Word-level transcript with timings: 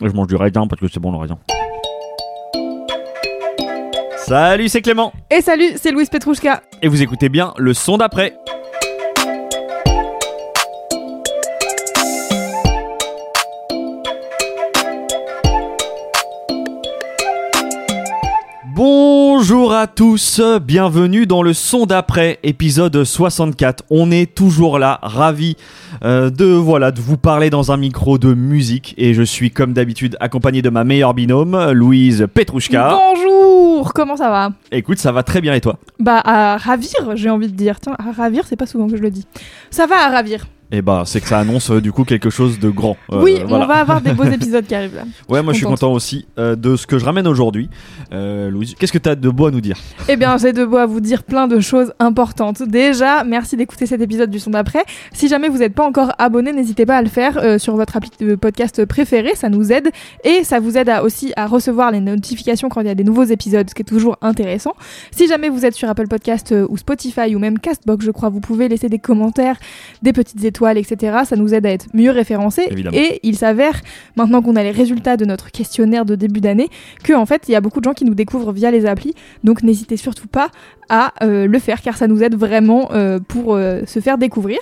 Je 0.00 0.12
mange 0.12 0.28
du 0.28 0.36
raisin 0.36 0.66
parce 0.66 0.80
que 0.80 0.88
c'est 0.88 1.00
bon 1.00 1.10
le 1.10 1.18
raisin. 1.18 1.38
Salut, 4.16 4.68
c'est 4.68 4.82
Clément 4.82 5.12
Et 5.30 5.40
salut, 5.40 5.72
c'est 5.76 5.90
Louise 5.90 6.10
Petrouchka. 6.10 6.62
et 6.82 6.88
vous 6.88 7.02
écoutez 7.02 7.28
bien 7.28 7.54
le 7.56 7.72
son 7.74 7.96
d'après. 7.96 8.34
Bonjour 19.40 19.72
à 19.72 19.86
tous, 19.86 20.40
bienvenue 20.64 21.24
dans 21.24 21.44
le 21.44 21.52
son 21.52 21.86
d'après, 21.86 22.40
épisode 22.42 23.04
64. 23.04 23.84
On 23.88 24.10
est 24.10 24.34
toujours 24.34 24.80
là, 24.80 24.98
ravi 25.00 25.56
euh, 26.02 26.28
de 26.28 26.46
voilà 26.46 26.90
de 26.90 27.00
vous 27.00 27.16
parler 27.16 27.48
dans 27.48 27.70
un 27.70 27.76
micro 27.76 28.18
de 28.18 28.34
musique 28.34 28.96
et 28.98 29.14
je 29.14 29.22
suis 29.22 29.52
comme 29.52 29.74
d'habitude 29.74 30.16
accompagné 30.18 30.60
de 30.60 30.70
ma 30.70 30.82
meilleure 30.82 31.14
binôme, 31.14 31.70
Louise 31.70 32.26
Petrouchka. 32.34 32.98
Bonjour, 33.14 33.94
comment 33.94 34.16
ça 34.16 34.28
va? 34.28 34.50
Écoute, 34.72 34.98
ça 34.98 35.12
va 35.12 35.22
très 35.22 35.40
bien 35.40 35.54
et 35.54 35.60
toi? 35.60 35.78
Bah 36.00 36.20
à 36.24 36.56
ravir, 36.56 37.14
j'ai 37.14 37.30
envie 37.30 37.46
de 37.46 37.54
dire. 37.54 37.78
Tiens, 37.78 37.94
à 37.96 38.10
ravir, 38.10 38.42
c'est 38.44 38.56
pas 38.56 38.66
souvent 38.66 38.88
que 38.88 38.96
je 38.96 39.02
le 39.02 39.10
dis. 39.12 39.24
Ça 39.70 39.86
va 39.86 40.04
à 40.04 40.08
ravir. 40.08 40.48
Eh 40.70 40.82
ben, 40.82 41.04
c'est 41.06 41.20
que 41.22 41.28
ça 41.28 41.38
annonce 41.38 41.70
euh, 41.70 41.80
du 41.80 41.92
coup 41.92 42.04
quelque 42.04 42.28
chose 42.28 42.58
de 42.58 42.68
grand. 42.68 42.96
Euh, 43.10 43.22
oui, 43.22 43.40
voilà. 43.46 43.64
on 43.64 43.68
va 43.68 43.74
avoir 43.76 44.00
des 44.02 44.12
beaux 44.12 44.24
épisodes 44.38 44.66
qui 44.66 44.74
arrivent 44.74 44.96
là. 44.96 45.04
Ouais, 45.28 45.42
moi 45.42 45.52
je 45.54 45.58
suis 45.58 45.66
content 45.66 45.90
aussi 45.92 46.26
euh, 46.38 46.56
de 46.56 46.76
ce 46.76 46.86
que 46.86 46.98
je 46.98 47.04
ramène 47.06 47.26
aujourd'hui. 47.26 47.70
Louise, 48.10 48.74
qu'est-ce 48.78 48.92
que 48.92 48.98
tu 48.98 49.08
as 49.08 49.14
de 49.14 49.28
beau 49.30 49.46
à 49.46 49.50
nous 49.50 49.60
dire? 49.60 49.76
Eh 50.08 50.16
bien, 50.16 50.36
j'ai 50.36 50.52
de 50.52 50.64
beau 50.64 50.76
à 50.76 50.86
vous 50.86 51.00
dire 51.00 51.22
plein 51.22 51.46
de 51.46 51.60
choses 51.60 51.92
importantes. 51.98 52.62
Déjà, 52.62 53.24
merci 53.24 53.56
d'écouter 53.56 53.86
cet 53.86 54.00
épisode 54.00 54.30
du 54.30 54.38
son 54.38 54.50
d'après. 54.50 54.84
Si 55.12 55.28
jamais 55.28 55.48
vous 55.48 55.58
n'êtes 55.58 55.74
pas 55.74 55.86
encore 55.86 56.12
abonné, 56.18 56.52
n'hésitez 56.52 56.84
pas 56.86 56.96
à 56.96 57.02
le 57.02 57.08
faire 57.08 57.60
sur 57.60 57.76
votre 57.76 57.96
appli 57.96 58.10
de 58.20 58.34
podcast 58.34 58.84
préféré, 58.84 59.34
ça 59.36 59.48
nous 59.48 59.72
aide. 59.72 59.88
Et 60.24 60.44
ça 60.44 60.60
vous 60.60 60.76
aide 60.76 60.88
à- 60.88 61.02
aussi 61.02 61.32
à 61.36 61.46
recevoir 61.46 61.90
les 61.90 62.00
notifications 62.00 62.68
quand 62.68 62.80
il 62.80 62.86
y 62.86 62.90
a 62.90 62.94
des 62.94 63.04
nouveaux 63.04 63.24
épisodes, 63.24 63.68
ce 63.68 63.74
qui 63.74 63.82
est 63.82 63.84
toujours 63.84 64.16
intéressant. 64.22 64.74
Si 65.10 65.28
jamais 65.28 65.48
vous 65.48 65.64
êtes 65.64 65.74
sur 65.74 65.88
Apple 65.88 66.08
Podcast 66.08 66.54
ou 66.68 66.76
Spotify 66.76 67.34
ou 67.34 67.38
même 67.38 67.58
Castbox, 67.58 68.04
je 68.04 68.10
crois, 68.10 68.28
vous 68.30 68.40
pouvez 68.40 68.68
laisser 68.68 68.88
des 68.88 68.98
commentaires, 68.98 69.56
des 70.02 70.12
petites 70.12 70.44
étoiles, 70.44 70.57
etc. 70.66 71.18
Ça 71.24 71.36
nous 71.36 71.54
aide 71.54 71.66
à 71.66 71.70
être 71.70 71.86
mieux 71.94 72.10
référencés. 72.10 72.66
Évidemment. 72.70 72.96
Et 72.96 73.20
il 73.22 73.36
s'avère, 73.36 73.80
maintenant 74.16 74.42
qu'on 74.42 74.56
a 74.56 74.62
les 74.62 74.70
résultats 74.70 75.16
de 75.16 75.24
notre 75.24 75.50
questionnaire 75.50 76.04
de 76.04 76.14
début 76.14 76.40
d'année, 76.40 76.68
que 77.04 77.12
en 77.12 77.26
fait, 77.26 77.44
il 77.48 77.52
y 77.52 77.54
a 77.54 77.60
beaucoup 77.60 77.80
de 77.80 77.84
gens 77.84 77.94
qui 77.94 78.04
nous 78.04 78.14
découvrent 78.14 78.52
via 78.52 78.70
les 78.70 78.86
applis. 78.86 79.14
Donc 79.44 79.62
n'hésitez 79.62 79.96
surtout 79.96 80.28
pas 80.28 80.50
à 80.88 81.12
euh, 81.22 81.46
le 81.46 81.58
faire 81.58 81.80
car 81.82 81.96
ça 81.96 82.06
nous 82.06 82.22
aide 82.22 82.34
vraiment 82.34 82.90
euh, 82.92 83.18
pour 83.18 83.54
euh, 83.54 83.82
se 83.86 84.00
faire 84.00 84.18
découvrir. 84.18 84.58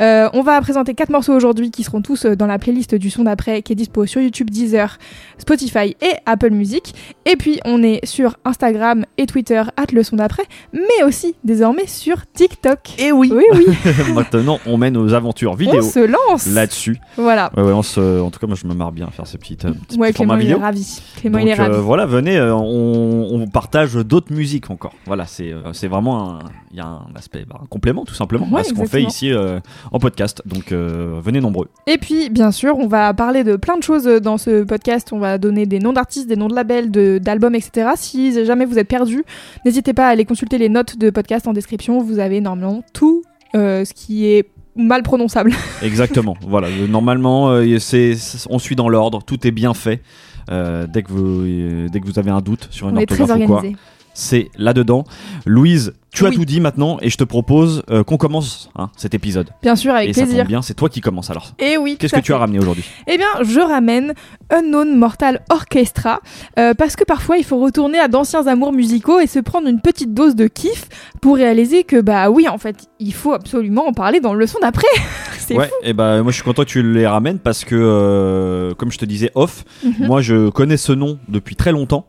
On 0.00 0.42
va 0.42 0.60
présenter 0.60 0.94
quatre 0.94 1.10
morceaux 1.10 1.34
aujourd'hui 1.34 1.70
qui 1.70 1.82
seront 1.82 2.02
tous 2.02 2.26
dans 2.26 2.46
la 2.46 2.58
playlist 2.58 2.94
du 2.94 3.10
son 3.10 3.24
d'après 3.24 3.62
qui 3.62 3.72
est 3.72 3.76
dispo 3.76 4.06
sur 4.06 4.20
YouTube, 4.20 4.50
Deezer, 4.50 4.98
Spotify 5.38 5.96
et 6.00 6.12
Apple 6.26 6.50
Music. 6.50 6.94
Et 7.24 7.36
puis 7.36 7.60
on 7.64 7.82
est 7.82 8.04
sur 8.04 8.36
Instagram 8.44 9.04
et 9.18 9.26
Twitter 9.26 9.62
at 9.76 9.86
le 9.92 10.02
son 10.02 10.16
d'après, 10.16 10.44
mais 10.72 11.04
aussi 11.04 11.34
désormais 11.44 11.86
sur 11.86 12.26
TikTok. 12.32 12.78
Eh 12.98 13.12
oui 13.12 13.30
Oui 13.32 13.44
oui, 13.54 13.66
Maintenant, 14.14 14.58
on 14.66 14.76
mène 14.76 14.94
nos 14.94 15.14
aventures 15.14 15.52
on 15.52 15.56
vidéo 15.56 15.82
se 15.82 16.00
lance. 16.00 16.46
là-dessus. 16.46 16.98
Voilà. 17.16 17.50
Ouais, 17.56 17.62
ouais, 17.62 17.72
on 17.72 17.82
se... 17.82 18.20
En 18.20 18.30
tout 18.30 18.38
cas, 18.38 18.46
moi 18.46 18.56
je 18.60 18.66
me 18.66 18.74
marre 18.74 18.92
bien 18.92 19.06
à 19.06 19.10
faire 19.10 19.26
ces 19.26 19.38
petites, 19.38 19.62
petits 19.62 19.98
Ouais, 19.98 20.10
il 20.10 20.30
est 20.30 20.36
vidéo. 20.36 20.58
ravi. 20.58 21.00
Clément 21.16 21.38
Donc 21.38 21.46
il 21.46 21.50
est 21.50 21.54
ravi. 21.54 21.78
voilà, 21.80 22.06
venez, 22.06 22.40
on, 22.40 23.34
on 23.34 23.46
partage 23.46 23.94
d'autres 23.94 24.32
musiques 24.32 24.70
encore. 24.70 24.92
Voilà, 25.06 25.26
c'est 25.26 25.52
c'est 25.72 25.88
vraiment 25.88 26.30
un, 26.30 26.38
il 26.70 26.76
y 26.76 26.80
a 26.80 26.86
un 26.86 27.06
aspect, 27.16 27.44
bah, 27.48 27.60
un 27.62 27.66
complément 27.66 28.04
tout 28.04 28.14
simplement 28.14 28.46
Ouais, 28.50 28.60
à 28.60 28.64
ce 28.64 28.72
qu'on 28.74 28.86
fait 28.86 29.02
ici 29.02 29.32
euh, 29.32 29.60
en 29.92 29.98
podcast. 29.98 30.42
Donc 30.46 30.72
euh, 30.72 31.18
venez 31.22 31.40
nombreux. 31.40 31.68
Et 31.86 31.98
puis, 31.98 32.30
bien 32.30 32.50
sûr, 32.52 32.76
on 32.78 32.86
va 32.86 33.12
parler 33.14 33.44
de 33.44 33.56
plein 33.56 33.76
de 33.78 33.82
choses 33.82 34.04
dans 34.04 34.38
ce 34.38 34.64
podcast. 34.64 35.12
On 35.12 35.18
va 35.18 35.38
donner 35.38 35.66
des 35.66 35.78
noms 35.78 35.92
d'artistes, 35.92 36.28
des 36.28 36.36
noms 36.36 36.48
de 36.48 36.54
labels, 36.54 36.90
de- 36.90 37.18
d'albums, 37.22 37.54
etc. 37.54 37.90
Si 37.96 38.44
jamais 38.44 38.64
vous 38.64 38.78
êtes 38.78 38.88
perdu, 38.88 39.24
n'hésitez 39.64 39.92
pas 39.92 40.06
à 40.06 40.10
aller 40.10 40.24
consulter 40.24 40.58
les 40.58 40.68
notes 40.68 40.96
de 40.98 41.10
podcast 41.10 41.46
en 41.46 41.52
description. 41.52 42.02
Vous 42.02 42.18
avez 42.18 42.40
normalement 42.40 42.82
tout 42.92 43.22
euh, 43.54 43.84
ce 43.84 43.94
qui 43.94 44.26
est 44.26 44.48
mal 44.76 45.02
prononçable. 45.02 45.52
Exactement. 45.82 46.36
voilà, 46.46 46.68
euh, 46.68 46.86
normalement, 46.86 47.48
euh, 47.50 47.78
c'est, 47.78 48.14
on 48.50 48.58
suit 48.58 48.76
dans 48.76 48.88
l'ordre, 48.90 49.22
tout 49.24 49.46
est 49.46 49.50
bien 49.52 49.72
fait. 49.72 50.02
Euh, 50.50 50.86
dès 50.86 51.02
que 51.02 51.10
vous 51.10 51.40
euh, 51.44 51.88
dès 51.88 51.98
que 51.98 52.06
vous 52.06 52.20
avez 52.20 52.30
un 52.30 52.40
doute 52.40 52.68
sur 52.70 52.88
une 52.88 52.96
On 52.96 53.00
est 53.00 53.06
très 53.06 53.22
orthographe 53.22 53.48
ou 53.64 53.70
quoi. 53.72 53.78
C'est 54.16 54.48
là-dedans. 54.56 55.04
Louise, 55.44 55.92
tu 56.10 56.26
as 56.26 56.30
tout 56.30 56.46
dit 56.46 56.60
maintenant 56.60 56.96
et 57.02 57.10
je 57.10 57.18
te 57.18 57.24
propose 57.24 57.82
euh, 57.90 58.02
qu'on 58.02 58.16
commence 58.16 58.70
hein, 58.74 58.88
cet 58.96 59.12
épisode. 59.12 59.50
Bien 59.62 59.76
sûr, 59.76 59.92
avec 59.94 60.08
et 60.08 60.12
ça 60.14 60.22
plaisir. 60.22 60.38
tombe 60.40 60.48
bien, 60.48 60.62
c'est 60.62 60.72
toi 60.72 60.88
qui 60.88 61.02
commences 61.02 61.28
alors. 61.30 61.52
Et 61.58 61.76
oui, 61.76 61.98
Qu'est-ce 62.00 62.14
que 62.16 62.20
tu 62.20 62.32
as 62.32 62.38
ramené 62.38 62.58
aujourd'hui? 62.58 62.84
Eh 63.06 63.18
bien, 63.18 63.26
je 63.42 63.60
ramène 63.60 64.14
Unknown 64.50 64.96
Mortal 64.96 65.42
Orchestra 65.50 66.20
euh, 66.58 66.72
parce 66.72 66.96
que 66.96 67.04
parfois 67.04 67.36
il 67.36 67.44
faut 67.44 67.58
retourner 67.58 67.98
à 67.98 68.08
d'anciens 68.08 68.46
amours 68.46 68.72
musicaux 68.72 69.20
et 69.20 69.26
se 69.26 69.38
prendre 69.40 69.68
une 69.68 69.82
petite 69.82 70.14
dose 70.14 70.34
de 70.34 70.46
kiff 70.46 70.88
pour 71.20 71.36
réaliser 71.36 71.84
que 71.84 72.00
bah 72.00 72.30
oui, 72.30 72.48
en 72.48 72.56
fait, 72.56 72.86
il 72.98 73.12
faut 73.12 73.34
absolument 73.34 73.86
en 73.86 73.92
parler 73.92 74.20
dans 74.20 74.32
le 74.32 74.40
leçon 74.40 74.58
d'après. 74.62 74.86
C'est 75.38 75.54
Ouais, 75.54 75.66
fou. 75.66 75.74
et 75.84 75.92
bah 75.92 76.22
moi 76.22 76.32
je 76.32 76.36
suis 76.36 76.44
content 76.44 76.62
que 76.64 76.68
tu 76.70 76.82
les 76.82 77.06
ramènes 77.06 77.38
parce 77.38 77.64
que 77.64 77.76
euh, 77.78 78.74
comme 78.74 78.90
je 78.90 78.98
te 78.98 79.04
disais 79.04 79.30
off, 79.34 79.64
Mhm. 79.84 80.06
moi 80.06 80.20
je 80.22 80.48
connais 80.48 80.76
ce 80.78 80.92
nom 80.92 81.18
depuis 81.28 81.54
très 81.56 81.72
longtemps. 81.72 82.06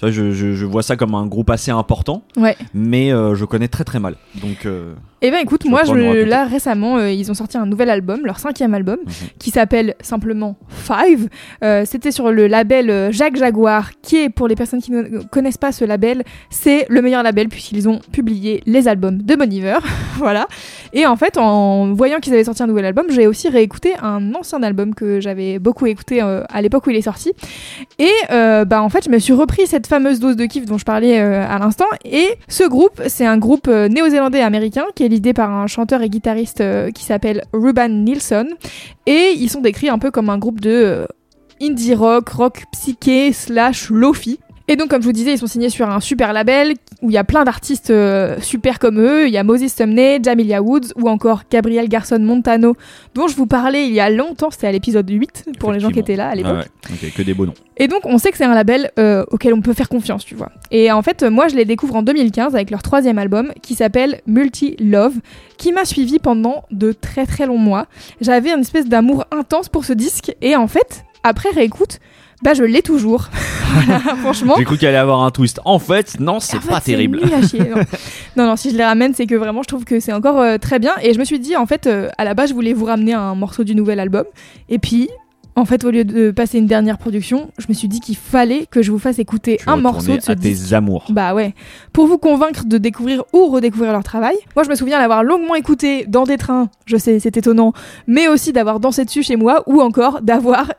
Tu 0.00 0.06
vois, 0.06 0.10
je, 0.12 0.32
je- 0.32 0.54
je 0.54 0.64
vois 0.64 0.82
ça 0.82 0.96
comme 0.96 1.14
un 1.14 1.26
groupe 1.26 1.50
assez 1.50 1.70
important, 1.70 2.22
Ouais. 2.38 2.56
mais 2.72 3.12
euh, 3.12 3.34
je 3.34 3.44
connais 3.44 3.68
très 3.68 3.84
très 3.84 4.00
mal. 4.00 4.16
Donc 4.40 4.64
euh, 4.64 4.94
Eh 5.22 5.30
ben 5.30 5.38
écoute, 5.42 5.66
moi, 5.66 5.82
je, 5.84 5.92
là 6.24 6.44
récemment, 6.44 6.96
euh, 6.96 7.10
ils 7.10 7.30
ont 7.30 7.34
sorti 7.34 7.58
un 7.58 7.66
nouvel 7.66 7.90
album, 7.90 8.20
leur 8.24 8.38
cinquième 8.38 8.72
album, 8.72 8.96
Mhm. 9.04 9.12
qui 9.38 9.50
s'appelle 9.50 9.94
simplement 10.00 10.56
Five. 10.68 11.28
Euh, 11.62 11.82
C'était 11.84 12.10
sur 12.10 12.32
le 12.32 12.46
label 12.46 12.88
euh, 12.88 13.12
Jacques 13.12 13.36
Jaguar, 13.36 13.90
qui 14.00 14.16
est 14.16 14.30
pour 14.30 14.48
les 14.48 14.54
personnes 14.54 14.80
qui 14.80 14.90
ne 14.92 15.22
connaissent 15.30 15.58
pas 15.58 15.72
ce 15.72 15.84
label, 15.84 16.24
c'est 16.48 16.86
le 16.88 17.02
meilleur 17.02 17.22
label 17.22 17.48
puisqu'ils 17.48 17.86
ont 17.88 17.98
publié 18.12 18.62
les 18.64 18.88
albums 18.88 19.18
de 19.20 19.34
Bon 19.36 19.52
Iver, 19.52 19.76
voilà. 20.16 20.46
Et 20.94 21.06
en 21.06 21.16
fait, 21.16 21.36
en 21.36 21.92
voyant 21.92 22.18
qu'ils 22.18 22.32
avaient 22.32 22.44
sorti 22.44 22.62
un 22.62 22.66
nouvel 22.66 22.86
album, 22.86 23.06
j'ai 23.10 23.26
aussi 23.26 23.48
réécouté 23.50 23.92
un 24.02 24.34
ancien 24.34 24.62
album 24.62 24.94
que 24.94 25.20
j'avais 25.20 25.58
beaucoup 25.58 25.84
écouté 25.86 26.22
euh, 26.22 26.44
à 26.48 26.62
l'époque 26.62 26.86
où 26.86 26.90
il 26.90 26.96
est 26.96 27.02
sorti. 27.02 27.32
Et 27.98 28.08
bah 28.30 28.82
en 28.82 28.88
fait, 28.88 29.04
je 29.04 29.10
me 29.10 29.18
suis 29.18 29.32
repris 29.34 29.66
cette 29.66 29.86
fameuse 29.86 30.18
dose 30.20 30.36
de 30.36 30.46
kiff 30.46 30.64
dont 30.64 30.78
je 30.78 30.84
parlais 30.84 31.18
à 31.18 31.58
l'instant. 31.58 31.84
Et 32.04 32.26
ce 32.48 32.66
groupe, 32.66 33.02
c'est 33.08 33.26
un 33.26 33.36
groupe 33.36 33.68
néo-zélandais 33.68 34.40
américain 34.40 34.84
qui 34.94 35.04
est 35.04 35.08
l'idée 35.10 35.34
par 35.34 35.50
un 35.50 35.66
chanteur 35.66 36.00
et 36.02 36.08
guitariste 36.08 36.60
euh, 36.62 36.90
qui 36.90 37.04
s'appelle 37.04 37.44
Ruben 37.52 38.04
Nilsson. 38.04 38.46
Et 39.06 39.34
ils 39.36 39.50
sont 39.50 39.60
décrits 39.60 39.90
un 39.90 39.98
peu 39.98 40.10
comme 40.10 40.30
un 40.30 40.38
groupe 40.38 40.60
de 40.60 40.70
euh, 40.70 41.06
indie 41.60 41.94
rock, 41.94 42.30
rock 42.30 42.64
psyché 42.72 43.32
slash 43.32 43.90
lofi. 43.90 44.40
Et 44.70 44.76
donc, 44.76 44.88
comme 44.88 45.02
je 45.02 45.06
vous 45.06 45.12
disais, 45.12 45.32
ils 45.32 45.38
sont 45.38 45.48
signés 45.48 45.68
sur 45.68 45.90
un 45.90 45.98
super 45.98 46.32
label 46.32 46.74
où 47.02 47.10
il 47.10 47.12
y 47.12 47.18
a 47.18 47.24
plein 47.24 47.42
d'artistes 47.42 47.90
euh, 47.90 48.36
super 48.40 48.78
comme 48.78 49.00
eux. 49.00 49.26
Il 49.26 49.32
y 49.32 49.36
a 49.36 49.42
Moses 49.42 49.66
Sumney, 49.66 50.20
Jamilia 50.22 50.62
Woods 50.62 50.92
ou 50.94 51.08
encore 51.08 51.42
Gabriel 51.50 51.88
Garson 51.88 52.20
Montano, 52.20 52.76
dont 53.16 53.26
je 53.26 53.34
vous 53.34 53.46
parlais 53.46 53.88
il 53.88 53.92
y 53.92 53.98
a 53.98 54.08
longtemps. 54.10 54.52
C'était 54.52 54.68
à 54.68 54.72
l'épisode 54.72 55.10
8 55.10 55.56
pour 55.58 55.72
les 55.72 55.80
gens 55.80 55.90
qui 55.90 55.98
étaient 55.98 56.14
là 56.14 56.28
à 56.28 56.36
l'époque. 56.36 56.52
Ah 56.54 56.88
ouais, 56.88 56.98
ok, 57.02 57.14
que 57.14 57.22
des 57.22 57.34
beaux 57.34 57.46
noms. 57.46 57.54
Et 57.78 57.88
donc, 57.88 58.02
on 58.04 58.16
sait 58.18 58.30
que 58.30 58.36
c'est 58.36 58.44
un 58.44 58.54
label 58.54 58.92
euh, 59.00 59.24
auquel 59.32 59.54
on 59.54 59.60
peut 59.60 59.72
faire 59.72 59.88
confiance, 59.88 60.24
tu 60.24 60.36
vois. 60.36 60.52
Et 60.70 60.92
en 60.92 61.02
fait, 61.02 61.24
moi, 61.24 61.48
je 61.48 61.56
les 61.56 61.64
découvre 61.64 61.96
en 61.96 62.02
2015 62.02 62.54
avec 62.54 62.70
leur 62.70 62.84
troisième 62.84 63.18
album 63.18 63.52
qui 63.62 63.74
s'appelle 63.74 64.20
Multi 64.28 64.76
Love, 64.78 65.14
qui 65.58 65.72
m'a 65.72 65.84
suivi 65.84 66.20
pendant 66.20 66.62
de 66.70 66.92
très 66.92 67.26
très 67.26 67.46
longs 67.46 67.58
mois. 67.58 67.86
J'avais 68.20 68.52
une 68.52 68.60
espèce 68.60 68.86
d'amour 68.86 69.24
intense 69.32 69.68
pour 69.68 69.84
ce 69.84 69.94
disque, 69.94 70.32
et 70.40 70.54
en 70.54 70.68
fait, 70.68 71.04
après 71.24 71.50
réécoute, 71.50 71.98
bah 72.42 72.54
je 72.54 72.62
l'ai 72.64 72.82
toujours. 72.82 73.28
Voilà, 73.72 74.00
franchement. 74.00 74.54
J'ai 74.58 74.64
cru 74.64 74.76
qu'il 74.78 74.88
allait 74.88 74.96
avoir 74.96 75.22
un 75.22 75.30
twist. 75.30 75.60
En 75.64 75.78
fait, 75.78 76.18
non, 76.18 76.40
c'est 76.40 76.56
En 76.56 76.60
fait, 76.60 76.68
pas 76.70 76.80
terrible. 76.80 77.20
nul 77.22 77.32
à 77.32 77.46
chier, 77.46 77.60
non. 77.60 77.76
non, 78.36 78.46
non, 78.48 78.56
si 78.56 78.72
je 78.72 78.76
les 78.76 78.84
ramène, 78.84 79.14
c'est 79.14 79.26
que 79.26 79.36
vraiment, 79.36 79.62
je 79.62 79.68
trouve 79.68 79.84
que 79.84 80.00
c'est 80.00 80.12
encore 80.12 80.40
euh, 80.40 80.58
très 80.58 80.80
bien. 80.80 80.90
Et 81.04 81.14
je 81.14 81.20
me 81.20 81.24
suis 81.24 81.38
dit, 81.38 81.54
en 81.56 81.66
fait, 81.66 81.86
euh, 81.86 82.08
à 82.18 82.24
la 82.24 82.34
base, 82.34 82.48
je 82.48 82.54
voulais 82.54 82.72
vous 82.72 82.86
ramener 82.86 83.12
un 83.14 83.36
morceau 83.36 83.62
du 83.62 83.76
nouvel 83.76 84.00
album. 84.00 84.24
Et 84.68 84.80
puis, 84.80 85.08
en 85.54 85.64
fait, 85.66 85.84
au 85.84 85.92
lieu 85.92 86.02
de 86.04 86.32
passer 86.32 86.58
une 86.58 86.66
dernière 86.66 86.98
production, 86.98 87.52
je 87.58 87.66
me 87.68 87.74
suis 87.74 87.86
dit 87.86 88.00
qu'il 88.00 88.16
fallait 88.16 88.66
que 88.68 88.82
je 88.82 88.90
vous 88.90 88.98
fasse 88.98 89.20
écouter 89.20 89.58
Tu 89.62 89.68
un 89.70 89.76
morceau 89.76 90.16
de 90.16 90.20
ce 90.20 90.32
à 90.32 90.34
tes 90.34 90.48
disque. 90.50 90.72
amours. 90.72 91.06
Bah 91.10 91.32
ouais, 91.34 91.54
pour 91.92 92.08
vous 92.08 92.18
convaincre 92.18 92.64
de 92.64 92.76
découvrir 92.76 93.22
ou 93.32 93.46
redécouvrir 93.50 93.92
leur 93.92 94.02
travail. 94.02 94.34
Moi, 94.56 94.64
je 94.64 94.68
me 94.70 94.74
souviens 94.74 94.98
l'avoir 94.98 95.22
longuement 95.22 95.54
écouté 95.54 96.06
dans 96.08 96.24
des 96.24 96.38
trains, 96.38 96.70
je 96.86 96.96
sais, 96.96 97.20
c'est 97.20 97.36
étonnant, 97.36 97.72
mais 98.08 98.26
aussi 98.26 98.52
d'avoir 98.52 98.80
dansé 98.80 99.04
dessus 99.04 99.22
chez 99.22 99.36
moi 99.36 99.62
ou 99.68 99.80
encore 99.80 100.22
d'avoir. 100.22 100.72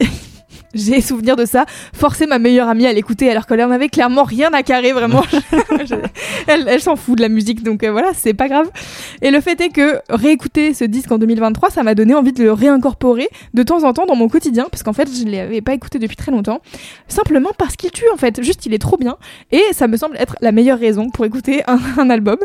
J'ai 0.74 1.02
souvenir 1.02 1.36
de 1.36 1.46
ça, 1.46 1.66
forcer 1.94 2.28
ma 2.28 2.40
meilleure 2.40 2.70
amie 2.70 2.86
à 2.86 2.94
l'écouter 2.94 3.30
alors 3.30 3.46
qu'elle 3.46 3.62
en 3.62 3.72
avait 3.72 3.90
clairement 3.90 4.24
rien 4.24 4.50
à 4.54 4.64
carrer, 4.64 4.94
vraiment. 4.94 5.24
Elle 6.48 6.68
elle 6.68 6.82
s'en 6.82 6.96
fout 6.96 7.18
de 7.18 7.22
la 7.22 7.30
musique, 7.30 7.64
donc 7.64 7.84
euh, 7.84 7.92
voilà, 7.92 8.12
c'est 8.16 8.34
pas 8.34 8.48
grave. 8.48 8.70
Et 9.22 9.32
le 9.32 9.42
fait 9.42 9.60
est 9.62 9.70
que 9.70 10.00
réécouter 10.10 10.74
ce 10.74 10.84
disque 10.84 11.12
en 11.12 11.18
2023, 11.18 11.70
ça 11.70 11.84
m'a 11.84 11.96
donné 11.96 12.14
envie 12.14 12.32
de 12.32 12.44
le 12.44 12.54
réincorporer 12.54 13.30
de 13.54 13.64
temps 13.64 13.84
en 13.84 13.94
temps 13.94 14.06
dans 14.06 14.16
mon 14.16 14.30
quotidien, 14.30 14.68
parce 14.72 14.84
qu'en 14.84 14.94
fait, 14.94 15.10
je 15.14 15.26
ne 15.26 15.32
l'avais 15.32 15.62
pas 15.62 15.74
écouté 15.74 16.00
depuis 16.00 16.16
très 16.16 16.32
longtemps, 16.32 16.62
simplement 17.08 17.52
parce 17.58 17.76
qu'il 17.76 17.92
tue 17.92 18.10
en 18.14 18.18
fait. 18.18 18.42
Juste, 18.42 18.66
il 18.66 18.74
est 18.74 18.80
trop 18.80 18.98
bien, 18.98 19.18
et 19.52 19.64
ça 19.74 19.88
me 19.88 19.98
semble 19.98 20.16
être 20.18 20.36
la 20.42 20.52
meilleure 20.52 20.80
raison 20.80 21.10
pour 21.10 21.26
écouter 21.26 21.64
un, 21.68 21.80
un 21.98 22.10
album. 22.10 22.38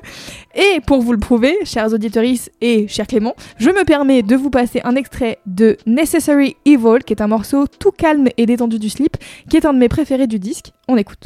Et 0.55 0.81
pour 0.87 1.01
vous 1.03 1.13
le 1.13 1.19
prouver, 1.19 1.57
chers 1.65 1.93
auditeurs 1.93 2.25
et 2.61 2.89
cher 2.89 3.07
Clément, 3.07 3.35
je 3.59 3.71
me 3.71 3.85
permets 3.85 4.23
de 4.23 4.37
vous 4.37 4.51
passer 4.51 4.81
un 4.85 4.97
extrait 4.97 5.39
de 5.47 5.77
Necessary 5.87 6.57
Evil, 6.65 7.05
qui 7.05 7.13
est 7.13 7.21
un 7.21 7.27
morceau 7.27 7.67
tout 7.67 7.91
calme 7.97 8.29
et 8.37 8.47
détendu 8.47 8.79
du 8.79 8.91
slip, 8.91 9.17
qui 9.51 9.57
est 9.57 9.65
un 9.65 9.73
de 9.73 9.79
mes 9.79 9.89
préférés 9.89 10.27
du 10.27 10.39
disque. 10.39 10.73
On 10.89 10.97
écoute. 10.97 11.19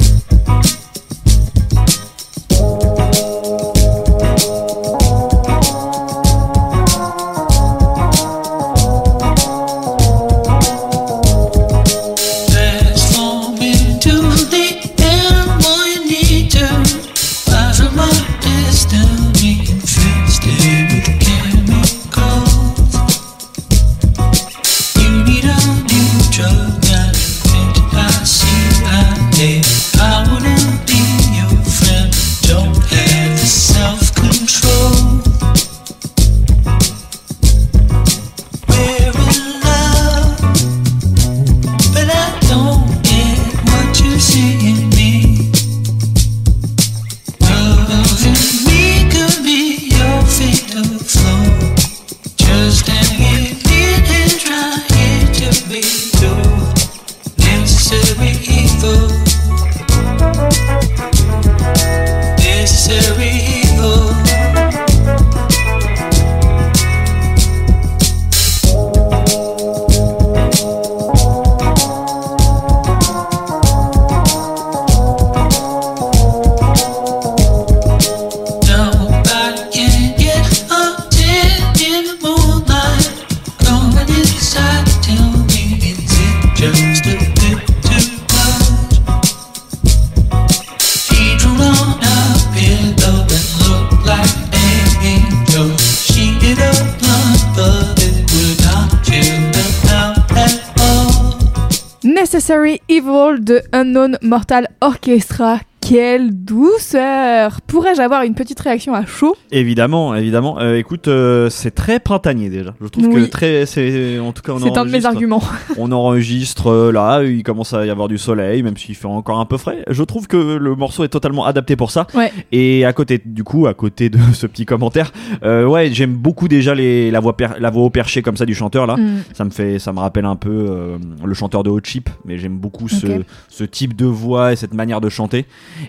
Necessary 102.61 102.83
Evil 102.89 103.43
de 103.43 103.65
Unknown 103.73 104.19
Mortal 104.21 104.69
Orchestra. 104.81 105.67
Quelle 105.81 106.31
douceur 106.45 107.61
Pourrais-je 107.63 108.01
avoir 108.01 108.23
une 108.23 108.35
petite 108.35 108.61
réaction 108.61 108.95
à 108.95 109.07
chaud? 109.07 109.35
Évidemment, 109.51 110.15
évidemment. 110.15 110.61
Euh, 110.61 110.77
écoute, 110.77 111.09
euh, 111.09 111.49
c'est 111.51 111.75
très 111.75 111.99
printanier 111.99 112.49
déjà. 112.49 112.75
Je 112.81 112.87
trouve 112.89 113.09
que 113.09 113.25
très, 113.27 113.67
c'est 113.67 114.19
en 114.19 114.33
tout 114.33 114.43
cas 114.43 114.53
on 114.53 114.59
C'est 114.59 114.77
un 114.77 114.85
de 114.85 114.91
mes 114.91 115.07
arguments. 115.07 115.43
On 115.79 115.91
enregistre 115.91 116.69
euh, 116.71 116.93
là, 116.93 117.23
il 117.25 117.43
commence 117.43 117.73
à 117.73 117.87
y 117.87 117.91
avoir 117.91 118.09
du 118.09 118.19
soleil, 118.19 118.63
même 118.63 118.77
s'il 118.77 118.95
fait 118.95 119.07
encore 119.07 119.41
un 119.41 119.47
peu 119.47 119.57
frais. 119.57 119.85
Je 119.89 120.03
trouve 120.05 120.27
que 120.29 120.37
le 120.37 120.75
morceau 120.77 121.03
est 121.05 121.09
totalement 121.09 121.45
adapté 121.47 121.75
pour 121.77 121.91
ça. 121.91 122.07
Ouais. 122.15 122.33
Et 122.53 122.85
à 122.85 122.93
côté, 122.93 123.21
du 123.25 123.43
coup, 123.43 123.67
à 123.67 123.75
côté 123.75 124.11
de 124.11 124.19
ce 124.35 124.47
petit 124.47 124.67
commentaire, 124.67 125.13
euh, 125.43 125.65
ouais, 125.65 125.91
j'aime 125.93 126.13
beaucoup 126.15 126.47
déjà 126.49 126.75
les, 126.75 127.11
la 127.11 127.21
voix, 127.21 127.37
per- 127.37 127.59
la 127.59 127.71
voix 127.71 127.85
au 127.85 127.91
perché 127.91 128.23
comme 128.23 128.37
ça 128.37 128.45
du 128.47 128.55
chanteur 128.55 128.87
là. 128.87 128.97
Mm. 128.97 129.23
Ça 129.33 129.45
me 129.45 129.51
fait, 129.51 129.79
ça 129.79 129.93
me 129.93 129.99
rappelle 129.99 130.27
un 130.27 130.37
peu 130.37 130.51
euh, 130.51 130.99
le 131.25 131.35
chanteur 131.35 131.63
de 131.63 131.71
Hot 131.71 131.81
Chip, 131.83 132.11
mais 132.25 132.39
j'aime 132.39 132.59
beaucoup 132.59 132.89
ce, 132.89 133.07
ce 133.49 133.65
type 133.65 133.97
de 133.97 134.07
voix 134.07 134.53
et 134.53 134.57
cette 134.57 134.75
manière 134.75 135.01
de 135.01 135.09
chanter. 135.09 135.47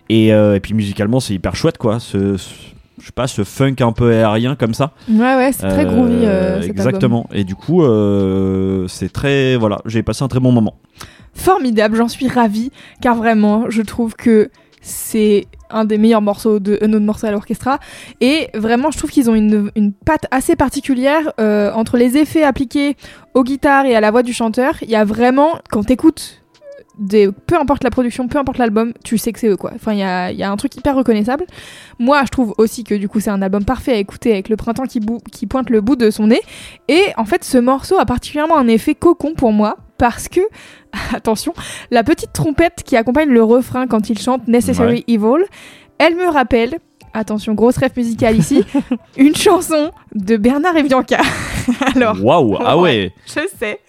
Et, 0.10 0.34
euh, 0.34 0.56
et 0.56 0.60
puis 0.60 0.74
musicalement, 0.74 1.20
c'est 1.20 1.34
hyper 1.34 1.56
chouette 1.56 1.78
quoi. 1.78 2.00
Ce, 2.00 2.38
ce- 2.38 2.50
je 3.00 3.08
sais 3.08 3.12
pas, 3.14 3.26
ce 3.28 3.44
funk 3.44 3.76
un 3.80 3.94
peu 3.94 4.12
aérien 4.14 4.56
comme 4.56 4.76
ça. 4.76 4.92
Ouais, 5.10 5.36
ouais, 5.36 5.52
c'est 5.54 5.68
très 5.68 5.86
Euh, 5.88 5.90
groovy. 5.92 6.24
euh, 6.26 6.62
cet 6.62 6.70
exactement. 6.70 7.28
Et 7.34 7.44
du 7.44 7.56
coup, 7.56 7.82
euh, 7.84 8.88
c'est 8.88 9.12
très, 9.12 9.56
voilà, 9.56 9.80
j'ai 9.86 10.04
passé 10.04 10.24
un 10.24 10.28
très 10.28 10.40
bon 10.40 10.52
moment. 10.52 10.76
formidable, 11.34 11.96
j'en 11.96 12.08
suis 12.10 12.28
ravie, 12.28 12.72
car 13.02 13.16
vraiment, 13.16 13.70
je 13.70 13.82
trouve 13.82 14.14
que 14.16 14.50
c'est 14.82 15.46
un 15.70 15.86
des 15.86 15.98
meilleurs 15.98 16.22
morceaux 16.22 16.60
de 16.60 16.78
Unknown 16.82 17.04
Mortal 17.06 17.34
Orchestra. 17.36 17.80
Et 18.20 18.50
vraiment, 18.54 18.92
je 18.92 18.98
trouve 18.98 19.10
qu'ils 19.10 19.30
ont 19.30 19.36
une, 19.36 19.72
une 19.76 19.94
patte 19.94 20.26
assez 20.32 20.56
particulière 20.56 21.32
euh, 21.40 21.72
entre 21.74 21.98
les 21.98 22.18
effets 22.18 22.44
appliqués 22.44 22.98
aux 23.34 23.44
guitares 23.44 23.86
et 23.86 23.96
à 23.96 24.02
la 24.02 24.12
voix 24.12 24.24
du 24.24 24.34
chanteur. 24.34 24.76
Il 24.82 24.90
y 24.90 24.96
a 24.96 25.06
vraiment, 25.06 25.60
quand 25.72 25.84
t'écoutes, 25.86 26.41
des, 26.98 27.30
peu 27.32 27.56
importe 27.58 27.84
la 27.84 27.90
production, 27.90 28.28
peu 28.28 28.38
importe 28.38 28.58
l'album, 28.58 28.94
tu 29.04 29.18
sais 29.18 29.32
que 29.32 29.40
c'est 29.40 29.48
eux 29.48 29.58
quoi. 29.58 29.72
Enfin, 29.76 29.94
il 29.94 30.00
y 30.00 30.04
a, 30.04 30.32
il 30.32 30.38
y 30.38 30.44
a 30.44 30.52
un 30.52 30.58
truc 30.58 30.76
hyper 30.76 30.96
reconnaissable. 30.96 31.46
Moi, 32.00 32.22
je 32.26 32.30
trouve 32.30 32.54
aussi 32.58 32.84
que 32.84 32.94
du 32.96 33.08
coup, 33.10 33.20
c'est 33.20 33.30
un 33.30 33.42
album 33.42 33.64
parfait 33.66 33.94
à 33.94 33.96
écouter 33.98 34.32
avec 34.34 34.50
le 34.50 34.56
printemps 34.56 34.86
qui, 34.86 35.00
bou- 35.00 35.22
qui 35.32 35.48
pointe 35.48 35.70
le 35.70 35.82
bout 35.82 35.96
de 35.96 36.10
son 36.12 36.28
nez. 36.28 36.42
Et 36.88 37.04
en 37.18 37.26
fait, 37.26 37.44
ce 37.44 37.58
morceau 37.58 37.98
a 38.00 38.06
particulièrement 38.06 38.58
un 38.58 38.68
effet 38.68 38.94
cocon 38.96 39.34
pour 39.34 39.52
moi 39.54 39.78
parce 39.98 40.28
que, 40.28 40.42
attention, 41.16 41.54
la 41.92 42.04
petite 42.04 42.34
trompette 42.34 42.84
qui 42.86 42.96
accompagne 42.98 43.30
le 43.30 43.44
refrain 43.44 43.88
quand 43.88 44.10
il 44.10 44.20
chante 44.20 44.48
Necessary 44.48 45.04
Evil, 45.08 45.46
elle 45.98 46.16
me 46.16 46.28
rappelle, 46.28 46.78
attention, 47.14 47.54
grosse 47.54 47.78
rêve 47.78 47.92
musicale 47.96 48.38
ici, 48.38 48.64
une 49.18 49.36
chanson 49.36 49.92
de 50.16 50.38
Bernard 50.38 50.76
et 50.78 50.84
Bianca. 50.84 51.20
Alors, 51.96 52.24
Waouh, 52.24 52.58
ah 52.66 52.78
ouais. 52.78 53.12
je 53.28 53.42
sais. 53.60 53.80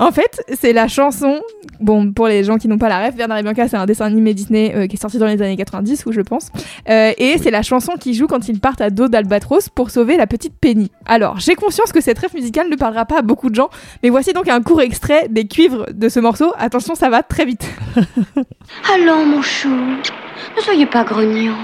En 0.00 0.12
fait, 0.12 0.42
c'est 0.58 0.72
la 0.72 0.88
chanson. 0.88 1.42
Bon, 1.78 2.10
pour 2.10 2.26
les 2.26 2.42
gens 2.42 2.56
qui 2.56 2.68
n'ont 2.68 2.78
pas 2.78 2.88
la 2.88 3.06
ref, 3.06 3.14
Bernard 3.16 3.36
et 3.36 3.42
Bianca, 3.42 3.68
c'est 3.68 3.76
un 3.76 3.84
dessin 3.84 4.06
animé 4.06 4.32
Disney 4.32 4.72
euh, 4.74 4.86
qui 4.86 4.96
est 4.96 4.98
sorti 4.98 5.18
dans 5.18 5.26
les 5.26 5.42
années 5.42 5.58
90, 5.58 6.06
ou 6.06 6.12
je 6.12 6.22
pense. 6.22 6.50
Euh, 6.88 7.12
et 7.18 7.36
c'est 7.36 7.50
la 7.50 7.60
chanson 7.60 7.92
qu'ils 8.00 8.14
jouent 8.14 8.26
quand 8.26 8.48
ils 8.48 8.60
partent 8.60 8.80
à 8.80 8.88
dos 8.88 9.08
d'Albatros 9.08 9.68
pour 9.68 9.90
sauver 9.90 10.16
la 10.16 10.26
petite 10.26 10.54
Penny. 10.58 10.90
Alors, 11.04 11.38
j'ai 11.38 11.54
conscience 11.54 11.92
que 11.92 12.00
cette 12.00 12.18
ref 12.18 12.32
musicale 12.32 12.70
ne 12.70 12.76
parlera 12.76 13.04
pas 13.04 13.18
à 13.18 13.22
beaucoup 13.22 13.50
de 13.50 13.54
gens, 13.54 13.68
mais 14.02 14.08
voici 14.08 14.32
donc 14.32 14.48
un 14.48 14.62
court 14.62 14.80
extrait 14.80 15.28
des 15.28 15.46
cuivres 15.46 15.84
de 15.92 16.08
ce 16.08 16.18
morceau. 16.18 16.50
Attention, 16.58 16.94
ça 16.94 17.10
va 17.10 17.22
très 17.22 17.44
vite. 17.44 17.68
Allons, 18.94 19.26
mon 19.26 19.42
chou, 19.42 19.68
ne 19.68 20.62
soyez 20.62 20.86
pas 20.86 21.04
grognon. 21.04 21.56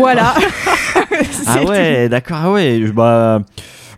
Voilà. 0.00 0.34
Ah 1.46 1.64
ouais, 1.64 2.08
d'accord, 2.08 2.38
ah 2.42 2.50
ouais. 2.52 2.80
Bah, 2.94 3.40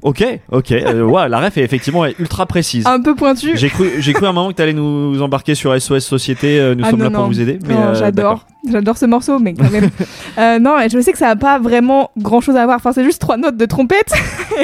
ok, 0.03 0.25
ok. 0.51 0.73
Euh, 0.73 1.29
la 1.29 1.41
ref 1.41 1.57
est 1.59 1.63
effectivement 1.63 2.05
ultra 2.19 2.47
précise. 2.47 2.87
Un 2.87 3.01
peu 3.01 3.15
pointu. 3.15 3.53
J'ai 3.57 3.69
cru, 3.69 3.91
j'ai 3.99 4.13
cru 4.13 4.27
un 4.27 4.33
moment 4.33 4.49
que 4.49 4.55
t'allais 4.55 4.73
nous 4.73 5.21
embarquer 5.23 5.55
sur 5.55 5.79
SOS 5.81 6.01
Société. 6.01 6.59
euh, 6.59 6.75
nous 6.75 6.85
Ah 6.87 6.91
sommes 6.91 6.99
non, 7.01 7.05
là 7.07 7.11
pour 7.11 7.21
non. 7.23 7.27
vous 7.29 7.41
aider. 7.41 7.59
Mais 7.67 7.75
Non, 7.75 7.81
euh, 7.89 7.95
j'adore. 7.95 8.47
J'adore 8.71 8.97
ce 8.97 9.07
morceau, 9.07 9.39
mais 9.39 9.55
quand 9.55 9.71
même. 9.71 9.91
Euh, 10.39 10.59
non, 10.59 10.77
je 10.91 10.99
sais 11.01 11.13
que 11.13 11.19
ça 11.19 11.27
n'a 11.27 11.37
pas 11.37 11.59
vraiment 11.59 12.11
grand 12.17 12.41
chose 12.41 12.57
à 12.57 12.65
voir. 12.65 12.77
Enfin, 12.77 12.93
c'est 12.93 13.05
juste 13.05 13.21
trois 13.21 13.37
notes 13.37 13.59
de 13.59 13.67
trompette. 13.67 14.11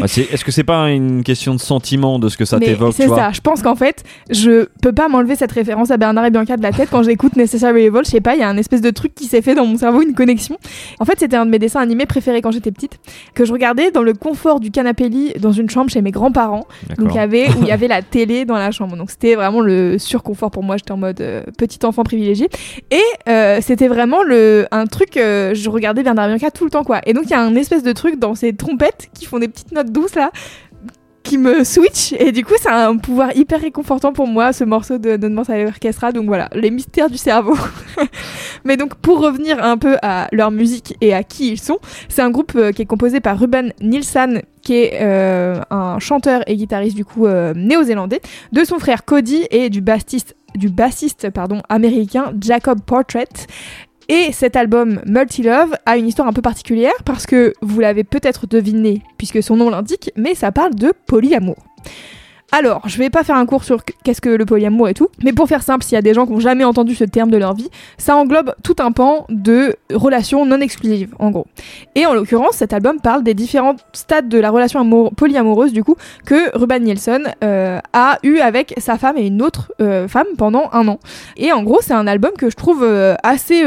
Bah, 0.00 0.06
c'est- 0.08 0.32
Est-ce 0.32 0.42
que 0.44 0.50
c'est 0.50 0.64
pas 0.64 0.88
une 0.88 1.22
question 1.22 1.54
de 1.54 1.60
sentiment 1.60 2.18
de 2.18 2.30
ce 2.30 2.38
que 2.38 2.46
ça 2.46 2.58
t'évoque 2.58 2.94
c'est 2.96 3.06
ça. 3.08 3.30
Je 3.32 3.40
pense 3.42 3.60
qu'en 3.62 3.74
fait, 3.74 4.02
je 4.30 4.66
peux 4.80 4.92
pas 4.92 5.08
m'enlever 5.08 5.36
cette 5.36 5.52
référence 5.52 5.90
à 5.90 5.98
Bernard 5.98 6.24
et 6.24 6.30
Bianca 6.30 6.56
de 6.56 6.62
la 6.62 6.72
tête 6.72 6.88
quand 6.90 7.02
j'écoute 7.02 7.36
Necessary 7.36 7.82
Evil. 7.84 7.98
Je 8.04 8.10
sais 8.10 8.20
pas, 8.22 8.34
il 8.34 8.40
y 8.40 8.42
a 8.42 8.48
un 8.48 8.56
espèce 8.56 8.80
de 8.80 8.88
truc 8.90 9.14
qui 9.14 9.26
s'est 9.26 9.42
fait 9.42 9.54
dans 9.54 9.66
mon 9.66 9.76
cerveau, 9.76 10.00
une 10.00 10.14
connexion. 10.14 10.56
En 11.00 11.04
fait, 11.04 11.18
c'était 11.18 11.36
un 11.36 11.44
de 11.44 11.50
mes 11.50 11.58
dessins 11.58 11.80
animés 11.80 12.06
préférés 12.06 12.40
quand 12.40 12.50
j'étais 12.50 12.70
petite, 12.72 12.98
que 13.34 13.44
je 13.44 13.52
regardais 13.52 13.90
dans 13.90 14.02
le 14.02 14.14
confort 14.14 14.58
du 14.60 14.70
canapé 14.70 15.10
lit 15.10 15.34
dans 15.38 15.52
une 15.52 15.68
chambre 15.68 15.90
chez 15.90 16.00
mes 16.00 16.12
grands-parents. 16.12 16.66
Donc 16.96 17.08
il 17.10 17.16
y 17.16 17.20
avait 17.20 17.48
où 17.50 17.62
il 17.62 17.68
y 17.68 17.72
avait 17.72 17.88
la 17.88 18.00
télé 18.02 18.46
dans 18.46 18.56
la 18.56 18.70
chambre. 18.70 18.96
Donc 18.96 19.10
c'était 19.10 19.34
vraiment 19.34 19.60
le 19.60 19.98
surconfort 19.98 20.50
pour 20.50 20.62
moi. 20.62 20.76
J'étais 20.78 20.92
en 20.92 20.96
mode 20.96 21.20
euh, 21.20 21.42
petit 21.58 21.84
enfant 21.84 22.04
privilégié. 22.04 22.48
Et 22.90 23.00
euh, 23.28 23.58
c'était 23.60 23.87
vraiment 23.88 24.22
le 24.22 24.66
un 24.70 24.86
truc. 24.86 25.16
euh, 25.16 25.54
je 25.54 25.68
regardais 25.70 26.02
Bernard 26.02 26.28
Bianca 26.28 26.50
tout 26.50 26.64
le 26.64 26.70
temps 26.70 26.84
quoi. 26.84 27.00
Et 27.06 27.12
donc 27.12 27.24
il 27.24 27.30
y 27.30 27.34
a 27.34 27.40
un 27.40 27.54
espèce 27.54 27.82
de 27.82 27.92
truc 27.92 28.18
dans 28.18 28.34
ces 28.34 28.54
trompettes 28.54 29.08
qui 29.14 29.26
font 29.26 29.38
des 29.38 29.48
petites 29.48 29.72
notes 29.72 29.90
douces 29.90 30.14
là 30.14 30.30
qui 31.28 31.36
me 31.36 31.62
switch 31.62 32.14
et 32.18 32.32
du 32.32 32.42
coup 32.42 32.54
c'est 32.58 32.70
un 32.70 32.96
pouvoir 32.96 33.36
hyper 33.36 33.60
réconfortant 33.60 34.14
pour 34.14 34.26
moi 34.26 34.54
ce 34.54 34.64
morceau 34.64 34.96
de 34.96 35.16
Don 35.16 35.36
à 35.46 35.58
l'orchestra 35.58 36.10
donc 36.10 36.24
voilà 36.24 36.48
les 36.54 36.70
mystères 36.70 37.10
du 37.10 37.18
cerveau 37.18 37.54
mais 38.64 38.78
donc 38.78 38.94
pour 38.94 39.20
revenir 39.20 39.62
un 39.62 39.76
peu 39.76 39.98
à 40.00 40.28
leur 40.32 40.50
musique 40.50 40.96
et 41.02 41.12
à 41.12 41.22
qui 41.22 41.52
ils 41.52 41.60
sont 41.60 41.80
c'est 42.08 42.22
un 42.22 42.30
groupe 42.30 42.52
euh, 42.56 42.72
qui 42.72 42.80
est 42.80 42.86
composé 42.86 43.20
par 43.20 43.38
Ruben 43.38 43.74
Nilsson 43.82 44.40
qui 44.62 44.74
est 44.76 45.02
euh, 45.02 45.60
un 45.68 45.98
chanteur 45.98 46.42
et 46.46 46.56
guitariste 46.56 46.96
du 46.96 47.04
coup 47.04 47.26
euh, 47.26 47.52
néo-zélandais 47.54 48.22
de 48.52 48.64
son 48.64 48.78
frère 48.78 49.04
Cody 49.04 49.46
et 49.50 49.68
du 49.68 49.82
bassiste 49.82 50.34
du 50.58 50.68
bassiste 50.68 51.30
pardon 51.30 51.62
américain 51.68 52.32
Jacob 52.40 52.80
Portrait 52.82 53.28
et 54.08 54.32
cet 54.32 54.56
album 54.56 55.00
Multilove 55.06 55.76
a 55.84 55.98
une 55.98 56.08
histoire 56.08 56.28
un 56.28 56.32
peu 56.32 56.40
particulière 56.40 56.94
parce 57.04 57.26
que 57.26 57.52
vous 57.60 57.80
l'avez 57.80 58.04
peut-être 58.04 58.46
deviné 58.46 59.02
puisque 59.18 59.42
son 59.42 59.56
nom 59.56 59.68
l'indique, 59.68 60.10
mais 60.16 60.34
ça 60.34 60.50
parle 60.50 60.74
de 60.74 60.92
polyamour. 61.06 61.56
Alors, 62.50 62.80
je 62.88 62.96
vais 62.96 63.10
pas 63.10 63.24
faire 63.24 63.36
un 63.36 63.44
cours 63.44 63.62
sur 63.62 63.84
qu'est-ce 63.84 64.22
que 64.22 64.30
le 64.30 64.46
polyamour 64.46 64.88
et 64.88 64.94
tout, 64.94 65.08
mais 65.22 65.34
pour 65.34 65.46
faire 65.48 65.62
simple, 65.62 65.84
s'il 65.84 65.96
y 65.96 65.98
a 65.98 66.02
des 66.02 66.14
gens 66.14 66.26
qui 66.26 66.32
ont 66.32 66.40
jamais 66.40 66.64
entendu 66.64 66.94
ce 66.94 67.04
terme 67.04 67.30
de 67.30 67.36
leur 67.36 67.52
vie, 67.52 67.68
ça 67.98 68.16
englobe 68.16 68.54
tout 68.62 68.76
un 68.78 68.90
pan 68.90 69.26
de 69.28 69.76
relations 69.92 70.46
non 70.46 70.58
exclusives, 70.60 71.14
en 71.18 71.30
gros. 71.30 71.46
Et 71.94 72.06
en 72.06 72.14
l'occurrence, 72.14 72.54
cet 72.56 72.72
album 72.72 73.00
parle 73.02 73.22
des 73.22 73.34
différents 73.34 73.76
stades 73.92 74.30
de 74.30 74.38
la 74.38 74.48
relation 74.50 74.80
amour- 74.80 75.12
polyamoureuse, 75.14 75.74
du 75.74 75.84
coup, 75.84 75.96
que 76.24 76.56
Ruben 76.56 76.82
Nielsen 76.82 77.34
euh, 77.44 77.80
a 77.92 78.18
eu 78.22 78.38
avec 78.38 78.72
sa 78.78 78.96
femme 78.96 79.18
et 79.18 79.26
une 79.26 79.42
autre 79.42 79.70
euh, 79.82 80.08
femme 80.08 80.28
pendant 80.38 80.70
un 80.72 80.88
an. 80.88 81.00
Et 81.36 81.52
en 81.52 81.62
gros, 81.62 81.80
c'est 81.82 81.92
un 81.92 82.06
album 82.06 82.30
que 82.38 82.48
je 82.48 82.56
trouve 82.56 82.82
euh, 82.82 83.14
assez 83.22 83.62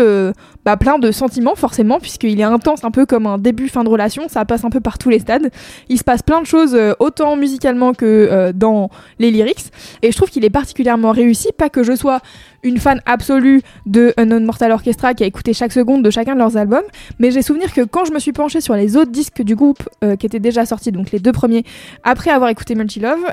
bah, 0.65 0.77
plein 0.77 0.99
de 0.99 1.11
sentiments, 1.11 1.55
forcément, 1.55 1.99
puisqu'il 1.99 2.39
est 2.39 2.43
intense, 2.43 2.83
un 2.83 2.91
peu 2.91 3.05
comme 3.05 3.27
un 3.27 3.37
début-fin 3.37 3.83
de 3.83 3.89
relation, 3.89 4.27
ça 4.27 4.45
passe 4.45 4.63
un 4.63 4.69
peu 4.69 4.79
par 4.79 4.97
tous 4.97 5.09
les 5.09 5.19
stades. 5.19 5.49
Il 5.89 5.97
se 5.97 6.03
passe 6.03 6.21
plein 6.21 6.41
de 6.41 6.45
choses, 6.45 6.75
euh, 6.75 6.93
autant 6.99 7.35
musicalement 7.35 7.93
que 7.93 8.05
euh, 8.05 8.51
dans 8.53 8.89
les 9.19 9.31
lyrics. 9.31 9.71
Et 10.01 10.11
je 10.11 10.17
trouve 10.17 10.29
qu'il 10.29 10.45
est 10.45 10.49
particulièrement 10.49 11.11
réussi, 11.11 11.49
pas 11.57 11.69
que 11.69 11.83
je 11.83 11.95
sois 11.95 12.19
une 12.63 12.77
fan 12.77 13.01
absolue 13.05 13.61
de 13.85 14.13
Unknown 14.17 14.45
Mortal 14.45 14.71
Orchestra 14.71 15.13
qui 15.13 15.23
a 15.23 15.25
écouté 15.25 15.53
chaque 15.53 15.71
seconde 15.71 16.03
de 16.03 16.09
chacun 16.09 16.33
de 16.33 16.39
leurs 16.39 16.57
albums, 16.57 16.83
mais 17.19 17.31
j'ai 17.31 17.41
souvenir 17.41 17.73
que 17.73 17.81
quand 17.81 18.05
je 18.05 18.11
me 18.11 18.19
suis 18.19 18.33
penchée 18.33 18.61
sur 18.61 18.75
les 18.75 18.97
autres 18.97 19.11
disques 19.11 19.41
du 19.41 19.55
groupe 19.55 19.81
euh, 20.03 20.15
qui 20.15 20.25
étaient 20.25 20.39
déjà 20.39 20.65
sortis, 20.65 20.91
donc 20.91 21.11
les 21.11 21.19
deux 21.19 21.31
premiers, 21.31 21.63
après 22.03 22.29
avoir 22.29 22.49
écouté 22.49 22.75
Multilove, 22.75 23.25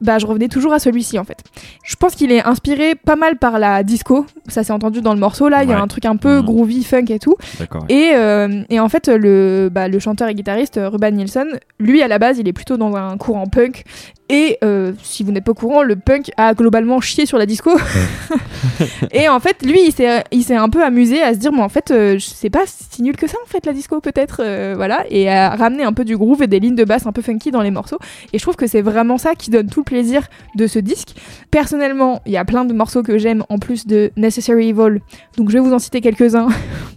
bah 0.00 0.18
je 0.18 0.26
revenais 0.26 0.48
toujours 0.48 0.72
à 0.72 0.78
celui-ci 0.78 1.18
en 1.18 1.24
fait. 1.24 1.38
Je 1.84 1.96
pense 1.96 2.14
qu'il 2.14 2.30
est 2.32 2.44
inspiré 2.44 2.94
pas 2.94 3.16
mal 3.16 3.36
par 3.38 3.58
la 3.58 3.82
disco, 3.82 4.26
ça 4.48 4.62
s'est 4.62 4.72
entendu 4.72 5.00
dans 5.00 5.14
le 5.14 5.20
morceau 5.20 5.48
là, 5.48 5.62
il 5.62 5.70
y 5.70 5.72
a 5.72 5.80
un 5.80 5.86
truc 5.88 6.04
un 6.04 6.16
peu 6.16 6.38
Mhm. 6.38 6.44
groovy, 6.44 6.84
funk 6.84 7.06
et 7.08 7.18
tout. 7.18 7.36
Et, 7.88 8.10
euh, 8.14 8.62
et 8.68 8.78
en 8.80 8.88
fait, 8.88 9.08
le, 9.08 9.68
bah, 9.72 9.88
le 9.88 9.98
chanteur 9.98 10.28
et 10.28 10.34
guitariste 10.34 10.76
euh, 10.76 10.88
Ruben 10.88 11.14
Nielsen, 11.14 11.58
lui 11.80 12.02
à 12.02 12.08
la 12.08 12.18
base, 12.18 12.38
il 12.38 12.46
est 12.48 12.52
plutôt 12.52 12.76
dans 12.76 12.94
un 12.96 13.16
courant 13.16 13.46
punk. 13.46 13.84
Et 14.28 14.58
euh, 14.64 14.92
si 15.02 15.22
vous 15.22 15.30
n'êtes 15.30 15.44
pas 15.44 15.52
au 15.52 15.54
courant, 15.54 15.82
le 15.82 15.94
punk 15.94 16.30
a 16.36 16.54
globalement 16.54 17.00
chié 17.00 17.26
sur 17.26 17.38
la 17.38 17.46
disco. 17.46 17.70
et 19.12 19.28
en 19.28 19.38
fait, 19.38 19.64
lui, 19.64 19.86
il 19.86 19.92
s'est, 19.92 20.24
il 20.32 20.42
s'est 20.42 20.56
un 20.56 20.68
peu 20.68 20.82
amusé 20.82 21.22
à 21.22 21.32
se 21.32 21.38
dire, 21.38 21.52
mais 21.52 21.62
en 21.62 21.68
fait, 21.68 21.90
euh, 21.92 22.18
c'est 22.18 22.50
pas 22.50 22.64
si 22.66 23.02
nul 23.02 23.16
que 23.16 23.28
ça, 23.28 23.36
en 23.44 23.46
fait, 23.46 23.64
la 23.66 23.72
disco, 23.72 24.00
peut-être. 24.00 24.42
euh, 24.42 24.74
voilà. 24.76 25.04
Et 25.10 25.30
à 25.30 25.50
ramener 25.50 25.84
un 25.84 25.92
peu 25.92 26.04
du 26.04 26.16
groove 26.16 26.42
et 26.42 26.48
des 26.48 26.58
lignes 26.58 26.74
de 26.74 26.84
basse 26.84 27.06
un 27.06 27.12
peu 27.12 27.22
funky 27.22 27.52
dans 27.52 27.62
les 27.62 27.70
morceaux. 27.70 27.98
Et 28.32 28.38
je 28.38 28.42
trouve 28.42 28.56
que 28.56 28.66
c'est 28.66 28.82
vraiment 28.82 29.18
ça 29.18 29.34
qui 29.34 29.50
donne 29.50 29.68
tout 29.68 29.80
le 29.80 29.84
plaisir 29.84 30.26
de 30.56 30.66
ce 30.66 30.80
disque. 30.80 31.14
Personnellement, 31.50 32.20
il 32.26 32.32
y 32.32 32.36
a 32.36 32.44
plein 32.44 32.64
de 32.64 32.72
morceaux 32.72 33.02
que 33.02 33.18
j'aime 33.18 33.44
en 33.48 33.58
plus 33.58 33.86
de 33.86 34.10
Necessary 34.16 34.70
Evil. 34.70 35.00
Donc 35.36 35.50
je 35.50 35.54
vais 35.54 35.60
vous 35.60 35.72
en 35.72 35.78
citer 35.78 36.00
quelques-uns 36.00 36.48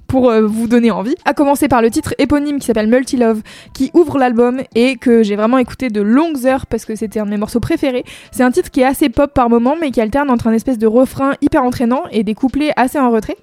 pour 0.10 0.30
euh, 0.30 0.42
vous 0.42 0.68
donner 0.68 0.92
envie. 0.92 1.16
À 1.24 1.34
commencer 1.34 1.70
par 1.70 1.82
le 1.82 1.90
titre 1.90 2.14
éponyme 2.18 2.60
qui 2.60 2.66
s'appelle 2.66 2.88
Multilove, 2.88 3.42
qui 3.74 3.92
ouvre 3.94 4.18
l'album 4.18 4.62
et 4.76 4.98
que 4.98 5.24
j'ai 5.24 5.38
vraiment 5.38 5.60
écouté 5.60 5.90
de 5.90 6.02
longues 6.02 6.46
heures 6.46 6.66
parce 6.66 6.84
que 6.84 6.96
c'était 6.96 7.20
un 7.20 7.26
de 7.26 7.30
mes 7.30 7.38
morceaux 7.38 7.62
préférés. 7.62 8.04
C'est 8.32 8.44
un 8.44 8.52
titre 8.52 8.72
qui 8.72 8.82
est 8.82 8.86
assez 8.86 9.08
pop 9.08 9.32
par 9.34 9.50
moment, 9.50 9.76
mais 9.80 9.92
qui 9.92 10.02
alterne 10.02 10.30
entre 10.30 10.48
un 10.48 10.54
espèce 10.54 10.80
de 10.80 10.88
refrain 10.88 11.34
hyper 11.42 11.64
entraînant 11.64 12.04
et 12.12 12.24
des 12.24 12.34
couplets 12.34 12.72
assez 12.76 13.00
en 13.00 13.12
retrait. 13.12 13.38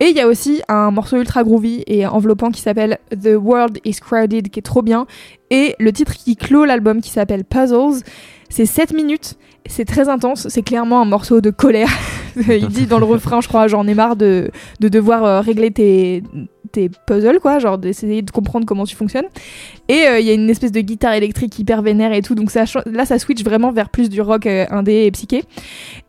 Et 0.00 0.06
il 0.06 0.16
y 0.16 0.20
a 0.20 0.26
aussi 0.26 0.60
un 0.68 0.90
morceau 0.90 1.16
ultra 1.16 1.44
groovy 1.44 1.84
et 1.86 2.04
enveloppant 2.06 2.50
qui 2.50 2.60
s'appelle 2.60 2.98
The 3.10 3.36
World 3.40 3.78
is 3.84 3.94
Crowded, 4.00 4.50
qui 4.50 4.58
est 4.58 4.62
trop 4.62 4.82
bien. 4.82 5.06
Et 5.50 5.76
le 5.78 5.92
titre 5.92 6.14
qui 6.14 6.36
clôt 6.36 6.64
l'album 6.64 7.00
qui 7.00 7.10
s'appelle 7.10 7.44
Puzzles. 7.44 8.02
C'est 8.50 8.66
7 8.66 8.92
minutes, 8.92 9.36
c'est 9.66 9.84
très 9.84 10.08
intense, 10.08 10.48
c'est 10.48 10.62
clairement 10.62 11.00
un 11.02 11.04
morceau 11.04 11.40
de 11.40 11.50
colère. 11.50 11.90
il 12.48 12.68
dit 12.68 12.86
dans 12.86 12.98
le 12.98 13.04
refrain, 13.04 13.40
je 13.40 13.48
crois, 13.48 13.68
j'en 13.68 13.86
ai 13.86 13.94
marre 13.94 14.16
de, 14.16 14.50
de 14.80 14.88
devoir 14.88 15.24
euh, 15.24 15.40
régler 15.40 15.70
tes, 15.70 16.22
puzzles, 17.06 17.40
quoi, 17.40 17.58
genre 17.58 17.76
d'essayer 17.76 18.22
de 18.22 18.30
comprendre 18.30 18.64
comment 18.64 18.84
tu 18.84 18.94
fonctionnes. 18.94 19.24
Et 19.88 20.06
euh, 20.06 20.20
il 20.20 20.26
y 20.26 20.30
a 20.30 20.34
une 20.34 20.48
espèce 20.48 20.70
de 20.70 20.80
guitare 20.80 21.14
électrique 21.14 21.58
hyper 21.58 21.82
vénère 21.82 22.12
et 22.12 22.22
tout, 22.22 22.36
donc 22.36 22.52
là 22.54 23.04
ça 23.04 23.18
switch 23.18 23.42
vraiment 23.42 23.72
vers 23.72 23.88
plus 23.88 24.08
du 24.08 24.20
rock 24.20 24.46
euh, 24.46 24.64
indé 24.70 25.06
et 25.06 25.10
psyché. 25.10 25.42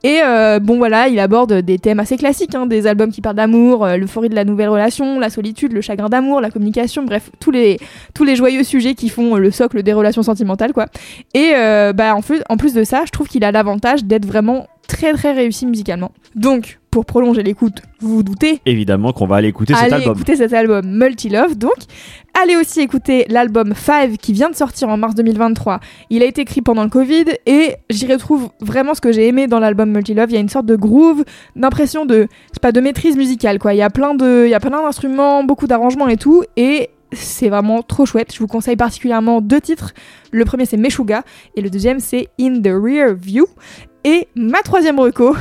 Et 0.04 0.20
bon 0.62 0.78
voilà, 0.78 1.08
il 1.08 1.20
aborde 1.20 1.54
des 1.54 1.80
thèmes 1.80 2.00
assez 2.00 2.18
classiques, 2.18 2.54
hein, 2.54 2.68
des 2.68 2.86
albums 2.86 3.12
qui 3.12 3.22
parlent 3.22 3.36
d'amour, 3.36 3.88
l'euphorie 3.88 4.30
de 4.30 4.36
la 4.36 4.46
nouvelle 4.46 4.70
relation, 4.70 5.20
la 5.20 5.30
solitude, 5.30 5.74
le 5.74 5.82
chagrin 5.82 6.08
d'amour, 6.08 6.40
la 6.40 6.52
communication, 6.52 7.04
bref, 7.04 7.32
tous 7.40 7.52
les, 7.52 7.80
joyeux 8.36 8.64
sujets 8.64 8.94
qui 8.94 9.10
font 9.10 9.36
le 9.38 9.52
socle 9.52 9.82
des 9.82 9.94
relations 9.94 10.24
sentimentales, 10.24 10.74
quoi. 10.74 10.86
Et 11.34 11.54
bah, 11.96 12.16
en 12.16 12.58
plus 12.58 12.74
de 12.74 12.84
ça, 12.84 13.04
je 13.06 13.12
trouve 13.12 13.28
qu'il 13.28 13.44
a 13.44 13.52
l'avantage 13.52 14.04
d'être 14.04 14.26
vraiment 14.26 14.68
très 14.90 15.14
très 15.14 15.32
réussi 15.32 15.66
musicalement. 15.66 16.12
Donc, 16.36 16.80
pour 16.92 17.06
prolonger 17.06 17.44
l'écoute, 17.44 17.84
vous 18.00 18.16
vous 18.16 18.24
doutez, 18.24 18.60
Évidemment 18.66 19.14
qu'on 19.14 19.28
va 19.28 19.38
aller 19.38 19.48
écouter 19.48 19.74
cet 19.74 19.84
allez 19.84 19.94
album. 19.94 20.16
écouter 20.16 20.36
cet 20.36 20.54
album 20.54 20.86
Multilove. 20.86 21.58
Donc, 21.58 21.76
allez 22.42 22.56
aussi 22.56 22.82
écouter 22.82 23.26
l'album 23.30 23.74
5 23.76 24.18
qui 24.18 24.34
vient 24.34 24.50
de 24.50 24.56
sortir 24.56 24.90
en 24.90 24.98
mars 24.98 25.14
2023. 25.16 25.80
Il 26.10 26.24
a 26.24 26.26
été 26.26 26.42
écrit 26.42 26.62
pendant 26.62 26.84
le 26.84 26.90
Covid 26.90 27.26
et 27.46 27.76
j'y 27.90 28.12
retrouve 28.12 28.50
vraiment 28.60 28.96
ce 28.96 29.02
que 29.02 29.12
j'ai 29.12 29.28
aimé 29.28 29.48
dans 29.48 29.60
l'album 29.60 29.92
Multilove. 29.92 30.32
Il 30.32 30.34
y 30.34 30.38
a 30.38 30.42
une 30.42 30.50
sorte 30.50 30.66
de 30.66 30.76
groove, 30.76 31.24
d'impression 31.56 32.06
de, 32.06 32.28
c'est 32.52 32.62
pas 32.62 32.72
de 32.72 32.82
maîtrise 32.82 33.16
musicale 33.16 33.60
quoi. 33.60 33.74
Il 33.74 33.78
y 33.78 33.84
a 33.84 33.90
plein 33.92 34.16
de, 34.16 34.44
il 34.46 34.50
y 34.50 34.56
a 34.56 34.60
plein 34.60 34.72
d'instruments, 34.72 35.44
beaucoup 35.44 35.68
d'arrangements 35.68 36.08
et 36.08 36.18
tout 36.18 36.44
et 36.58 36.90
c'est 37.12 37.50
vraiment 37.50 37.82
trop 37.82 38.06
chouette. 38.06 38.34
Je 38.34 38.40
vous 38.40 38.48
conseille 38.48 38.76
particulièrement 38.76 39.42
deux 39.42 39.62
titres. 39.62 39.94
Le 40.32 40.46
premier 40.46 40.66
c'est 40.66 40.78
Meshuga 40.78 41.24
et 41.56 41.62
le 41.62 41.70
deuxième 41.70 42.00
c'est 42.00 42.30
In 42.40 42.62
the 42.62 42.72
Rear 42.72 43.14
View. 43.16 43.46
Et 44.04 44.28
ma 44.36 44.62
troisième 44.62 45.00
reco, 45.00 45.36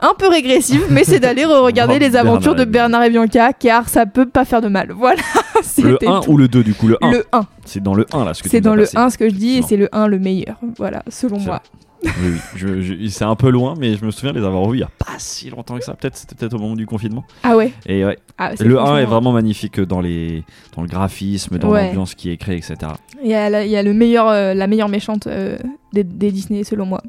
un 0.00 0.12
peu 0.18 0.28
régressive, 0.28 0.82
mais 0.90 1.04
c'est 1.04 1.20
d'aller 1.20 1.44
re-regarder 1.46 1.98
les 1.98 2.16
aventures 2.16 2.54
Bernard 2.54 2.66
de 2.66 2.70
Bernard 2.70 3.04
et 3.04 3.10
Bianca, 3.10 3.52
car 3.52 3.88
ça 3.88 4.06
peut 4.06 4.26
pas 4.26 4.44
faire 4.44 4.60
de 4.60 4.68
mal. 4.68 4.92
Voilà, 4.92 5.22
Le 5.56 5.62
c'était 5.62 6.06
1 6.06 6.20
tout. 6.20 6.32
ou 6.32 6.36
le 6.36 6.48
2 6.48 6.62
du 6.62 6.74
coup 6.74 6.88
Le 6.88 6.98
1. 7.02 7.10
Le 7.12 7.24
1. 7.32 7.46
C'est 7.64 7.82
dans 7.82 7.94
le 7.94 8.06
1 8.12 8.24
là 8.24 8.34
ce 8.34 8.42
que 8.42 8.48
C'est 8.48 8.60
dans 8.60 8.74
le 8.74 8.82
passé. 8.82 8.96
1 8.98 9.10
ce 9.10 9.18
que 9.18 9.28
je 9.28 9.34
dis, 9.34 9.58
et 9.58 9.62
c'est 9.62 9.76
le 9.76 9.88
1 9.94 10.06
le 10.08 10.18
meilleur. 10.18 10.56
Voilà, 10.76 11.02
selon 11.08 11.38
moi. 11.40 11.62
Oui, 12.04 12.10
oui. 12.22 12.38
Je- 12.54 12.80
je- 12.82 13.08
c'est 13.08 13.24
un 13.24 13.34
peu 13.36 13.48
loin, 13.48 13.74
mais 13.80 13.96
je 13.96 14.04
me 14.04 14.10
souviens 14.10 14.32
de 14.32 14.38
les 14.38 14.44
avoir 14.44 14.62
revus 14.62 14.76
il 14.78 14.80
y 14.80 14.84
a 14.84 14.90
pas 14.98 15.14
si 15.18 15.48
longtemps 15.48 15.76
que 15.78 15.82
ça. 15.82 15.94
Peut-être 15.94 16.16
c'était 16.16 16.34
peut-être 16.34 16.52
au 16.54 16.58
moment 16.58 16.76
du 16.76 16.86
confinement. 16.86 17.24
Ah 17.42 17.56
ouais, 17.56 17.72
Et 17.86 18.04
ouais, 18.04 18.18
ah, 18.36 18.50
le 18.60 18.74
1 18.74 18.78
franchement- 18.78 18.98
est 18.98 19.04
vraiment 19.06 19.32
magnifique 19.32 19.80
dans 19.80 20.00
les 20.02 20.44
dans 20.76 20.82
le 20.82 20.88
graphisme, 20.88 21.56
dans 21.58 21.70
Ouais. 21.70 21.86
l'ambiance 21.86 22.14
qui 22.14 22.30
est 22.30 22.36
créée, 22.36 22.58
etc. 22.58 22.76
Il 23.24 23.30
y 23.30 23.34
a, 23.34 23.48
la, 23.48 23.64
il 23.64 23.70
y 23.70 23.76
a 23.78 23.82
le 23.82 23.94
meilleur, 23.94 24.28
euh, 24.28 24.52
la 24.52 24.66
meilleure 24.66 24.90
méchante 24.90 25.26
euh, 25.26 25.56
des, 25.96 26.04
des 26.04 26.30
Disney, 26.30 26.64
selon 26.64 26.86
moi. 26.86 27.02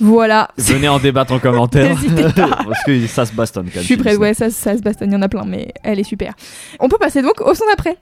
Voilà. 0.00 0.48
Venez 0.58 0.88
en 0.88 0.98
débattre 0.98 1.32
en 1.32 1.38
commentaire 1.38 1.96
pas. 2.36 2.48
parce 2.68 2.84
que 2.84 3.06
ça 3.06 3.24
se 3.24 3.32
bastonne 3.32 3.66
quand 3.66 3.70
Je 3.72 3.76
même. 3.78 3.84
suis 3.84 3.94
chez 3.96 4.00
prête, 4.02 4.18
ouais, 4.18 4.34
ça, 4.34 4.50
ça 4.50 4.76
se 4.76 4.82
bastonne, 4.82 5.10
il 5.10 5.14
y 5.14 5.16
en 5.16 5.22
a 5.22 5.28
plein, 5.28 5.44
mais 5.46 5.72
elle 5.82 5.98
est 5.98 6.04
super. 6.04 6.34
On 6.80 6.88
peut 6.88 6.98
passer 6.98 7.22
donc 7.22 7.40
au 7.40 7.54
son 7.54 7.64
d'après. 7.70 7.96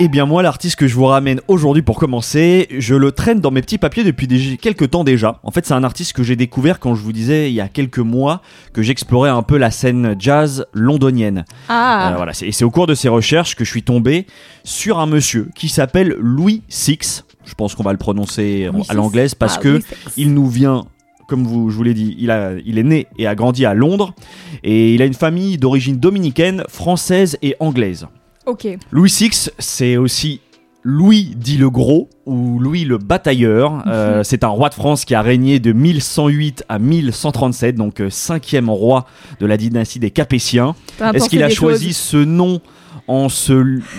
Eh 0.00 0.08
bien 0.08 0.26
moi 0.26 0.42
l'artiste 0.42 0.76
que 0.76 0.88
je 0.88 0.96
vous 0.96 1.04
ramène 1.04 1.40
aujourd'hui 1.46 1.82
pour 1.82 1.96
commencer, 1.98 2.66
je 2.76 2.94
le 2.96 3.12
traîne 3.12 3.40
dans 3.40 3.52
mes 3.52 3.60
petits 3.60 3.78
papiers 3.78 4.02
depuis 4.02 4.58
quelques 4.60 4.90
temps 4.90 5.04
déjà. 5.04 5.38
En 5.44 5.52
fait 5.52 5.64
c'est 5.64 5.74
un 5.74 5.84
artiste 5.84 6.12
que 6.14 6.24
j'ai 6.24 6.34
découvert 6.34 6.80
quand 6.80 6.96
je 6.96 7.02
vous 7.02 7.12
disais 7.12 7.50
il 7.50 7.54
y 7.54 7.60
a 7.60 7.68
quelques 7.68 7.98
mois 8.00 8.40
que 8.72 8.82
j'explorais 8.82 9.30
un 9.30 9.42
peu 9.42 9.58
la 9.58 9.70
scène 9.70 10.16
jazz 10.18 10.66
londonienne. 10.72 11.44
Ah, 11.68 12.10
Euh, 12.12 12.16
voilà, 12.16 12.32
et 12.42 12.50
c'est 12.50 12.64
au 12.64 12.70
cours 12.70 12.88
de 12.88 12.94
ces 12.94 13.08
recherches 13.08 13.54
que 13.54 13.64
je 13.64 13.70
suis 13.70 13.84
tombé 13.84 14.26
sur 14.64 14.98
un 14.98 15.06
monsieur 15.06 15.50
qui 15.54 15.68
s'appelle 15.68 16.16
Louis 16.18 16.62
Six. 16.68 17.24
Je 17.44 17.54
pense 17.54 17.74
qu'on 17.74 17.82
va 17.82 17.92
le 17.92 17.98
prononcer 17.98 18.70
à 18.88 18.94
l'anglaise 18.94 19.34
parce 19.34 19.56
Ah, 19.56 19.60
que 19.60 19.80
il 20.16 20.32
nous 20.34 20.48
vient 20.48 20.84
comme 21.28 21.44
vous, 21.44 21.70
je 21.70 21.76
vous 21.76 21.82
l'ai 21.82 21.94
dit, 21.94 22.14
il, 22.18 22.30
a, 22.30 22.52
il 22.66 22.78
est 22.78 22.82
né 22.82 23.06
et 23.16 23.26
a 23.26 23.34
grandi 23.34 23.64
à 23.64 23.72
Londres 23.72 24.14
et 24.62 24.94
il 24.94 25.00
a 25.00 25.06
une 25.06 25.14
famille 25.14 25.56
d'origine 25.56 25.96
dominicaine, 25.96 26.62
française 26.68 27.38
et 27.40 27.56
anglaise. 27.58 28.06
Ok. 28.44 28.66
Louis 28.90 29.10
VI, 29.18 29.48
c'est 29.58 29.96
aussi 29.96 30.40
Louis 30.84 31.32
dit 31.36 31.56
le 31.58 31.70
Gros 31.70 32.10
ou 32.26 32.58
Louis 32.58 32.84
le 32.84 32.98
Batailleur. 32.98 33.84
Euh, 33.86 34.22
c'est 34.24 34.42
un 34.42 34.48
roi 34.48 34.68
de 34.68 34.74
France 34.74 35.04
qui 35.04 35.14
a 35.14 35.22
régné 35.22 35.60
de 35.60 35.72
1108 35.72 36.64
à 36.68 36.78
1137, 36.78 37.76
donc 37.76 38.00
euh, 38.00 38.10
cinquième 38.10 38.68
roi 38.68 39.06
de 39.38 39.46
la 39.46 39.56
dynastie 39.56 40.00
des 40.00 40.10
Capétiens. 40.10 40.74
Est-ce 41.14 41.28
qu'il 41.28 41.42
a 41.42 41.50
choisi 41.50 41.88
choses. 41.88 41.96
ce 41.96 42.16
nom 42.18 42.60
en, 43.08 43.28
se, 43.28 43.52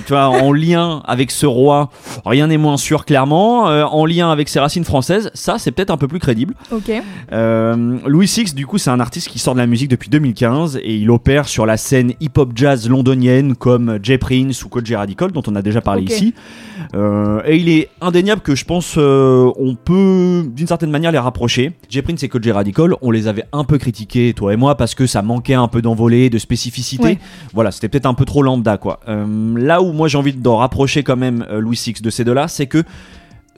tu 0.06 0.10
vois, 0.10 0.28
en 0.28 0.52
lien 0.52 1.02
avec 1.06 1.32
ce 1.32 1.46
roi 1.46 1.90
Rien 2.26 2.48
n'est 2.48 2.58
moins 2.58 2.78
sûr 2.78 3.06
clairement. 3.06 3.70
Euh, 3.70 3.84
en 3.84 4.06
lien 4.06 4.32
avec 4.32 4.50
ses 4.50 4.60
racines 4.60 4.84
françaises, 4.84 5.30
ça 5.34 5.58
c'est 5.58 5.72
peut-être 5.72 5.92
un 5.92 5.98
peu 5.98 6.08
plus 6.08 6.20
crédible. 6.20 6.54
Ok. 6.72 6.92
Euh, 7.32 7.98
Louis 8.06 8.32
VI, 8.34 8.54
du 8.54 8.66
coup, 8.66 8.78
c'est 8.78 8.90
un 8.90 9.00
artiste 9.00 9.30
qui 9.30 9.40
sort 9.40 9.54
de 9.54 9.60
la 9.60 9.68
musique 9.68 9.90
depuis 9.90 10.10
2015 10.10 10.78
et 10.78 10.96
il 10.96 11.10
opère 11.12 11.48
sur 11.48 11.66
la 11.66 11.78
scène 11.78 12.14
hip-hop 12.20 12.52
jazz 12.56 12.90
londonienne 12.90 13.56
comme 13.56 14.00
Jay 14.02 14.18
Prince 14.18 14.64
ou 14.64 14.70
Coach 14.70 14.92
Radical, 14.92 15.32
dont 15.32 15.44
on 15.48 15.56
a 15.56 15.62
déjà 15.62 15.82
parlé 15.82 16.04
ici. 16.04 16.34
Euh, 16.96 17.42
et 17.46 17.58
il 17.58 17.70
est 17.70 17.90
indéniable 18.02 18.42
que 18.42 18.56
je 18.56 18.66
pense 18.66 18.98
on 18.98 19.76
peut 19.76 20.46
d'une 20.48 20.68
certaine 20.68 20.92
manière 20.92 21.12
les 21.12 21.20
rapprocher. 21.20 21.74
Jay 21.90 22.02
Prince 22.02 22.24
et 22.24 22.30
Coach 22.30 22.48
Radical, 22.48 22.96
on 23.02 23.12
les 23.12 23.28
avait 23.28 23.46
un 23.52 23.64
peu 23.64 23.78
critiqués, 23.78 24.34
toi 24.34 24.54
et 24.54 24.58
moi, 24.58 24.76
parce 24.76 24.96
que 24.96 25.08
ça 25.08 25.22
manquait 25.22 25.54
un 25.54 25.68
peu 25.68 25.82
d'envolée, 25.82 26.30
de 26.30 26.38
spécificité. 26.38 27.04
Ouais. 27.04 27.20
Voilà, 27.54 27.72
c'était 27.72 27.90
peut-être 27.90 28.06
un 28.06 28.14
peu 28.14 28.26
trop 28.26 28.42
lambda, 28.42 28.78
quoi. 28.78 28.93
Euh, 29.08 29.58
là 29.58 29.82
où 29.82 29.92
moi 29.92 30.08
j'ai 30.08 30.18
envie 30.18 30.34
d'en 30.34 30.58
rapprocher 30.58 31.04
quand 31.04 31.18
même 31.18 31.46
euh, 31.50 31.60
Louis 31.60 31.80
VI 31.84 31.94
de 32.02 32.10
ces 32.10 32.24
deux-là, 32.24 32.48
c'est 32.48 32.68
que 32.68 32.84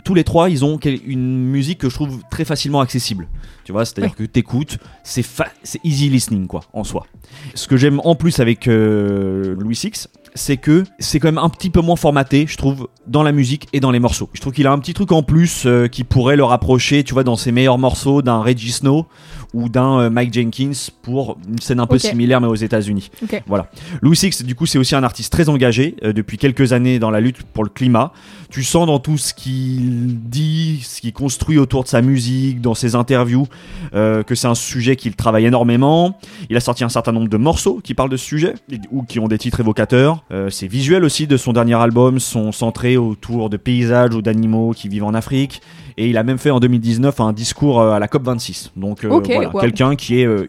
tous 0.05 0.13
les 0.13 0.23
trois, 0.23 0.49
ils 0.49 0.63
ont 0.63 0.77
une 0.77 1.49
musique 1.49 1.79
que 1.79 1.89
je 1.89 1.95
trouve 1.95 2.21
très 2.29 2.45
facilement 2.45 2.79
accessible. 2.79 3.27
Tu 3.65 3.71
vois, 3.71 3.85
c'est-à-dire 3.85 4.15
que 4.15 4.23
t'écoutes, 4.23 4.77
c'est 5.03 5.25
c'est 5.63 5.79
easy 5.83 6.09
listening 6.09 6.45
quoi, 6.45 6.61
en 6.73 6.83
soi. 6.83 7.07
Ce 7.55 7.67
que 7.67 7.75
j'aime 7.75 7.99
en 8.03 8.13
plus 8.13 8.39
avec 8.39 8.67
euh, 8.67 9.55
Louis 9.59 9.77
VI, 9.81 10.05
c'est 10.35 10.57
que 10.57 10.83
c'est 10.99 11.19
quand 11.19 11.29
même 11.29 11.39
un 11.39 11.49
petit 11.49 11.71
peu 11.71 11.81
moins 11.81 11.95
formaté, 11.95 12.45
je 12.47 12.55
trouve, 12.55 12.87
dans 13.07 13.23
la 13.23 13.31
musique 13.31 13.67
et 13.73 13.79
dans 13.79 13.89
les 13.89 13.99
morceaux. 13.99 14.29
Je 14.33 14.41
trouve 14.41 14.53
qu'il 14.53 14.67
a 14.67 14.71
un 14.71 14.77
petit 14.77 14.93
truc 14.93 15.11
en 15.11 15.23
plus 15.23 15.65
euh, 15.65 15.87
qui 15.87 16.03
pourrait 16.03 16.35
le 16.35 16.43
rapprocher, 16.43 17.03
tu 17.03 17.13
vois, 17.13 17.23
dans 17.23 17.35
ses 17.35 17.51
meilleurs 17.51 17.79
morceaux 17.79 18.21
d'un 18.21 18.39
Reggie 18.41 18.73
Snow 18.73 19.07
ou 19.55 19.69
d'un 19.69 19.99
euh, 19.99 20.09
Mike 20.09 20.33
Jenkins 20.33 20.89
pour 21.01 21.37
une 21.47 21.59
scène 21.59 21.79
un 21.79 21.87
peu 21.87 21.97
similaire 21.97 22.41
mais 22.41 22.47
aux 22.47 22.55
États-Unis. 22.55 23.09
Voilà. 23.47 23.69
Louis 24.01 24.15
Six, 24.17 24.43
du 24.43 24.53
coup, 24.53 24.65
c'est 24.65 24.77
aussi 24.77 24.95
un 24.95 25.03
artiste 25.03 25.31
très 25.31 25.49
engagé 25.49 25.95
euh, 26.03 26.13
depuis 26.13 26.37
quelques 26.37 26.73
années 26.73 26.99
dans 26.99 27.09
la 27.09 27.21
lutte 27.21 27.43
pour 27.43 27.63
le 27.63 27.69
climat. 27.69 28.11
Tu 28.49 28.63
sens 28.63 28.87
dans 28.87 28.99
tout 28.99 29.17
ce 29.17 29.33
qu'il 29.33 30.19
dit, 30.19 30.81
ce 30.83 31.01
qu'il 31.01 31.13
construit 31.13 31.57
autour 31.57 31.83
de 31.83 31.87
sa 31.87 32.01
musique, 32.01 32.61
dans 32.61 32.73
ses 32.73 32.95
interviews, 32.95 33.47
euh, 33.93 34.23
que 34.23 34.35
c'est 34.35 34.47
un 34.47 34.55
sujet 34.55 34.95
qu'il 34.95 35.15
travaille 35.15 35.45
énormément. 35.45 36.17
Il 36.49 36.57
a 36.57 36.59
sorti 36.59 36.83
un 36.83 36.89
certain 36.89 37.11
nombre 37.11 37.29
de 37.29 37.37
morceaux 37.37 37.79
qui 37.83 37.93
parlent 37.93 38.09
de 38.09 38.17
ce 38.17 38.25
sujet 38.25 38.55
ou 38.91 39.03
qui 39.03 39.19
ont 39.19 39.27
des 39.27 39.37
titres 39.37 39.59
évocateurs. 39.59 40.23
Euh, 40.31 40.49
ses 40.49 40.67
visuels 40.67 41.03
aussi 41.03 41.27
de 41.27 41.37
son 41.37 41.53
dernier 41.53 41.75
album 41.75 42.19
sont 42.19 42.51
centrés 42.51 42.97
autour 42.97 43.49
de 43.49 43.57
paysages 43.57 44.13
ou 44.13 44.21
d'animaux 44.21 44.71
qui 44.75 44.89
vivent 44.89 45.05
en 45.05 45.13
Afrique. 45.13 45.61
Et 45.97 46.09
il 46.09 46.17
a 46.17 46.23
même 46.23 46.37
fait 46.37 46.51
en 46.51 46.59
2019 46.59 47.21
un 47.21 47.31
discours 47.31 47.81
à 47.81 47.99
la 47.99 48.07
COP26. 48.07 48.71
Donc 48.75 49.05
Ok, 49.09 49.31
voilà, 49.51 49.67
quelqu'un 49.67 49.95
qui 49.95 50.21
est 50.21 50.25
euh, 50.25 50.47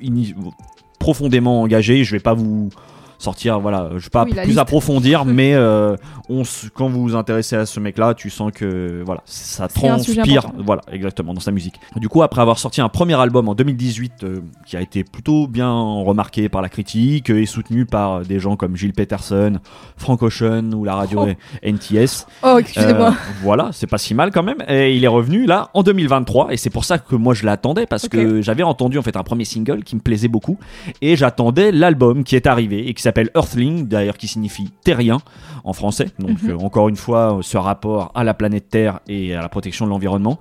profondément 0.98 1.62
engagé. 1.62 2.04
Je 2.04 2.12
vais 2.12 2.20
pas 2.20 2.34
vous 2.34 2.70
sortir, 3.18 3.60
voilà, 3.60 3.90
je 3.96 4.04
vais 4.04 4.10
pas 4.10 4.24
Oui, 4.24 4.32
plus 4.32 4.44
liste. 4.46 4.58
approfondir, 4.58 5.24
mais 5.26 5.54
euh, 5.54 5.96
on, 6.28 6.42
quand 6.74 6.88
vous 6.88 7.02
vous 7.02 7.14
intéressez 7.16 7.56
à 7.56 7.66
ce 7.66 7.80
mec-là, 7.80 8.14
tu 8.14 8.30
sens 8.30 8.52
que 8.52 9.02
voilà, 9.04 9.22
ça 9.24 9.68
transpire, 9.68 10.46
voilà, 10.58 10.82
exactement 10.92 11.34
dans 11.34 11.40
sa 11.40 11.50
musique. 11.52 11.80
Du 11.96 12.08
coup, 12.08 12.22
après 12.22 12.40
avoir 12.42 12.58
sorti 12.58 12.80
un 12.80 12.88
premier 12.88 13.14
album 13.20 13.48
en 13.48 13.54
2018 13.54 14.12
euh, 14.24 14.40
qui 14.66 14.76
a 14.76 14.80
été 14.80 15.04
plutôt 15.04 15.46
bien 15.46 15.70
remarqué 15.72 16.48
par 16.48 16.62
la 16.62 16.68
critique 16.68 17.30
euh, 17.30 17.40
et 17.40 17.46
soutenu 17.46 17.86
par 17.86 18.20
des 18.20 18.38
gens 18.38 18.56
comme 18.56 18.76
Gilles 18.76 18.92
Peterson, 18.92 19.58
Frank 19.96 20.22
Ocean 20.22 20.72
ou 20.74 20.84
la 20.84 20.94
radio 20.94 21.16
Oh. 21.18 21.28
NTS, 21.62 22.26
Oh, 22.42 22.56
excusez-moi. 22.58 23.08
euh, 23.08 23.32
voilà, 23.42 23.70
c'est 23.72 23.86
pas 23.86 23.98
si 23.98 24.12
mal 24.14 24.30
quand 24.30 24.42
même. 24.42 24.58
Et 24.68 24.94
il 24.96 25.04
est 25.04 25.08
revenu 25.08 25.46
là 25.46 25.70
en 25.74 25.82
2023 25.82 26.52
et 26.52 26.56
c'est 26.56 26.70
pour 26.70 26.84
ça 26.84 26.98
que 26.98 27.14
moi 27.16 27.32
je 27.34 27.44
l'attendais 27.46 27.86
parce 27.86 28.08
que 28.08 28.42
j'avais 28.42 28.62
entendu 28.62 28.98
en 28.98 29.02
fait 29.02 29.16
un 29.16 29.22
premier 29.22 29.44
single 29.44 29.82
qui 29.84 29.94
me 29.96 30.00
plaisait 30.00 30.28
beaucoup 30.28 30.58
et 31.00 31.16
j'attendais 31.16 31.72
l'album 31.72 32.22
qui 32.24 32.36
est 32.36 32.46
arrivé 32.46 32.88
et 32.88 32.94
qui 32.94 33.02
s'appelle 33.06 33.30
Earthling, 33.34 33.86
d'ailleurs 33.88 34.16
qui 34.16 34.28
signifie 34.28 34.70
terrien 34.84 35.18
en 35.64 35.72
français. 35.72 36.10
Donc 36.18 36.42
Mhm. 36.42 36.50
euh, 36.50 36.56
encore 36.58 36.88
une 36.88 36.96
fois, 36.96 37.38
euh, 37.38 37.42
ce 37.42 37.56
rapport 37.56 38.10
à 38.14 38.24
la 38.24 38.34
planète 38.34 38.68
Terre 38.68 39.00
et 39.08 39.34
à 39.34 39.40
la 39.40 39.48
protection 39.48 39.84
de 39.84 39.90
l'environnement. 39.90 40.38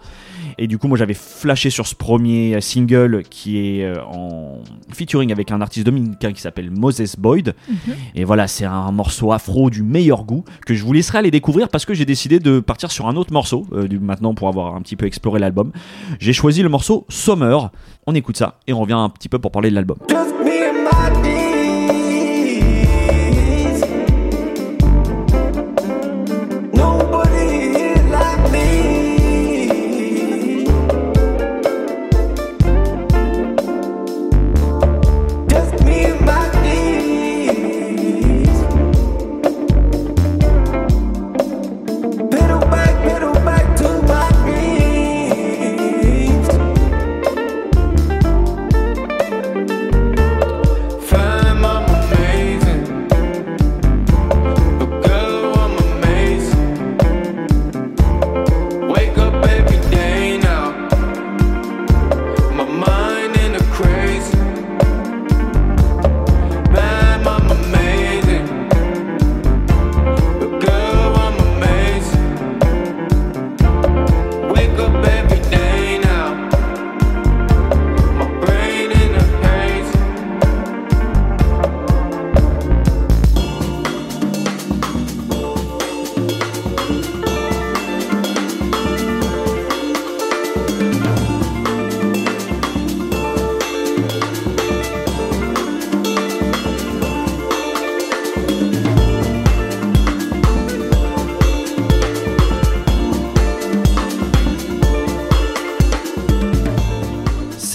Et 0.57 0.67
du 0.67 0.77
coup, 0.77 0.88
moi 0.88 0.98
j'avais 0.98 1.13
flashé 1.13 1.69
sur 1.69 1.86
ce 1.86 1.95
premier 1.95 2.59
single 2.61 3.24
qui 3.29 3.57
est 3.79 3.85
euh, 3.85 4.01
en 4.05 4.59
featuring 4.94 5.31
avec 5.31 5.51
un 5.51 5.59
artiste 5.61 5.85
dominicain 5.85 6.31
qui 6.31 6.42
s'appelle 6.42 6.72
Moses 6.72 7.16
Boyd. 7.18 7.53
Mhm. 7.68 7.75
Et 8.16 8.24
voilà, 8.24 8.48
c'est 8.48 8.66
un 8.66 8.92
morceau 8.92 9.31
afro 9.31 9.70
du 9.70 9.83
meilleur 9.83 10.24
goût 10.24 10.44
que 10.66 10.74
je 10.74 10.83
vous 10.83 10.94
laisserai 10.94 11.18
aller 11.20 11.31
découvrir 11.31 11.70
parce 11.70 11.85
que 11.85 11.94
j'ai 11.94 12.05
décidé 12.05 12.39
de 12.39 12.59
partir 12.59 12.92
sur 12.92 13.07
un 13.07 13.16
autre 13.16 13.33
morceau 13.33 13.66
euh, 13.74 13.87
du, 13.87 14.00
maintenant 14.00 14.33
pour 14.33 14.48
avoir 14.48 14.75
un 14.75 14.81
petit 14.81 14.96
peu 14.96 15.05
exploré 15.05 15.39
l'album. 15.39 15.72
J'ai 16.20 16.33
choisi 16.33 16.61
le 16.63 16.70
morceau 16.70 17.05
Summer. 17.09 17.72
On 18.07 18.16
écoute 18.16 18.37
ça 18.37 18.59
et 18.68 18.74
on 18.74 18.79
revient 18.79 18.94
un 18.94 19.09
petit 19.09 19.29
peu 19.29 19.39
pour 19.39 19.51
parler 19.51 19.70
de 19.70 19.75
l'album. 19.75 19.98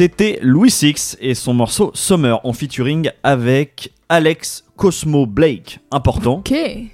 C'était 0.01 0.39
Louis 0.41 0.71
Six 0.71 1.19
et 1.21 1.35
son 1.35 1.53
morceau 1.53 1.91
Summer 1.93 2.41
en 2.45 2.55
featuring 2.55 3.11
avec 3.23 3.93
Alex 4.09 4.65
Cosmo 4.75 5.27
Blake. 5.27 5.79
Important 5.91 6.43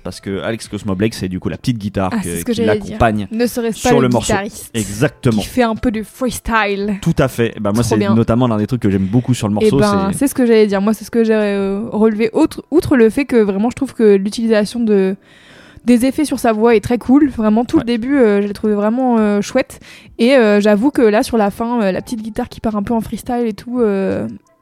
parce 0.03 0.19
que 0.21 0.41
Alex 0.41 0.67
Cosmo 0.67 0.97
Blake 0.97 1.15
c'est 1.15 1.29
du 1.29 1.39
coup 1.39 1.49
la 1.49 1.57
petite 1.57 1.79
guitare 1.79 2.11
Ah, 2.13 2.19
que- 2.21 2.43
qui 2.51 2.63
l'accompagne 2.63 3.29
Ne 3.31 3.47
serait-ce 3.47 3.81
pas 3.81 3.91
sur 3.91 4.01
le, 4.01 4.09
le 4.09 4.13
morceau. 4.13 4.35
Exactement. 4.75 5.41
qui 5.41 5.47
fait 5.47 5.63
un 5.63 5.77
peu 5.77 5.93
du 5.93 6.03
freestyle. 6.03 6.99
Tout 7.01 7.15
à 7.19 7.29
fait. 7.29 7.55
Bah, 7.61 7.71
moi, 7.73 7.85
c'est 7.85 7.97
notamment 7.97 8.49
l'un 8.49 8.57
des 8.57 8.67
trucs 8.67 8.83
que 8.83 8.91
j'aime 8.91 9.07
beaucoup 9.07 9.35
sur 9.35 9.47
le 9.47 9.55
morceau. 9.55 9.79
ben, 9.79 10.09
c'est 10.11 10.19
c'est 10.19 10.27
ce 10.27 10.35
que 10.35 10.45
j'allais 10.45 10.67
dire. 10.67 10.81
Moi, 10.81 10.93
c'est 10.93 11.05
ce 11.05 11.13
que 11.13 11.23
j'ai 11.23 11.33
euh, 11.33 11.89
relevé. 11.93 12.31
Outre, 12.33 12.65
outre 12.73 12.97
le 12.97 13.09
fait 13.09 13.25
que 13.25 13.37
vraiment, 13.37 13.71
je 13.71 13.77
trouve 13.77 13.95
que 13.95 14.17
l'utilisation 14.17 14.81
de 14.81 15.15
des 15.87 16.05
effets 16.05 16.25
sur 16.25 16.39
sa 16.39 16.53
voix 16.53 16.75
est 16.77 16.81
très 16.81 16.99
cool. 16.99 17.31
Vraiment, 17.31 17.65
tout 17.65 17.77
Ouais. 17.77 17.83
le 17.83 17.87
début, 17.87 18.17
euh, 18.17 18.43
je 18.43 18.47
l'ai 18.47 18.53
trouvé 18.53 18.75
vraiment 18.75 19.19
euh, 19.19 19.41
chouette. 19.41 19.81
Et 20.19 20.35
euh, 20.35 20.61
j'avoue 20.61 20.91
que 20.91 21.01
là, 21.01 21.23
sur 21.23 21.37
la 21.39 21.51
fin, 21.51 21.91
la 21.93 22.03
petite 22.03 22.21
guitare 22.23 22.49
qui 22.49 22.61
part 22.61 22.77
un 22.77 22.83
peu 22.83 22.93
en 22.93 23.01
freestyle 23.01 23.47
et 23.47 23.53
tout. 23.55 23.81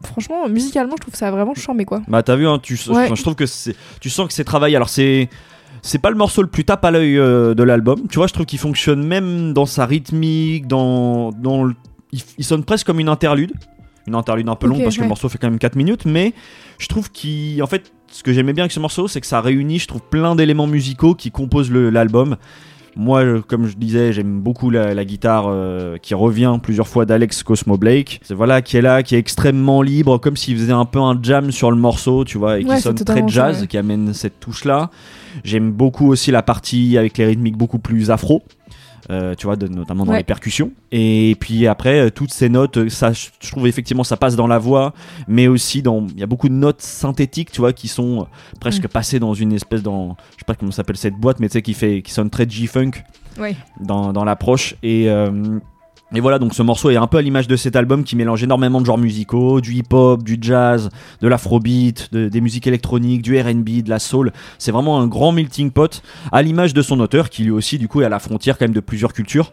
Franchement, 0.05 0.49
musicalement, 0.49 0.95
je 0.99 1.03
trouve 1.03 1.15
ça 1.15 1.31
vraiment 1.31 1.55
charmé, 1.55 1.87
quoi. 1.87 2.03
Bah 2.09 2.23
t'as 2.23 2.37
vu, 2.37 2.47
hein, 2.47 2.59
tu, 2.63 2.75
Ouais. 2.89 3.07
enfin, 3.07 3.15
je 3.15 3.23
trouve 3.23 3.35
que 3.37 3.47
c'est, 3.47 3.75
tu 4.01 4.11
sens 4.11 4.29
que 4.29 4.35
c'est 4.35 4.45
travaillé. 4.45 4.77
Alors 4.77 4.91
c'est, 4.91 5.31
c'est 5.81 5.99
pas 5.99 6.11
le 6.11 6.17
morceau 6.17 6.43
le 6.43 6.49
plus 6.49 6.65
tape 6.65 6.85
à 6.85 6.91
l'œil 6.91 7.15
de 7.17 7.63
l'album. 7.63 8.07
Tu 8.11 8.17
vois, 8.19 8.27
je 8.27 8.35
trouve 8.35 8.45
qu'il 8.45 8.59
fonctionne 8.59 9.03
même 9.07 9.55
dans 9.55 9.65
sa 9.67 9.87
rythmique, 9.87 10.67
dans, 10.67 11.31
dans 11.31 11.65
le- 11.65 11.75
il, 12.13 12.21
il 12.37 12.45
sonne 12.45 12.65
presque 12.65 12.87
comme 12.87 13.01
une 13.01 13.09
interlude. 13.09 13.53
Une 14.07 14.15
interlude 14.15 14.47
un 14.51 14.55
peu 14.57 14.67
longue 14.67 14.83
parce 14.83 14.97
que 14.97 15.01
ouais. 15.01 15.07
le 15.07 15.09
morceau 15.09 15.31
fait 15.31 15.39
quand 15.39 15.49
même 15.49 15.59
4 15.59 15.77
minutes, 15.77 16.05
mais 16.05 16.35
je 16.79 16.87
trouve 16.89 17.11
qu'il. 17.11 17.63
En 17.63 17.67
fait, 17.67 17.91
ce 18.11 18.23
que 18.23 18.33
j'aimais 18.33 18.53
bien 18.53 18.65
avec 18.65 18.73
ce 18.73 18.81
morceau, 18.81 19.09
c'est 19.09 19.21
que 19.21 19.27
ça 19.27 19.41
réunit, 19.41 19.79
je 19.79 19.89
trouve, 19.89 20.03
plein 20.03 20.37
d'éléments 20.37 20.67
musicaux 20.67 21.15
qui 21.15 21.31
composent 21.31 21.71
l'album. 21.73 22.37
Moi, 22.97 23.25
euh, 23.25 23.41
comme 23.41 23.67
je 23.67 23.77
disais, 23.77 24.13
j'aime 24.13 24.41
beaucoup 24.41 24.71
la, 24.71 24.95
la 24.95 25.05
guitare 25.05 25.47
euh, 25.49 25.97
qui 26.01 26.15
revient 26.15 26.59
plusieurs 26.63 26.87
fois 26.87 27.05
d'Alex 27.05 27.43
Cosmo 27.43 27.77
Blake. 27.77 28.21
C'est 28.23 28.35
voilà, 28.35 28.63
qui 28.63 28.77
est 28.77 28.83
là, 28.83 29.03
qui 29.03 29.17
est 29.17 29.19
extrêmement 29.19 29.83
libre, 29.83 30.19
comme 30.19 30.37
s'il 30.37 30.57
faisait 30.57 30.73
un 30.73 30.85
peu 30.85 31.01
un 31.01 31.19
jam 31.21 31.51
sur 31.51 31.73
le 31.73 31.77
morceau, 31.77 32.25
tu 32.25 32.39
vois, 32.39 32.61
et 32.61 32.63
qui 32.63 32.71
Ouais, 32.71 32.81
sonne 32.81 32.95
très 32.95 33.27
jazz, 33.27 33.67
qui 33.67 33.77
amène 33.79 34.15
cette 34.15 34.39
touche-là. 34.39 34.91
J'aime 35.43 35.73
beaucoup 35.73 36.09
aussi 36.09 36.31
la 36.31 36.43
partie 36.43 36.97
avec 36.97 37.19
les 37.19 37.27
rythmiques 37.27 37.57
beaucoup 37.57 37.81
plus 37.81 38.13
afro. 38.13 38.45
Euh, 39.11 39.35
tu 39.35 39.47
vois, 39.47 39.57
de- 39.57 39.69
notamment 39.69 40.05
dans 40.05 40.13
Ouais. 40.13 40.19
les 40.19 40.25
percussions. 40.25 40.73
Et 40.93 41.37
puis 41.41 41.67
après, 41.67 42.01
euh, 42.01 42.11
toutes 42.11 42.33
ces 42.33 42.49
notes, 42.49 42.77
euh, 42.79 42.89
ça, 42.89 43.13
je 43.13 43.51
trouve 43.51 43.67
effectivement, 43.67 44.05
ça 44.05 44.17
passe 44.17 44.37
dans 44.37 44.47
la 44.47 44.59
voix, 44.59 44.93
mais 45.29 45.47
aussi 45.49 45.83
dans, 45.83 46.07
il 46.09 46.19
y 46.19 46.23
a 46.23 46.27
beaucoup 46.27 46.49
de 46.49 46.55
notes 46.55 46.83
synthétiques, 46.83 47.51
tu 47.53 47.61
vois, 47.61 47.73
qui 47.73 47.89
sont 47.89 48.27
presque 48.61 48.85
Mm. 48.85 48.89
passées 48.89 49.19
dans 49.19 49.35
une 49.35 49.53
espèce 49.53 49.83
dans, 49.83 50.17
je 50.33 50.39
sais 50.39 50.45
pas 50.47 50.55
comment 50.55 50.73
s'appelle 50.73 50.97
cette 50.97 51.15
boîte, 51.17 51.41
mais 51.41 51.49
tu 51.49 51.53
sais, 51.55 51.63
qui 51.63 51.75
fait, 51.75 52.03
qui 52.03 52.13
sonne 52.13 52.31
très 52.31 52.49
G-funk 52.49 52.91
Ouais. 53.39 53.57
dans, 53.81 54.13
dans 54.13 54.25
l'approche. 54.25 54.77
Et, 54.83 55.09
euh, 55.11 55.59
et 56.15 56.21
voilà, 56.21 56.39
donc 56.39 56.55
ce 56.55 56.63
morceau 56.63 56.91
est 56.91 56.97
un 56.97 57.07
peu 57.07 57.19
à 57.19 57.23
l'image 57.23 57.49
de 57.49 57.57
cet 57.57 57.77
album 57.77 58.05
qui 58.05 58.15
mélange 58.17 58.43
énormément 58.43 58.81
de 58.81 58.87
genres 58.87 58.99
musicaux, 58.99 59.61
du 59.61 59.75
hip-hop, 59.75 60.23
du 60.23 60.39
jazz, 60.41 60.89
de 61.21 61.29
l'afrobeat, 61.29 62.09
de- 62.13 62.29
des 62.29 62.41
musiques 62.41 62.67
électroniques, 62.67 63.23
du 63.23 63.39
R&B, 63.41 63.83
de 63.83 63.91
la 63.91 63.99
soul. 63.99 64.33
C'est 64.59 64.71
vraiment 64.73 65.01
un 65.01 65.07
grand 65.07 65.33
melting 65.33 65.71
pot 65.71 66.03
à 66.33 66.43
l'image 66.43 66.73
de 66.75 66.83
son 66.83 67.01
auteur 67.01 67.31
qui 67.31 67.43
lui 67.45 67.51
aussi 67.51 67.79
du 67.79 67.89
coup 67.89 68.01
est 68.03 68.05
à 68.05 68.09
la 68.09 68.19
frontière 68.19 68.59
quand 68.59 68.65
même 68.65 68.75
de 68.75 68.81
plusieurs 68.81 69.13
cultures. 69.13 69.53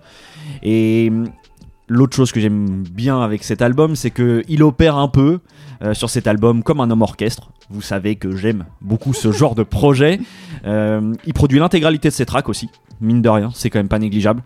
Et 0.63 1.11
l'autre 1.91 2.15
chose 2.15 2.31
que 2.31 2.39
j'aime 2.39 2.83
bien 2.83 3.21
avec 3.21 3.43
cet 3.43 3.61
album, 3.61 3.95
c'est 3.95 4.11
que 4.11 4.43
il 4.47 4.63
opère 4.63 4.95
un 4.95 5.09
peu 5.09 5.39
euh, 5.83 5.93
sur 5.93 6.09
cet 6.09 6.25
album 6.25 6.63
comme 6.63 6.79
un 6.79 6.89
homme 6.89 7.01
orchestre. 7.01 7.51
Vous 7.69 7.81
savez 7.81 8.15
que 8.15 8.35
j'aime 8.35 8.65
beaucoup 8.79 9.13
ce 9.13 9.31
genre 9.31 9.55
de 9.55 9.63
projet. 9.63 10.19
Euh, 10.65 11.13
il 11.25 11.33
produit 11.33 11.59
l'intégralité 11.59 12.07
de 12.07 12.13
ses 12.13 12.25
tracks 12.25 12.47
aussi, 12.47 12.69
mine 13.01 13.21
de 13.21 13.27
rien, 13.27 13.49
c'est 13.53 13.69
quand 13.69 13.79
même 13.79 13.89
pas 13.89 13.99
négligeable. 13.99 14.41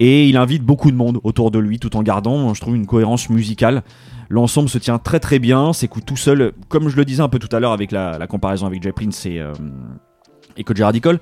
Et 0.00 0.28
il 0.28 0.36
invite 0.36 0.64
beaucoup 0.64 0.90
de 0.90 0.96
monde 0.96 1.20
autour 1.22 1.52
de 1.52 1.60
lui 1.60 1.78
tout 1.78 1.96
en 1.96 2.02
gardant, 2.02 2.52
je 2.54 2.60
trouve, 2.60 2.74
une 2.74 2.86
cohérence 2.86 3.30
musicale. 3.30 3.82
L'ensemble 4.28 4.68
se 4.68 4.78
tient 4.78 4.98
très 4.98 5.20
très 5.20 5.38
bien, 5.38 5.72
s'écoute 5.72 6.04
tout 6.04 6.16
seul, 6.16 6.52
comme 6.68 6.88
je 6.88 6.96
le 6.96 7.04
disais 7.04 7.22
un 7.22 7.28
peu 7.28 7.38
tout 7.38 7.54
à 7.54 7.60
l'heure 7.60 7.72
avec 7.72 7.92
la, 7.92 8.26
comparaison 8.26 8.66
avec 8.66 8.82
Jay 8.82 8.92
Prince 8.92 9.26
et, 9.26 9.38
euh, 9.38 9.52
et 10.56 10.64
Koji 10.64 10.82
Radical. 10.82 11.20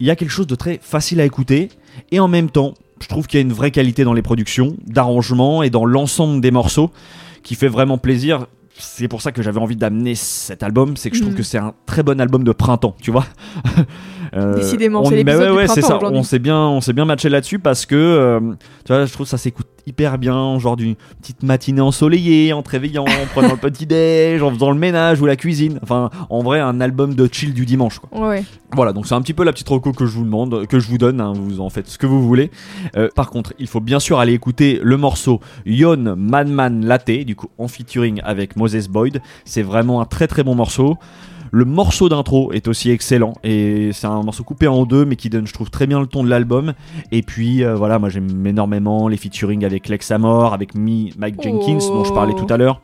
Il 0.00 0.06
y 0.06 0.10
a 0.10 0.16
quelque 0.16 0.30
chose 0.30 0.48
de 0.48 0.56
très 0.56 0.80
facile 0.82 1.20
à 1.20 1.24
écouter 1.24 1.68
et 2.10 2.18
en 2.18 2.26
même 2.26 2.50
temps, 2.50 2.74
je 3.02 3.08
trouve 3.08 3.26
qu'il 3.26 3.38
y 3.38 3.42
a 3.42 3.46
une 3.46 3.52
vraie 3.52 3.70
qualité 3.70 4.04
dans 4.04 4.14
les 4.14 4.22
productions, 4.22 4.76
d'arrangement 4.86 5.62
et 5.62 5.68
dans 5.70 5.84
l'ensemble 5.84 6.40
des 6.40 6.50
morceaux 6.50 6.90
qui 7.42 7.54
fait 7.56 7.68
vraiment 7.68 7.98
plaisir. 7.98 8.46
C'est 8.78 9.08
pour 9.08 9.20
ça 9.20 9.32
que 9.32 9.42
j'avais 9.42 9.60
envie 9.60 9.76
d'amener 9.76 10.14
cet 10.14 10.62
album, 10.62 10.96
c'est 10.96 11.10
que 11.10 11.16
je 11.16 11.20
trouve 11.20 11.32
Mhm. 11.34 11.38
que 11.38 11.42
c'est 11.44 11.58
un 11.58 11.74
très 11.84 12.02
bon 12.02 12.18
album 12.20 12.42
de 12.44 12.52
printemps, 12.52 12.96
tu 13.02 13.10
vois. 13.10 13.26
Euh, 14.34 14.54
Décidément, 14.54 15.02
on- 15.02 15.04
c'est 15.06 15.16
l'épisode 15.16 15.50
ouais, 15.50 15.56
ouais, 15.56 15.68
c'est 15.68 15.82
ça. 15.82 15.98
On 16.02 16.22
s'est 16.22 16.38
bien, 16.38 16.56
on 16.58 16.80
s'est 16.80 16.92
bien 16.94 17.04
matché 17.04 17.28
là-dessus 17.28 17.58
parce 17.58 17.84
que, 17.84 17.94
euh, 17.96 18.40
tu 18.84 18.92
vois, 18.92 19.04
je 19.04 19.12
trouve 19.12 19.26
que 19.26 19.30
ça 19.30 19.36
s'écoute 19.38 19.66
hyper 19.86 20.16
bien, 20.16 20.58
genre 20.58 20.76
d'une 20.76 20.94
petite 21.20 21.42
matinée 21.42 21.80
ensoleillée, 21.80 22.52
en 22.52 22.62
te 22.62 22.70
réveillant, 22.70 23.04
en 23.04 23.26
prenant 23.32 23.50
le 23.50 23.56
petit 23.56 23.84
déj, 23.84 24.40
en 24.42 24.50
faisant 24.52 24.70
le 24.70 24.78
ménage 24.78 25.20
ou 25.20 25.26
la 25.26 25.36
cuisine. 25.36 25.78
Enfin, 25.82 26.08
en 26.30 26.42
vrai, 26.42 26.60
un 26.60 26.80
album 26.80 27.14
de 27.14 27.28
chill 27.30 27.52
du 27.52 27.66
dimanche, 27.66 27.98
quoi. 27.98 28.20
Ouais, 28.20 28.28
ouais. 28.28 28.44
Voilà, 28.74 28.92
donc 28.94 29.06
c'est 29.06 29.14
un 29.14 29.20
petit 29.20 29.34
peu 29.34 29.44
la 29.44 29.52
petite 29.52 29.68
reco 29.68 29.92
que 29.92 30.06
je 30.06 30.12
vous 30.12 30.24
demande, 30.24 30.66
que 30.66 30.78
je 30.78 30.88
vous 30.88 30.98
donne, 30.98 31.20
hein, 31.20 31.32
vous 31.36 31.60
en 31.60 31.68
faites 31.68 31.88
ce 31.88 31.98
que 31.98 32.06
vous 32.06 32.22
voulez. 32.26 32.50
Euh, 32.96 33.08
par 33.14 33.28
contre, 33.28 33.52
il 33.58 33.66
faut 33.66 33.80
bien 33.80 34.00
sûr 34.00 34.18
aller 34.18 34.32
écouter 34.32 34.80
le 34.82 34.96
morceau 34.96 35.40
Yon 35.66 36.14
Madman 36.16 36.86
Latte, 36.86 37.10
du 37.26 37.36
coup 37.36 37.48
en 37.58 37.68
featuring 37.68 38.20
avec 38.24 38.56
Moses 38.56 38.88
Boyd. 38.88 39.20
C'est 39.44 39.62
vraiment 39.62 40.00
un 40.00 40.04
très 40.06 40.26
très 40.26 40.42
bon 40.44 40.54
morceau. 40.54 40.96
Le 41.54 41.66
morceau 41.66 42.08
d'intro 42.08 42.50
est 42.52 42.66
aussi 42.66 42.90
excellent 42.90 43.34
et 43.44 43.90
c'est 43.92 44.06
un 44.06 44.22
morceau 44.22 44.42
coupé 44.42 44.66
en 44.68 44.86
deux 44.86 45.04
mais 45.04 45.16
qui 45.16 45.28
donne 45.28 45.46
je 45.46 45.52
trouve 45.52 45.68
très 45.70 45.86
bien 45.86 46.00
le 46.00 46.06
ton 46.06 46.24
de 46.24 46.30
l'album 46.30 46.72
et 47.12 47.20
puis 47.22 47.62
euh, 47.62 47.74
voilà 47.74 47.98
moi 47.98 48.08
j'aime 48.08 48.46
énormément 48.46 49.06
les 49.06 49.18
featuring 49.18 49.62
avec 49.64 49.88
Lex 49.88 50.10
Amor 50.12 50.54
avec 50.54 50.74
Mi- 50.74 51.12
Mike 51.18 51.42
Jenkins 51.42 51.76
dont 51.88 52.04
je 52.04 52.12
parlais 52.14 52.32
Oh. 52.34 52.42
tout 52.42 52.52
à 52.54 52.56
l'heure 52.56 52.80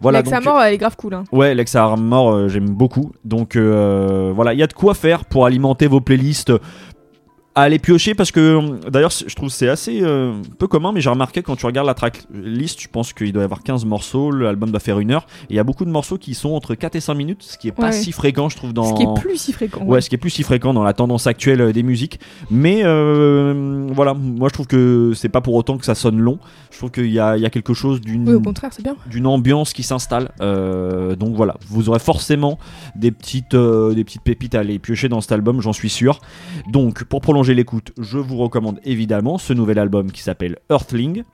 voilà 0.00 0.20
Lex 0.22 0.32
Amor, 0.32 0.60
elle 0.60 0.74
est 0.74 0.78
grave 0.78 0.96
cool. 0.96 1.14
Hein. 1.14 1.24
Ouais, 1.32 1.54
Lex 1.54 1.74
Armor, 1.76 2.30
euh, 2.32 2.48
j'aime 2.48 2.68
beaucoup. 2.68 3.12
Donc 3.24 3.56
euh, 3.56 4.32
voilà, 4.34 4.52
il 4.52 4.58
y 4.58 4.62
a 4.62 4.66
de 4.66 4.72
quoi 4.74 4.92
faire 4.92 5.24
pour 5.24 5.46
alimenter 5.46 5.86
vos 5.86 6.00
playlists. 6.00 6.52
À 7.56 7.62
aller 7.62 7.78
piocher 7.78 8.14
parce 8.16 8.32
que 8.32 8.80
d'ailleurs 8.90 9.12
je 9.12 9.32
trouve 9.36 9.48
c'est 9.48 9.68
assez 9.68 10.00
euh, 10.02 10.32
peu 10.58 10.66
commun 10.66 10.90
mais 10.92 11.00
j'ai 11.00 11.08
remarqué 11.10 11.40
quand 11.42 11.54
tu 11.54 11.66
regardes 11.66 11.86
la 11.86 11.94
tracklist 11.94 12.80
je 12.80 12.88
pense 12.88 13.12
qu'il 13.12 13.32
doit 13.32 13.42
y 13.42 13.44
avoir 13.44 13.62
15 13.62 13.84
morceaux 13.84 14.32
l'album 14.32 14.70
doit 14.72 14.80
faire 14.80 14.98
une 14.98 15.12
heure 15.12 15.24
et 15.42 15.46
il 15.50 15.56
y 15.56 15.60
a 15.60 15.62
beaucoup 15.62 15.84
de 15.84 15.90
morceaux 15.90 16.18
qui 16.18 16.34
sont 16.34 16.50
entre 16.50 16.74
4 16.74 16.96
et 16.96 17.00
5 17.00 17.14
minutes 17.14 17.44
ce 17.44 17.56
qui 17.56 17.68
est 17.68 17.72
pas 17.72 17.84
Ouais. 17.86 17.92
si 17.92 18.10
fréquent 18.10 18.48
je 18.48 18.56
trouve 18.56 18.72
dans 18.72 18.82
Ce 18.84 18.94
qui 18.94 19.04
est 19.04 19.20
plus 19.20 19.36
si 19.36 19.52
fréquent. 19.52 19.84
Ouais, 19.84 20.00
ce 20.00 20.08
qui 20.08 20.16
est 20.16 20.18
plus 20.18 20.30
si 20.30 20.42
fréquent 20.42 20.74
dans 20.74 20.82
la 20.82 20.94
tendance 20.94 21.28
actuelle 21.28 21.60
euh, 21.60 21.72
des 21.72 21.84
musiques. 21.84 22.18
Mais 22.50 22.80
euh, 22.82 23.86
voilà, 23.92 24.14
moi 24.14 24.48
je 24.48 24.54
trouve 24.54 24.66
que 24.66 25.12
c'est 25.14 25.28
pas 25.28 25.40
pour 25.40 25.54
autant 25.54 25.78
que 25.78 25.84
ça 25.84 25.94
sonne 25.94 26.18
long. 26.18 26.40
Je 26.72 26.78
trouve 26.78 26.90
qu'il 26.90 27.06
y 27.06 27.12
y 27.14 27.20
a 27.20 27.50
quelque 27.50 27.72
chose 27.74 28.00
d'une 28.00 28.28
Oui, 28.28 28.34
au 28.34 28.40
contraire, 28.40 28.70
c'est 28.72 28.82
bien. 28.82 28.96
d'une 29.08 29.26
ambiance 29.28 29.72
qui 29.74 29.84
s'installe. 29.84 30.32
Euh, 30.40 31.14
donc 31.14 31.34
voilà, 31.36 31.54
vous 31.68 31.88
aurez 31.88 32.00
forcément 32.00 32.58
des 32.96 33.12
petites, 33.12 33.54
des 33.54 34.02
petites 34.04 34.22
pépites 34.22 34.56
à 34.56 34.60
aller 34.60 34.80
piocher 34.80 35.08
dans 35.08 35.20
cet 35.20 35.30
album, 35.30 35.60
j'en 35.60 35.72
suis 35.72 35.90
sûr. 35.90 36.18
Donc 36.68 37.04
pour 37.04 37.20
prolonger 37.20 37.43
l'écoute, 37.52 37.92
je 38.00 38.18
vous 38.18 38.36
recommande 38.38 38.80
évidemment 38.84 39.36
ce 39.36 39.52
nouvel 39.52 39.78
album 39.78 40.10
qui 40.10 40.22
s'appelle 40.22 40.56
Earthling. 40.70 41.24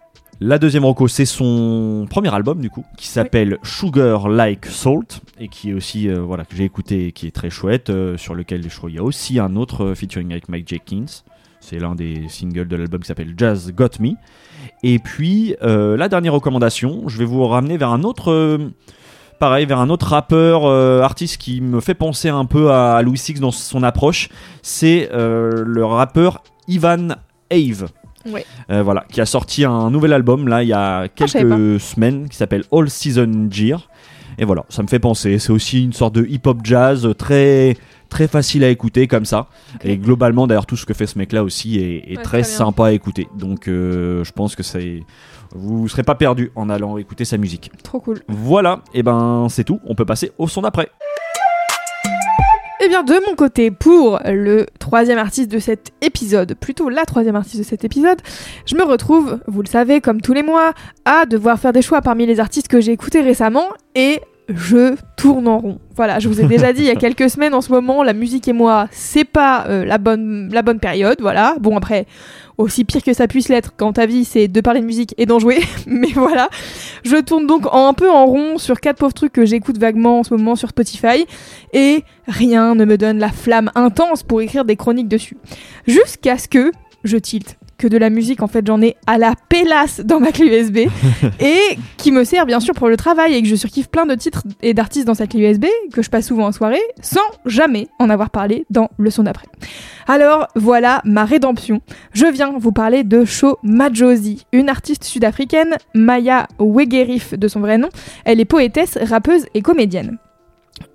La 0.41 0.59
deuxième 0.59 0.87
reco, 0.87 1.07
c'est 1.07 1.27
son 1.27 2.07
premier 2.09 2.35
album 2.35 2.61
du 2.61 2.71
coup, 2.71 2.85
qui 2.97 3.07
s'appelle 3.07 3.59
Sugar 3.63 4.29
Like 4.29 4.67
Salt 4.67 5.21
et 5.39 5.49
qui 5.49 5.71
est 5.71 5.75
aussi 5.75 6.09
euh, 6.09 6.23
voilà 6.23 6.47
que 6.47 6.57
j'ai 6.57 6.65
écouté, 6.65 7.09
et 7.09 7.13
qui 7.13 7.27
est 7.27 7.31
très 7.31 7.51
chouette, 7.51 7.91
euh, 7.91 8.17
sur 8.17 8.35
lequel 8.35 8.69
je 8.69 8.75
crois 8.75 8.91
il 8.91 8.97
y 8.97 8.99
a 8.99 9.03
aussi 9.03 9.39
un 9.39 9.55
autre 9.55 9.85
euh, 9.85 9.95
featuring 9.95 10.31
avec 10.33 10.49
Mike 10.49 10.67
Jenkins. 10.69 11.23
C'est 11.61 11.79
l'un 11.79 11.95
des 11.95 12.27
singles 12.29 12.69
de 12.69 12.77
l'album 12.77 13.01
qui 13.03 13.09
s'appelle 13.09 13.35
Jazz 13.37 13.71
Got 13.73 14.01
Me. 14.01 14.13
Et 14.83 14.99
puis 14.99 15.55
la 15.61 16.09
dernière 16.09 16.33
recommandation, 16.33 17.07
je 17.07 17.19
vais 17.19 17.27
vous 17.27 17.47
ramener 17.47 17.77
vers 17.77 17.91
un 17.91 18.03
autre. 18.03 18.59
Pareil, 19.41 19.65
vers 19.65 19.79
un 19.81 19.89
autre 19.89 20.07
rappeur, 20.09 20.67
euh, 20.67 21.01
artiste 21.01 21.39
qui 21.39 21.63
me 21.63 21.81
fait 21.81 21.95
penser 21.95 22.29
un 22.29 22.45
peu 22.45 22.71
à, 22.71 22.97
à 22.97 23.03
Louis 23.03 23.17
Six 23.17 23.41
dans 23.41 23.51
son 23.51 23.83
approche, 23.83 24.29
c'est 24.61 25.09
euh, 25.15 25.65
le 25.67 25.83
rappeur 25.85 26.43
Ivan 26.69 27.09
Ave. 27.51 27.89
Ouais. 28.31 28.45
Euh, 28.71 28.83
voilà, 28.83 29.07
qui 29.11 29.19
a 29.23 29.25
sorti 29.25 29.65
un 29.65 29.91
nouvel 29.91 30.13
album 30.13 30.47
là 30.47 30.63
il 30.63 30.69
y 30.69 30.75
a 30.75 30.99
Ah, 31.05 31.09
quelques 31.09 31.81
semaines 31.81 32.29
qui 32.29 32.37
s'appelle 32.37 32.65
All 32.71 32.91
Season 32.91 33.49
Gear. 33.51 33.89
Et 34.39 34.45
voilà, 34.45 34.67
ça 34.69 34.83
me 34.83 34.89
fait 34.89 34.99
penser. 34.99 35.39
C'est 35.39 35.53
aussi 35.53 35.85
une 35.85 35.95
sorte 35.95 36.15
de 36.15 36.27
hip-hop 36.27 36.59
jazz 36.63 37.09
très 37.17 37.79
très 38.11 38.29
facile 38.29 38.63
à 38.65 38.69
écouter 38.69 39.07
comme 39.07 39.25
ça. 39.25 39.47
Et 39.83 39.97
globalement, 39.97 40.47
d'ailleurs, 40.47 40.67
tout 40.67 40.77
ce 40.77 40.85
que 40.85 40.93
fait 40.93 41.07
ce 41.07 41.17
mec-là 41.19 41.45
aussi 41.45 41.79
est, 41.79 42.13
est 42.13 42.17
Ouais, 42.19 42.23
très 42.23 42.43
sympa 42.43 42.87
à 42.89 42.93
écouter. 42.93 43.29
Donc, 43.39 43.69
euh, 43.69 44.23
je 44.25 44.33
pense 44.33 44.55
que 44.55 44.63
c'est 44.63 45.03
vous 45.55 45.89
serez 45.89 46.03
pas 46.03 46.15
perdu 46.15 46.51
en 46.55 46.71
allant 46.71 46.99
écouter 46.99 47.25
sa 47.25 47.37
musique. 47.37 47.71
Trop 47.83 48.01
cool. 48.01 48.21
Voilà, 48.29 48.83
et 48.95 49.03
ben 49.03 49.47
c'est 49.51 49.65
tout. 49.65 49.81
On 49.85 49.95
peut 49.95 50.05
passer 50.05 50.33
au 50.39 50.49
son 50.49 50.63
d'après. 50.63 50.89
Eh 52.83 52.89
bien, 52.89 53.03
de 53.03 53.15
mon 53.29 53.37
côté, 53.37 53.71
pour 53.71 54.21
le 54.25 54.65
troisième 54.79 55.19
artiste 55.19 55.51
de 55.51 55.59
cet 55.59 55.93
épisode, 56.01 56.55
plutôt 56.55 56.89
la 56.89 57.05
troisième 57.05 57.37
artiste 57.37 57.59
de 57.59 57.63
cet 57.63 57.85
épisode, 57.85 58.23
je 58.65 58.75
me 58.75 58.83
retrouve, 58.83 59.39
vous 59.47 59.61
le 59.61 59.69
savez, 59.69 60.01
comme 60.01 60.23
tous 60.23 60.33
les 60.33 60.43
mois, 60.43 60.73
à 61.05 61.27
devoir 61.27 61.59
faire 61.59 61.75
des 61.75 61.83
choix 61.83 62.01
parmi 62.01 62.25
les 62.25 62.41
artistes 62.41 62.69
que 62.69 62.81
j'ai 62.81 62.93
écoutés 62.93 63.21
récemment 63.21 63.67
et 63.95 64.23
je 64.55 64.95
tourne 65.17 65.49
en 65.49 65.59
rond. 65.59 65.79
Voilà, 65.97 66.19
je 66.19 66.29
vous 66.29 66.41
ai 66.41 66.45
déjà 66.45 66.73
dit 66.73 66.83
il 66.83 66.87
y 66.87 66.91
a 66.91 66.95
quelques 66.97 67.31
semaines 67.31 67.55
en 67.55 67.61
ce 67.61 67.71
moment, 67.71 68.03
la 68.03 68.13
musique 68.13 68.49
et 68.49 68.53
moi, 68.53 68.89
c'est 68.91 69.25
pas 69.25 69.67
euh, 69.69 69.85
la, 69.85 69.99
bonne, 69.99 70.49
la 70.53 70.63
bonne 70.63 70.81
période, 70.81 71.19
voilà. 71.21 71.57
Bon, 71.61 71.77
après, 71.77 72.07
aussi 72.59 72.85
pire 72.85 73.03
que 73.03 73.13
ça 73.13 73.27
puisse 73.27 73.49
l'être 73.49 73.73
quand 73.77 73.95
ta 73.95 74.07
vie 74.07 74.25
c'est 74.25 74.49
de 74.49 74.61
parler 74.61 74.81
de 74.81 74.87
musique 74.87 75.15
et 75.19 75.27
d'en 75.27 75.39
jouer, 75.39 75.61
mais 75.87 76.11
voilà. 76.15 76.49
Je 77.05 77.17
tourne 77.17 77.47
donc 77.47 77.67
un 77.73 77.95
peu 77.95 78.11
en 78.11 78.27
rond 78.27 78.59
sur 78.59 78.81
quatre 78.81 78.99
pauvres 78.99 79.15
trucs 79.15 79.33
que 79.33 79.45
j'écoute 79.45 79.79
vaguement 79.79 80.21
en 80.21 80.23
ce 80.23 80.35
moment 80.35 80.57
sur 80.57 80.69
Spotify 80.71 81.27
et 81.73 82.05
rien 82.27 82.75
ne 82.75 82.85
me 82.85 82.97
donne 82.99 83.19
la 83.19 83.31
flamme 83.31 83.71
intense 83.75 84.23
pour 84.23 84.41
écrire 84.41 84.65
des 84.65 84.77
chroniques 84.77 85.09
dessus. 85.09 85.37
Jusqu'à 85.87 86.39
ce 86.39 86.49
que 86.49 86.73
je 87.05 87.17
tilte 87.17 87.57
que 87.81 87.89
de 87.89 87.97
la 87.97 88.11
musique 88.11 88.43
en 88.43 88.47
fait 88.47 88.67
j'en 88.67 88.83
ai 88.83 88.97
à 89.07 89.17
la 89.17 89.35
pélasse 89.49 90.01
dans 90.01 90.21
ma 90.21 90.33
clé 90.33 90.47
USB 90.47 90.91
et 91.41 91.79
qui 91.97 92.13
me 92.13 92.25
sert 92.25 92.45
bien 92.45 92.61
sûr 92.61 92.75
pour 92.75 92.89
le 92.89 92.97
travail 92.99 93.35
et 93.35 93.43
que 93.43 93.49
je 93.49 93.57
surkiffe 93.57 93.89
plein 93.89 94.05
de 94.05 94.15
titres 94.15 94.45
et 94.61 94.75
d'artistes 94.75 95.07
dans 95.07 95.15
cette 95.15 95.31
clé 95.31 95.51
USB 95.51 95.65
que 95.91 96.03
je 96.03 96.11
passe 96.11 96.27
souvent 96.27 96.47
en 96.47 96.53
soirée 96.53 96.83
sans 97.01 97.21
jamais 97.47 97.89
en 97.99 98.11
avoir 98.11 98.29
parlé 98.29 98.67
dans 98.69 98.91
le 98.99 99.09
son 99.09 99.23
d'après. 99.23 99.47
Alors 100.07 100.49
voilà 100.57 101.01
ma 101.05 101.25
rédemption. 101.25 101.81
Je 102.13 102.27
viens 102.27 102.53
vous 102.59 102.73
parler 102.73 103.03
de 103.03 103.25
Sho 103.25 103.59
Majosi, 103.63 104.45
une 104.53 104.69
artiste 104.69 105.05
sud-africaine, 105.05 105.77
Maya 105.95 106.49
Wegerif 106.59 107.33
de 107.33 107.49
son 107.49 107.61
vrai 107.61 107.79
nom. 107.79 107.89
Elle 108.27 108.41
est 108.41 108.45
poétesse, 108.45 108.99
rappeuse 109.01 109.47
et 109.55 109.63
comédienne. 109.63 110.19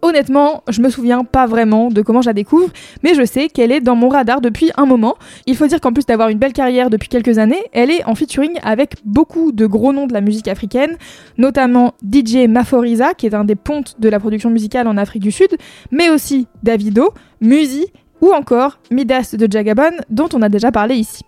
Honnêtement, 0.01 0.63
je 0.69 0.81
me 0.81 0.89
souviens 0.89 1.23
pas 1.23 1.45
vraiment 1.47 1.89
de 1.89 2.01
comment 2.01 2.21
je 2.21 2.29
la 2.29 2.33
découvre, 2.33 2.69
mais 3.03 3.15
je 3.15 3.25
sais 3.25 3.49
qu'elle 3.49 3.71
est 3.71 3.81
dans 3.81 3.95
mon 3.95 4.09
radar 4.09 4.41
depuis 4.41 4.71
un 4.77 4.85
moment. 4.85 5.15
Il 5.47 5.55
faut 5.55 5.67
dire 5.67 5.81
qu'en 5.81 5.93
plus 5.93 6.05
d'avoir 6.05 6.29
une 6.29 6.37
belle 6.37 6.53
carrière 6.53 6.89
depuis 6.89 7.09
quelques 7.09 7.37
années, 7.37 7.63
elle 7.71 7.89
est 7.89 8.03
en 8.05 8.15
featuring 8.15 8.59
avec 8.63 8.95
beaucoup 9.03 9.51
de 9.51 9.65
gros 9.65 9.93
noms 9.93 10.07
de 10.07 10.13
la 10.13 10.21
musique 10.21 10.47
africaine, 10.47 10.97
notamment 11.37 11.93
DJ 12.03 12.47
Maforiza, 12.47 13.13
qui 13.13 13.25
est 13.25 13.33
un 13.33 13.45
des 13.45 13.55
pontes 13.55 13.95
de 13.99 14.09
la 14.09 14.19
production 14.19 14.49
musicale 14.49 14.87
en 14.87 14.97
Afrique 14.97 15.23
du 15.23 15.31
Sud, 15.31 15.55
mais 15.91 16.09
aussi 16.09 16.47
Davido, 16.63 17.13
Musi 17.41 17.85
ou 18.21 18.31
encore 18.31 18.79
Midas 18.91 19.35
de 19.37 19.51
Jagabon, 19.51 19.91
dont 20.09 20.29
on 20.33 20.41
a 20.41 20.49
déjà 20.49 20.71
parlé 20.71 20.95
ici. 20.95 21.23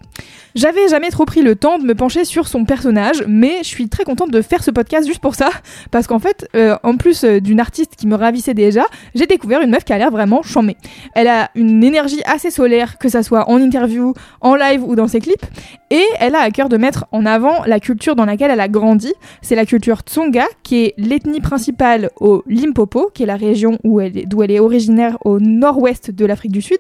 J'avais 0.58 0.88
jamais 0.88 1.12
trop 1.12 1.26
pris 1.26 1.44
le 1.44 1.56
temps 1.56 1.78
de 1.78 1.84
me 1.84 1.94
pencher 1.94 2.26
sur 2.26 2.48
son 2.48 2.66
personnage, 2.66 3.24
mais 3.28 3.58
je 3.60 3.68
suis 3.68 3.90
très 3.90 4.04
contente 4.04 4.32
de 4.32 4.42
faire 4.42 4.64
ce 4.64 4.72
podcast 4.72 5.06
juste 5.06 5.20
pour 5.20 5.36
ça, 5.36 5.52
parce 5.92 6.08
qu'en 6.08 6.18
fait, 6.18 6.50
euh, 6.56 6.76
en 6.82 6.96
plus 6.98 7.24
euh, 7.24 7.40
d'une 7.40 7.60
artiste 7.60 7.96
qui 7.96 8.08
me 8.08 8.16
ravissait 8.16 8.56
déjà, 8.56 8.84
j'ai 9.14 9.28
découvert 9.28 9.62
une 9.62 9.70
meuf 9.70 9.84
qui 9.84 9.94
a 9.94 10.00
l'air 10.00 10.10
vraiment 10.10 10.42
chambée. 10.42 10.76
Elle 11.14 11.28
a 11.28 11.52
une 11.54 11.84
énergie 11.84 12.22
assez 12.26 12.50
solaire, 12.50 12.98
que 12.98 13.08
ça 13.08 13.22
soit 13.22 13.48
en 13.52 13.60
interview, 13.62 14.16
en 14.42 14.56
live 14.56 14.84
ou 14.84 14.96
dans 14.96 15.08
ses 15.08 15.20
clips, 15.20 15.46
et 15.92 16.04
elle 16.20 16.34
a 16.34 16.40
à 16.40 16.50
cœur 16.50 16.70
de 16.70 16.78
mettre 16.78 17.06
en 17.12 17.28
avant 17.28 17.64
la 17.68 17.80
culture 17.80 18.16
dans 18.16 18.26
laquelle 18.26 18.50
elle 18.50 18.60
a 18.60 18.68
grandi. 18.68 19.14
C'est 19.44 19.56
la 19.56 19.68
culture 19.68 20.00
Tsonga, 20.00 20.46
qui 20.64 20.86
est 20.86 20.94
l'ethnie 20.98 21.40
principale 21.40 22.10
au 22.20 22.44
Limpopo, 22.48 23.12
qui 23.14 23.22
est 23.22 23.28
la 23.28 23.36
région 23.36 23.78
où 23.84 24.02
elle 24.02 24.18
est- 24.18 24.26
d'où 24.26 24.42
elle 24.42 24.50
est 24.52 24.60
originaire 24.60 25.20
au 25.24 25.40
nord-ouest 25.40 26.10
de 26.10 26.26
l'Afrique 26.26 26.52
du 26.52 26.64
Sud, 26.64 26.80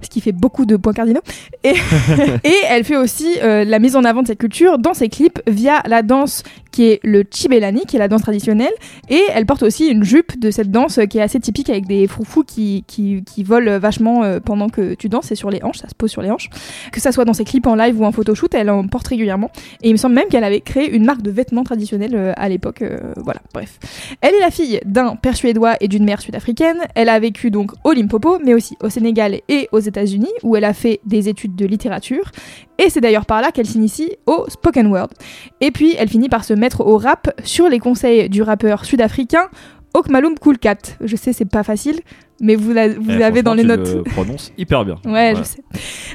ce 0.00 0.08
qui 0.10 0.20
fait 0.20 0.32
beaucoup 0.32 0.66
de 0.66 0.74
points 0.76 0.92
cardinaux. 0.92 1.20
Et 1.62 1.74
elle 2.68 2.82
fait 2.82 2.96
aussi 2.96 3.11
euh, 3.42 3.64
la 3.64 3.78
mise 3.78 3.96
en 3.96 4.04
avant 4.04 4.22
de 4.22 4.26
cette 4.28 4.38
culture 4.38 4.78
dans 4.78 4.94
ses 4.94 5.08
clips 5.08 5.40
via 5.46 5.82
la 5.86 6.02
danse 6.02 6.42
qui 6.72 6.84
est 6.84 7.00
le 7.04 7.24
chibelani, 7.30 7.82
qui 7.86 7.96
est 7.96 7.98
la 7.98 8.08
danse 8.08 8.22
traditionnelle, 8.22 8.72
et 9.08 9.22
elle 9.34 9.46
porte 9.46 9.62
aussi 9.62 9.88
une 9.88 10.02
jupe 10.02 10.40
de 10.40 10.50
cette 10.50 10.70
danse 10.70 10.98
qui 11.08 11.18
est 11.18 11.22
assez 11.22 11.38
typique 11.38 11.70
avec 11.70 11.86
des 11.86 12.06
froufous 12.06 12.44
qui, 12.44 12.84
qui, 12.86 13.22
qui 13.24 13.42
volent 13.44 13.78
vachement 13.78 14.24
euh, 14.24 14.40
pendant 14.40 14.68
que 14.68 14.94
tu 14.94 15.08
danses, 15.08 15.26
c'est 15.26 15.34
sur 15.34 15.50
les 15.50 15.62
hanches, 15.62 15.78
ça 15.78 15.88
se 15.88 15.94
pose 15.94 16.10
sur 16.10 16.22
les 16.22 16.30
hanches. 16.30 16.48
Que 16.90 17.00
ça 17.00 17.12
soit 17.12 17.24
dans 17.24 17.34
ses 17.34 17.44
clips 17.44 17.66
en 17.66 17.74
live 17.74 18.00
ou 18.00 18.04
en 18.04 18.12
photoshoot, 18.12 18.54
elle 18.54 18.70
en 18.70 18.86
porte 18.86 19.08
régulièrement. 19.08 19.50
Et 19.82 19.88
il 19.88 19.92
me 19.92 19.96
semble 19.98 20.14
même 20.14 20.28
qu'elle 20.28 20.44
avait 20.44 20.60
créé 20.60 20.90
une 20.94 21.04
marque 21.04 21.22
de 21.22 21.30
vêtements 21.30 21.64
traditionnels 21.64 22.14
euh, 22.14 22.32
à 22.36 22.48
l'époque. 22.48 22.82
euh, 22.82 23.12
voilà, 23.16 23.40
bref. 23.52 23.78
Elle 24.20 24.34
est 24.34 24.40
la 24.40 24.50
fille 24.50 24.80
d'un 24.84 25.16
père 25.16 25.36
suédois 25.36 25.76
et 25.80 25.88
d'une 25.88 26.04
mère 26.04 26.20
sud-africaine. 26.20 26.78
Elle 26.94 27.08
a 27.08 27.18
vécu 27.20 27.50
donc 27.50 27.72
au 27.84 27.92
Limpopo, 27.92 28.38
mais 28.44 28.54
aussi 28.54 28.76
au 28.82 28.88
Sénégal 28.88 29.40
et 29.48 29.68
aux 29.72 29.80
États-Unis, 29.80 30.32
où 30.42 30.56
elle 30.56 30.64
a 30.64 30.72
fait 30.72 31.00
des 31.04 31.28
études 31.28 31.54
de 31.54 31.66
littérature. 31.66 32.30
Et 32.78 32.90
c'est 32.90 33.00
d'ailleurs 33.00 33.26
par 33.26 33.40
là 33.40 33.52
qu'elle 33.52 33.66
s'initie 33.66 34.16
au 34.26 34.46
spoken 34.48 34.86
word. 34.88 35.08
Et 35.60 35.70
puis 35.70 35.94
elle 35.98 36.08
finit 36.08 36.28
par 36.28 36.44
se 36.44 36.54
mettre 36.62 36.86
au 36.86 36.96
rap 36.96 37.28
sur 37.42 37.68
les 37.68 37.80
conseils 37.80 38.28
du 38.28 38.40
rappeur 38.40 38.84
sud-africain 38.84 39.48
Okmalum 39.94 40.38
Coolcat. 40.38 40.78
Je 41.00 41.16
sais, 41.16 41.32
c'est 41.32 41.44
pas 41.44 41.64
facile, 41.64 42.00
mais 42.40 42.56
vous 42.56 42.72
l'avez 42.72 42.94
vous 42.94 43.10
Eh, 43.10 43.18
l'avez 43.18 43.42
dans 43.42 43.54
les 43.54 43.64
notes. 43.64 43.84
tu 43.84 43.96
le 43.96 44.02
prononces 44.02 44.52
hyper 44.58 44.84
bien. 44.84 44.96
Ouais, 45.04 45.34
je 45.36 45.42
sais. 45.42 45.58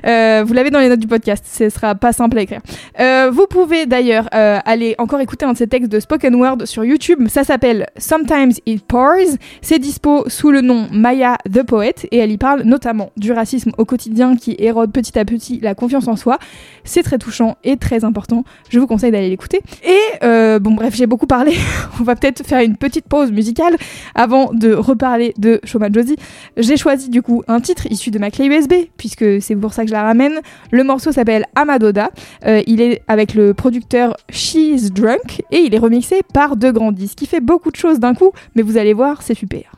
Euh, 0.06 0.44
vous 0.46 0.54
l'avez 0.54 0.70
dans 0.70 0.80
les 0.80 0.90
notes 0.90 1.00
du 1.00 1.08
podcast, 1.08 1.46
ce 1.50 1.70
sera 1.70 1.96
pas 1.96 2.12
simple 2.14 2.38
à 2.38 2.42
écrire. 2.42 2.62
Euh, 3.00 3.30
vous 3.32 3.48
pouvez 3.48 3.86
d'ailleurs 3.86 4.28
euh, 4.34 4.60
aller 4.66 4.96
encore 4.98 5.20
écouter 5.22 5.46
un 5.46 5.54
de 5.54 5.58
ces 5.58 5.68
textes 5.68 5.92
de 5.92 6.00
Spoken 6.00 6.36
Word 6.36 6.66
sur 6.66 6.84
YouTube. 6.84 7.28
Ça 7.30 7.44
s'appelle 7.44 7.88
Sometimes 7.98 8.52
It 8.66 8.84
Pours. 8.86 9.38
C'est 9.62 9.80
dispo 9.80 10.26
sous 10.28 10.52
le 10.52 10.62
nom 10.62 10.88
Maya 10.92 11.38
the 11.52 11.64
Poet 11.64 11.96
et 12.12 12.18
elle 12.18 12.32
y 12.32 12.38
parle 12.38 12.64
notamment 12.64 13.12
du 13.18 13.32
racisme 13.32 13.72
au 13.78 13.86
quotidien 13.86 14.36
qui 14.36 14.56
érode 14.60 14.92
petit 14.92 15.18
à 15.18 15.26
petit 15.26 15.60
la 15.62 15.76
confiance 15.76 16.08
en 16.08 16.16
soi. 16.16 16.38
C'est 16.84 17.04
très 17.04 17.18
touchant 17.18 17.58
et 17.64 17.78
très 17.78 18.04
important. 18.04 18.44
Je 18.70 18.80
vous 18.80 18.88
conseille 18.88 19.12
d'aller 19.12 19.30
l'écouter. 19.30 19.62
Et 19.84 20.20
bon, 20.60 20.72
bref, 20.72 20.94
j'ai 20.96 21.08
beaucoup 21.08 21.28
parlé. 21.28 21.54
On 22.00 22.04
va 22.04 22.16
peut-être 22.16 22.46
faire 22.46 22.60
une 22.62 22.76
petite 22.78 23.08
pause 23.08 23.32
musicale 23.32 23.76
avant 24.16 24.52
de 24.54 24.74
reparler 24.74 25.34
de 25.38 25.60
Shoma 25.64 25.88
Josie. 25.92 26.17
J'ai 26.58 26.78
choisi 26.78 27.10
du 27.10 27.22
coup 27.22 27.44
un 27.48 27.60
titre 27.60 27.86
issu 27.90 28.12
de 28.12 28.20
ma 28.20 28.32
clé 28.32 28.46
USB, 28.46 28.74
puisque 28.98 29.42
c'est 29.42 29.56
pour 29.56 29.74
ça 29.74 29.84
que 29.84 29.90
je 29.90 29.94
la 29.94 30.04
ramène. 30.04 30.40
Le 30.72 30.84
morceau 30.84 31.12
s'appelle 31.12 31.46
Amadoda. 31.56 32.12
Euh, 32.46 32.62
il 32.68 32.82
est 32.82 33.02
avec 33.08 33.34
le 33.34 33.54
producteur 33.54 34.16
She's 34.30 34.92
Drunk 34.92 35.44
et 35.52 35.60
il 35.60 35.74
est 35.74 35.80
remixé 35.80 36.22
par 36.34 36.56
De 36.56 36.72
Grandis, 36.72 37.14
qui 37.16 37.26
fait 37.26 37.42
beaucoup 37.42 37.72
de 37.72 37.76
choses 37.76 38.00
d'un 38.00 38.14
coup, 38.14 38.32
mais 38.56 38.62
vous 38.62 38.78
allez 38.78 38.94
voir, 38.94 39.22
c'est 39.22 39.36
super. 39.36 39.74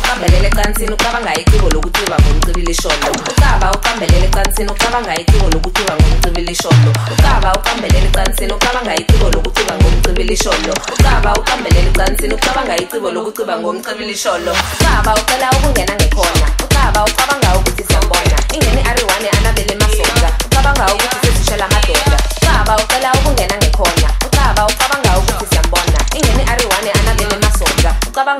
Uqambelele 0.00 0.48
ecansini 0.48 0.92
ucabanga 0.92 1.34
iciko 1.40 1.68
lokuthi 1.70 2.00
uba 2.06 2.16
ngumcibili 2.22 2.74
sholo. 2.74 3.08
Ucaba 3.30 3.72
uqambelele 3.72 4.26
ecansini 4.26 4.70
ucabanga 4.72 5.14
iciko 5.20 5.46
lokuthi 5.52 5.82
uba 5.82 5.94
ngumcibili 5.96 6.54
sholo. 6.54 6.90
Ucaba 7.12 7.52
uqambelele 7.58 8.08
ecansini 8.08 8.52
ucabanga 8.52 8.94
iciko 8.96 9.26
lokuthi 9.30 9.62
uba 9.62 9.74
ngumcibili 9.78 10.36
sholo. 10.36 10.72
Ucaba 10.92 11.30
uqambelele 11.40 11.90
ecansini 11.90 12.34
ucabanga 12.34 12.76
iciko 12.76 13.10
lokuthi 13.10 13.42
uba 13.42 13.56
ngumcibili 13.60 14.16
sholo. 14.16 14.52
Ucaba 14.74 15.14
ucela 15.20 15.50
ukungena 15.56 15.94
ngekhona. 15.94 16.46
Ucaba 16.64 17.04
ucabanga 17.04 17.49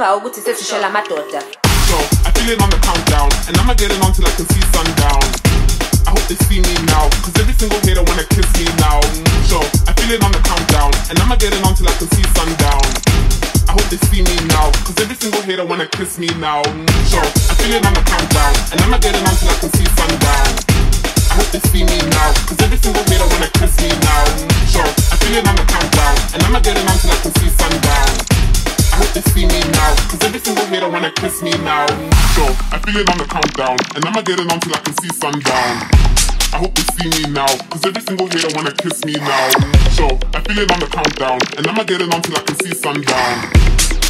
masoka 0.01 0.17
ukuthi 0.17 0.41
sesishela 0.41 0.87
amadoda 0.87 1.43
So 1.89 1.97
I 2.25 2.31
feel 2.33 2.49
it 2.53 2.63
on 2.63 2.71
the 2.71 2.79
countdown, 2.81 3.29
and 3.49 3.57
I'ma 3.59 3.75
get 3.75 3.93
it 3.93 4.01
on 4.01 4.13
till 4.13 4.25
I 4.25 4.33
can 4.33 4.47
see 4.49 4.65
sundown. 4.73 5.21
I 6.07 6.11
hope 6.17 6.25
they 6.25 6.39
see 6.49 6.61
me 6.63 6.75
now, 6.89 7.11
cause 7.21 7.37
every 7.37 7.53
single 7.53 7.81
hater 7.85 8.03
wanna 8.09 8.25
kiss 8.25 8.49
me 8.57 8.65
now. 8.81 9.01
So 9.51 9.61
I 9.85 9.93
feel 9.99 10.15
it 10.17 10.23
on 10.25 10.33
the 10.33 10.41
countdown, 10.41 10.91
and 11.11 11.19
I'ma 11.21 11.37
get 11.37 11.53
it 11.53 11.61
on 11.67 11.75
till 11.75 11.89
I 11.89 11.93
can 12.01 12.09
see 12.17 12.25
sundown. 12.33 12.81
I 13.69 13.73
hope 13.77 13.89
they 13.93 14.01
see 14.09 14.23
me 14.23 14.37
now, 14.49 14.73
cause 14.87 14.97
every 15.03 15.17
single 15.21 15.43
hater 15.43 15.67
wanna 15.67 15.87
kiss 15.87 16.17
me 16.17 16.29
now. 16.41 16.63
So 17.11 17.21
I 17.21 17.55
feel 17.61 17.75
it 17.77 17.85
on 17.85 17.93
the 17.93 18.05
countdown, 18.09 18.53
and 18.73 18.81
I'ma 18.81 18.97
get 19.05 19.13
it 19.13 19.25
on 19.27 19.35
till 19.37 19.51
I 19.53 19.57
can 19.61 19.71
see 19.77 19.89
sundown. 20.01 20.49
I 21.29 21.35
hope 21.37 21.51
they 21.53 21.63
see 21.69 21.85
me 21.85 21.99
now, 22.09 22.31
cause 22.49 22.61
every 22.65 22.79
single 22.79 23.05
hater 23.05 23.29
wanna 23.29 23.51
kiss 23.59 23.75
me 23.85 23.91
now. 24.09 24.25
So 24.65 24.81
I 24.81 25.17
feel 25.21 25.35
it 25.37 25.45
on 25.45 25.57
the 25.61 25.67
countdown, 25.69 26.15
and 26.33 26.41
I'ma 26.47 26.61
get 26.65 26.79
it 26.79 26.89
on 26.89 26.97
till 26.97 27.13
I 27.13 27.19
can 27.21 27.35
see 27.37 27.51
sundown. 27.61 28.30
I 29.01 29.03
hope 29.03 29.15
they 29.15 29.25
see 29.33 29.47
me 29.47 29.61
now, 29.73 29.97
cause 30.13 30.23
every 30.25 30.41
single 30.41 30.67
hater 30.67 30.89
wanna 30.91 31.11
kiss 31.13 31.41
me 31.41 31.53
now. 31.65 31.87
So 32.37 32.45
I 32.69 32.77
feel 32.85 33.01
it 33.01 33.09
on 33.09 33.17
the 33.17 33.25
countdown, 33.25 33.79
and 33.97 34.05
I'ma 34.05 34.21
get 34.21 34.39
it 34.39 34.53
on 34.53 34.61
till 34.61 34.75
I 34.75 34.81
can 34.85 34.93
see 35.01 35.09
sundown. 35.09 35.89
I 36.53 36.61
hope 36.61 36.75
they 36.75 36.85
see 36.93 37.09
me 37.09 37.33
now, 37.33 37.49
cause 37.73 37.81
every 37.87 38.03
single 38.03 38.29
hater 38.29 38.53
wanna 38.55 38.73
kiss 38.73 39.03
me 39.07 39.15
now. 39.15 39.49
So 39.97 40.05
I 40.37 40.45
feel 40.45 40.59
it 40.59 40.71
on 40.71 40.81
the 40.81 40.89
countdown, 40.93 41.41
and 41.57 41.67
I'ma 41.67 41.85
get 41.85 42.03
it 42.03 42.13
on 42.13 42.21
till 42.21 42.37
I 42.37 42.43
can 42.45 42.57
see 42.61 42.75
sundown. 42.77 43.49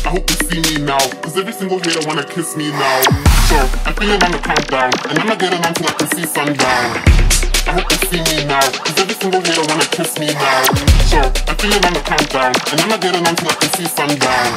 I 0.02 0.10
hope 0.10 0.26
they 0.26 0.38
see 0.50 0.58
me 0.58 0.82
now, 0.82 0.98
cause 1.22 1.38
every 1.38 1.52
single 1.52 1.78
hater 1.78 2.02
wanna 2.08 2.24
kiss 2.24 2.56
me 2.56 2.72
now. 2.72 3.00
So 3.46 3.56
I 3.86 3.94
feel 3.94 4.10
it 4.10 4.24
on 4.24 4.32
the 4.32 4.42
countdown, 4.42 4.90
and 5.06 5.18
I'ma 5.20 5.36
get 5.36 5.54
it 5.54 5.64
on 5.64 5.72
till 5.72 5.86
I 5.86 5.92
can 6.02 6.10
see 6.18 6.26
sundown. 6.26 7.39
I 7.66 7.72
hope 7.76 7.88
they 7.88 8.00
see 8.08 8.22
me 8.24 8.44
now, 8.46 8.60
cause 8.60 8.98
every 8.98 9.14
single 9.14 9.40
hater 9.40 9.64
wanna 9.68 9.86
kiss 9.90 10.18
me 10.18 10.32
now. 10.32 10.64
So 11.10 11.18
I 11.20 11.54
feel 11.58 11.72
it 11.72 11.84
on 11.84 11.92
the 11.92 12.00
countdown, 12.00 12.52
and 12.72 12.80
I'ma 12.80 12.96
get 12.96 13.14
it 13.14 13.26
on 13.26 13.34
till 13.36 13.48
I 13.48 13.54
can 13.54 13.70
see 13.74 13.86
sundown. 13.86 14.50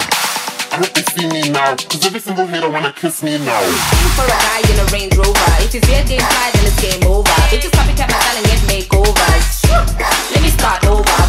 I 0.71 0.75
hope 0.81 0.93
they 0.93 1.05
see 1.13 1.27
me 1.27 1.49
now, 1.49 1.75
cause 1.75 2.05
every 2.05 2.19
single 2.19 2.47
hater 2.47 2.69
wanna 2.69 2.93
kiss 2.93 3.21
me 3.21 3.37
now. 3.37 3.61
Looking 3.61 4.13
for 4.15 4.25
a 4.25 4.37
guy 4.47 4.61
in 4.71 4.79
a 4.79 4.85
Range 4.91 5.15
Rover. 5.17 5.51
If 5.61 5.75
it's 5.75 5.87
their 5.87 6.03
game 6.05 6.21
tied, 6.21 6.53
then 6.53 6.65
it's 6.65 6.79
game 6.81 7.03
over. 7.03 7.29
Bitches 7.51 7.71
copycat 7.75 8.09
my 8.09 8.17
style 8.17 8.37
and 8.37 8.45
get 8.47 8.61
makeovers. 8.71 9.47
Let 10.31 10.41
me 10.41 10.49
start 10.49 10.85
over. 10.85 11.22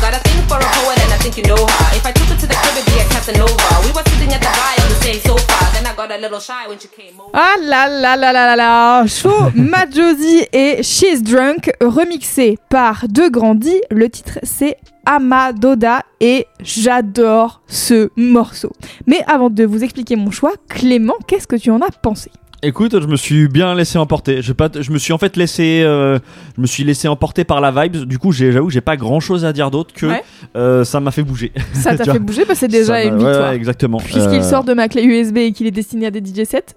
Ah 7.33 7.55
là 7.61 7.89
là 7.89 8.17
là 8.17 8.33
là 8.33 8.45
là 8.45 8.57
là 8.57 9.07
Show 9.07 9.31
Majosi 9.55 10.47
et 10.53 10.83
She's 10.83 11.23
Drunk 11.23 11.71
remixé 11.81 12.59
par 12.69 13.07
De 13.09 13.29
Grandi. 13.29 13.81
Le 13.91 14.09
titre 14.09 14.39
c'est 14.43 14.77
Amadoda 15.07 16.03
et 16.21 16.47
j'adore 16.61 17.61
ce 17.67 18.11
morceau. 18.17 18.73
Mais 19.07 19.23
avant 19.27 19.51
de 19.51 19.65
vous 19.65 19.85
expliquer 19.85 20.17
mon 20.17 20.31
choix, 20.31 20.53
Clément, 20.69 21.15
qu'est-ce 21.27 21.47
que 21.47 21.57
tu 21.57 21.71
en 21.71 21.81
as 21.81 21.91
pensé? 21.91 22.31
Écoute, 22.65 22.99
je 23.01 23.07
me 23.07 23.17
suis 23.17 23.47
bien 23.49 23.75
laissé 23.75 23.99
emporter. 23.99 24.41
Je, 24.43 24.53
pas, 24.53 24.69
je 24.81 24.91
me 24.91 24.99
suis 24.99 25.13
en 25.13 25.19
fait 25.19 25.37
laissé, 25.37 25.83
euh, 25.85 26.19
je 26.57 26.61
me 26.63 26.67
suis 26.67 26.83
laissé 26.85 27.09
emporter 27.09 27.45
par 27.45 27.61
la 27.61 27.71
vibe. 27.71 28.05
Du 28.05 28.19
coup, 28.19 28.33
j'avoue, 28.33 28.67
que 28.69 28.73
j'ai 28.73 28.81
pas 28.81 28.97
grand 28.97 29.21
chose 29.21 29.45
à 29.45 29.53
dire 29.53 29.71
d'autre 29.71 29.93
que 29.95 30.07
Ouais. 30.07 30.23
euh, 30.57 30.85
ça 30.85 31.01
m'a 31.01 31.11
fait 31.11 31.23
bouger. 31.23 31.53
Ça 31.75 31.95
t'a 31.97 32.05
fait 32.13 32.19
bouger 32.19 32.45
parce 32.45 32.61
que 32.61 32.67
c'est 32.67 32.69
déjà 32.69 32.95
Ça 32.95 33.05
une 33.05 33.17
victoire. 33.19 33.51
ouais, 33.51 33.57
exactement. 33.57 33.99
Puisqu'il 33.99 34.41
Euh, 34.41 34.43
sort 34.43 34.65
de 34.65 34.73
ma 34.75 34.89
clé 34.89 35.03
USB 35.05 35.37
et 35.39 35.53
qu'il 35.53 35.67
est 35.67 35.71
destiné 35.73 36.07
à 36.07 36.11
des 36.11 36.21
DJ 36.21 36.45
sets, 36.45 36.75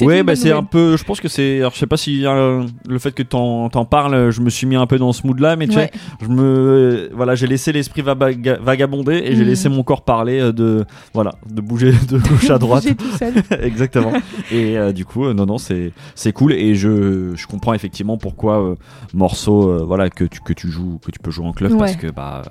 une 0.00 0.22
bah 0.22 0.36
c'est 0.36 0.52
un 0.52 0.62
peu. 0.62 0.96
Je 0.96 1.04
pense 1.04 1.20
que 1.20 1.28
c'est. 1.28 1.58
Alors, 1.60 1.72
je 1.74 1.78
sais 1.78 1.86
pas 1.86 1.96
si 1.96 2.26
euh, 2.26 2.64
le 2.88 2.98
fait 2.98 3.12
que 3.12 3.22
t'en 3.22 3.68
t'en 3.68 3.84
parles, 3.84 4.30
je 4.30 4.40
me 4.40 4.50
suis 4.50 4.66
mis 4.66 4.76
un 4.76 4.86
peu 4.86 4.98
dans 4.98 5.12
ce 5.12 5.26
mood-là, 5.26 5.56
mais 5.56 5.66
tu 5.68 5.76
Ouais. 5.76 5.90
sais, 5.92 6.00
je 6.22 6.28
me. 6.28 6.42
euh, 6.42 7.08
Voilà, 7.14 7.34
j'ai 7.34 7.46
laissé 7.46 7.72
l'esprit 7.72 8.02
vaga- 8.02 8.58
vagabonder 8.60 9.22
et 9.24 9.36
j'ai 9.36 9.44
Mm. 9.44 9.48
laissé 9.48 9.68
mon 9.68 9.82
corps 9.82 10.02
parler 10.04 10.40
euh, 10.40 10.52
de. 10.52 10.84
Voilà, 11.12 11.34
de 11.50 11.60
bouger 11.60 11.92
de 12.08 12.18
gauche 12.18 12.50
à 12.50 12.58
droite. 12.58 12.86
Tout 12.96 13.16
seul. 13.18 13.34
Exactement. 13.62 14.12
Et 14.50 14.76
euh, 14.78 14.92
du 14.92 15.04
coup, 15.04 15.24
euh, 15.26 15.34
non, 15.34 15.46
non, 15.46 15.58
c'est 15.58 15.92
c'est 16.14 16.32
cool 16.32 16.52
et 16.52 16.74
je, 16.74 17.34
je 17.34 17.46
comprends 17.46 17.74
effectivement 17.74 18.16
pourquoi 18.16 18.62
euh, 18.62 18.74
morceau, 19.12 19.84
voilà, 19.86 20.10
que 20.10 20.24
tu 20.24 20.40
que 20.40 20.52
tu 20.52 20.68
joues, 20.68 20.98
que 21.04 21.10
tu 21.10 21.18
peux 21.18 21.30
jouer 21.30 21.46
en 21.46 21.52
club 21.52 21.76
parce 21.78 21.96
que 21.96 22.08
bah. 22.10 22.42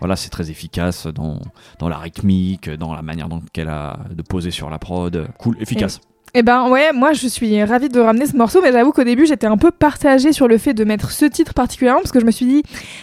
voilà, 0.00 0.16
c'est 0.16 0.30
très 0.30 0.50
efficace 0.50 1.06
dans, 1.06 1.40
dans 1.78 1.88
la 1.88 1.96
rythmique, 1.98 2.68
dans 2.70 2.94
la 2.94 3.02
manière 3.02 3.28
dont 3.28 3.40
qu'elle 3.52 3.68
a 3.68 4.00
de 4.14 4.22
poser 4.22 4.50
sur 4.50 4.68
la 4.68 4.78
prod. 4.78 5.28
Cool, 5.38 5.56
efficace. 5.60 6.00
Eh 6.34 6.42
ben 6.42 6.70
ouais, 6.70 6.92
moi 6.94 7.12
je 7.12 7.28
suis 7.28 7.62
ravie 7.62 7.90
de 7.90 8.00
ramener 8.00 8.24
ce 8.24 8.34
morceau, 8.34 8.60
mais 8.62 8.72
j'avoue 8.72 8.92
qu'au 8.92 9.04
début 9.04 9.26
j'étais 9.26 9.46
un 9.46 9.58
peu 9.58 9.70
partagée 9.70 10.32
sur 10.32 10.48
le 10.48 10.56
fait 10.56 10.72
de 10.72 10.82
mettre 10.82 11.10
ce 11.10 11.26
titre 11.26 11.52
particulièrement 11.52 12.00
parce 12.00 12.10
que 12.10 12.20
je 12.20 12.24
me 12.24 12.30
suis 12.30 12.46
dit 12.46 12.62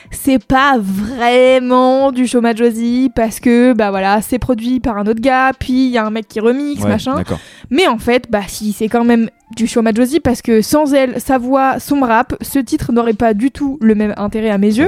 c'est 0.10 0.44
pas 0.44 0.80
vraiment 0.80 2.12
du 2.12 2.26
Shoma 2.26 2.56
Josie 2.56 3.12
parce 3.14 3.40
que 3.40 3.74
bah 3.74 3.92
voilà 3.92 4.24
c'est 4.24 4.40
produit 4.40 4.80
par 4.80 4.98
un 4.98 5.06
autre 5.06 5.22
gars, 5.22 5.52
puis 5.60 5.86
il 5.86 5.92
y 5.92 6.00
a 6.00 6.06
un 6.08 6.10
mec 6.10 6.28
qui 6.28 6.40
remixe 6.40 6.82
Ouais, 6.82 6.90
machin. 6.90 7.24
Mais 7.70 7.88
en 7.88 8.00
fait 8.00 8.26
bah 8.32 8.42
si 8.48 8.74
c'est 8.74 8.88
quand 8.88 9.04
même 9.04 9.30
du 9.56 9.68
Shoma 9.68 9.92
Josie 9.94 10.20
parce 10.20 10.42
que 10.42 10.64
sans 10.64 10.94
elle, 10.96 11.22
sa 11.22 11.38
voix, 11.38 11.80
son 11.80 12.00
rap, 12.02 12.36
ce 12.42 12.58
titre 12.58 12.92
n'aurait 12.92 13.14
pas 13.14 13.36
du 13.36 13.52
tout 13.52 13.78
le 13.82 13.94
même 13.94 14.16
intérêt 14.18 14.50
à 14.50 14.58
mes 14.58 14.76
yeux. 14.76 14.88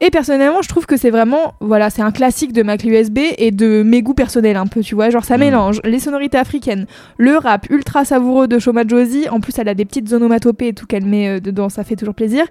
Et 0.00 0.10
personnellement, 0.10 0.62
je 0.62 0.68
trouve 0.68 0.86
que 0.86 0.96
c'est 0.96 1.10
vraiment, 1.10 1.54
voilà, 1.60 1.90
c'est 1.90 2.02
un 2.02 2.12
classique 2.12 2.52
de 2.52 2.62
Mac 2.62 2.84
USB 2.84 3.18
et 3.36 3.50
de 3.50 3.82
mes 3.82 4.00
goûts 4.00 4.14
personnels 4.14 4.56
un 4.56 4.66
peu, 4.68 4.80
tu 4.80 4.94
vois. 4.94 5.10
Genre, 5.10 5.24
ça 5.24 5.36
Mm. 5.36 5.40
mélange 5.40 5.80
les 5.84 5.98
sonorités 5.98 6.38
africaines, 6.38 6.86
le 7.16 7.36
rap 7.36 7.66
ultra 7.68 8.04
savoureux 8.04 8.46
de 8.46 8.60
Shoma 8.60 8.86
Josie. 8.86 9.28
En 9.28 9.40
plus, 9.40 9.58
elle 9.58 9.68
a 9.68 9.74
des 9.74 9.84
petites 9.84 10.12
onomatopées 10.12 10.68
et 10.68 10.72
tout 10.72 10.86
qu'elle 10.86 11.04
met 11.04 11.28
euh, 11.28 11.40
dedans, 11.40 11.68
ça 11.68 11.82
fait 11.82 11.96
toujours 11.96 12.14
plaisir. 12.14 12.44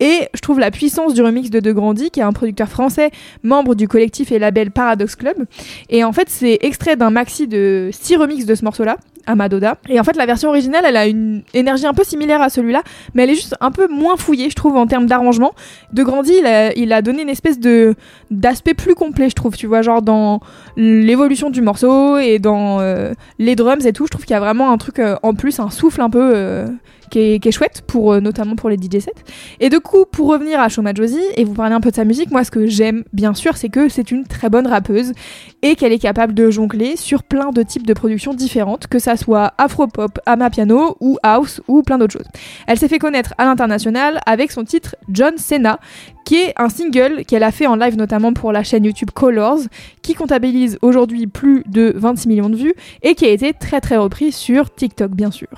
Et 0.00 0.28
je 0.32 0.40
trouve 0.40 0.58
la 0.58 0.70
puissance 0.70 1.12
du 1.12 1.20
remix 1.22 1.50
de 1.50 1.60
De 1.60 1.72
Grandi, 1.72 2.10
qui 2.10 2.20
est 2.20 2.24
un 2.24 2.32
producteur 2.32 2.68
français, 2.68 3.10
membre 3.42 3.74
du 3.74 3.86
collectif 3.86 4.32
et 4.32 4.38
label 4.38 4.70
Paradox 4.70 5.14
Club. 5.14 5.44
Et 5.90 6.04
en 6.04 6.12
fait, 6.12 6.28
c'est 6.30 6.58
extrait 6.62 6.96
d'un 6.96 7.10
maxi 7.10 7.46
de 7.46 7.90
6 7.92 8.16
remixes 8.16 8.46
de 8.46 8.54
ce 8.54 8.64
morceau-là. 8.64 8.96
À 9.26 9.34
Madoda. 9.34 9.78
Et 9.88 9.98
en 9.98 10.04
fait, 10.04 10.16
la 10.16 10.26
version 10.26 10.48
originale, 10.48 10.84
elle 10.86 10.96
a 10.96 11.06
une 11.06 11.42
énergie 11.54 11.86
un 11.86 11.94
peu 11.94 12.04
similaire 12.04 12.42
à 12.42 12.48
celui-là, 12.48 12.82
mais 13.14 13.24
elle 13.24 13.30
est 13.30 13.34
juste 13.34 13.56
un 13.60 13.70
peu 13.70 13.88
moins 13.88 14.16
fouillée, 14.16 14.50
je 14.50 14.54
trouve, 14.54 14.76
en 14.76 14.86
termes 14.86 15.06
d'arrangement. 15.06 15.54
De 15.92 16.02
Grandi, 16.02 16.32
il 16.76 16.92
a, 16.92 17.02
donné 17.02 17.22
une 17.22 17.28
espèce 17.28 17.58
de 17.58 17.94
d'aspect 18.30 18.74
plus 18.74 18.94
complet, 18.94 19.28
je 19.28 19.34
trouve, 19.34 19.56
tu 19.56 19.66
vois, 19.66 19.82
genre 19.82 20.02
dans 20.02 20.40
l'évolution 20.76 21.50
du 21.50 21.60
morceau 21.60 22.18
et 22.18 22.38
dans 22.38 22.80
euh, 22.80 23.12
les 23.38 23.56
drums 23.56 23.86
et 23.86 23.92
tout. 23.92 24.06
Je 24.06 24.10
trouve 24.10 24.24
qu'il 24.24 24.34
y 24.34 24.36
a 24.36 24.40
vraiment 24.40 24.70
un 24.70 24.78
truc 24.78 24.98
euh, 24.98 25.16
en 25.22 25.34
plus, 25.34 25.60
un 25.60 25.70
souffle 25.70 26.00
un 26.00 26.10
peu 26.10 26.32
euh, 26.34 26.66
qui, 27.14 27.48
est, 27.48 27.52
chouette, 27.52 27.82
pour, 27.86 28.12
euh, 28.12 28.20
notamment 28.20 28.56
pour 28.56 28.68
les 28.68 28.76
DJ 28.76 29.00
sets. 29.00 29.12
Et 29.60 29.68
du 29.68 29.80
coup, 29.80 30.04
pour 30.10 30.28
revenir 30.28 30.60
à 30.60 30.68
Shoma 30.68 30.92
Josie 30.94 31.22
et 31.36 31.44
vous 31.44 31.54
parler 31.54 31.74
un 31.74 31.80
peu 31.80 31.90
de 31.90 31.94
sa 31.94 32.04
musique, 32.04 32.30
moi, 32.30 32.42
ce 32.42 32.50
que 32.50 32.66
j'aime, 32.66 33.04
bien 33.12 33.34
sûr, 33.34 33.56
c'est 33.56 33.68
que 33.68 33.88
c'est 33.88 34.10
une 34.10 34.24
très 34.24 34.50
bonne 34.50 34.66
rappeuse 34.66 35.12
et 35.62 35.76
qu'elle 35.76 35.92
est 35.92 35.98
capable 35.98 36.34
de 36.34 36.50
jongler 36.50 36.96
sur 36.96 37.22
plein 37.22 37.50
de 37.50 37.62
types 37.62 37.86
de 37.86 37.94
productions 37.94 38.34
différentes, 38.34 38.88
que 38.88 38.98
ça 38.98 39.16
soit 39.16 39.52
afro-pop, 39.58 40.18
amapiano 40.26 40.96
ou 41.00 41.18
house 41.22 41.60
ou 41.68 41.82
plein 41.82 41.98
d'autres 41.98 42.14
choses. 42.14 42.28
Elle 42.66 42.78
s'est 42.78 42.88
fait 42.88 42.98
connaître 42.98 43.34
à 43.38 43.44
l'international 43.44 44.20
avec 44.26 44.50
son 44.50 44.64
titre 44.64 44.96
John 45.08 45.38
Cena, 45.38 45.78
qui 46.24 46.36
est 46.36 46.52
un 46.56 46.68
single 46.68 47.24
qu'elle 47.26 47.42
a 47.42 47.50
fait 47.52 47.66
en 47.66 47.76
live 47.76 47.96
notamment 47.96 48.32
pour 48.32 48.52
la 48.52 48.62
chaîne 48.62 48.84
YouTube 48.84 49.10
Colors, 49.12 49.58
qui 50.02 50.14
comptabilise 50.14 50.78
aujourd'hui 50.82 51.26
plus 51.26 51.64
de 51.66 51.92
26 51.96 52.28
millions 52.28 52.50
de 52.50 52.56
vues 52.56 52.74
et 53.02 53.14
qui 53.14 53.24
a 53.26 53.28
été 53.30 53.52
très 53.52 53.80
très 53.80 53.96
repris 53.96 54.32
sur 54.32 54.72
TikTok 54.74 55.12
bien 55.12 55.30
sûr. 55.30 55.48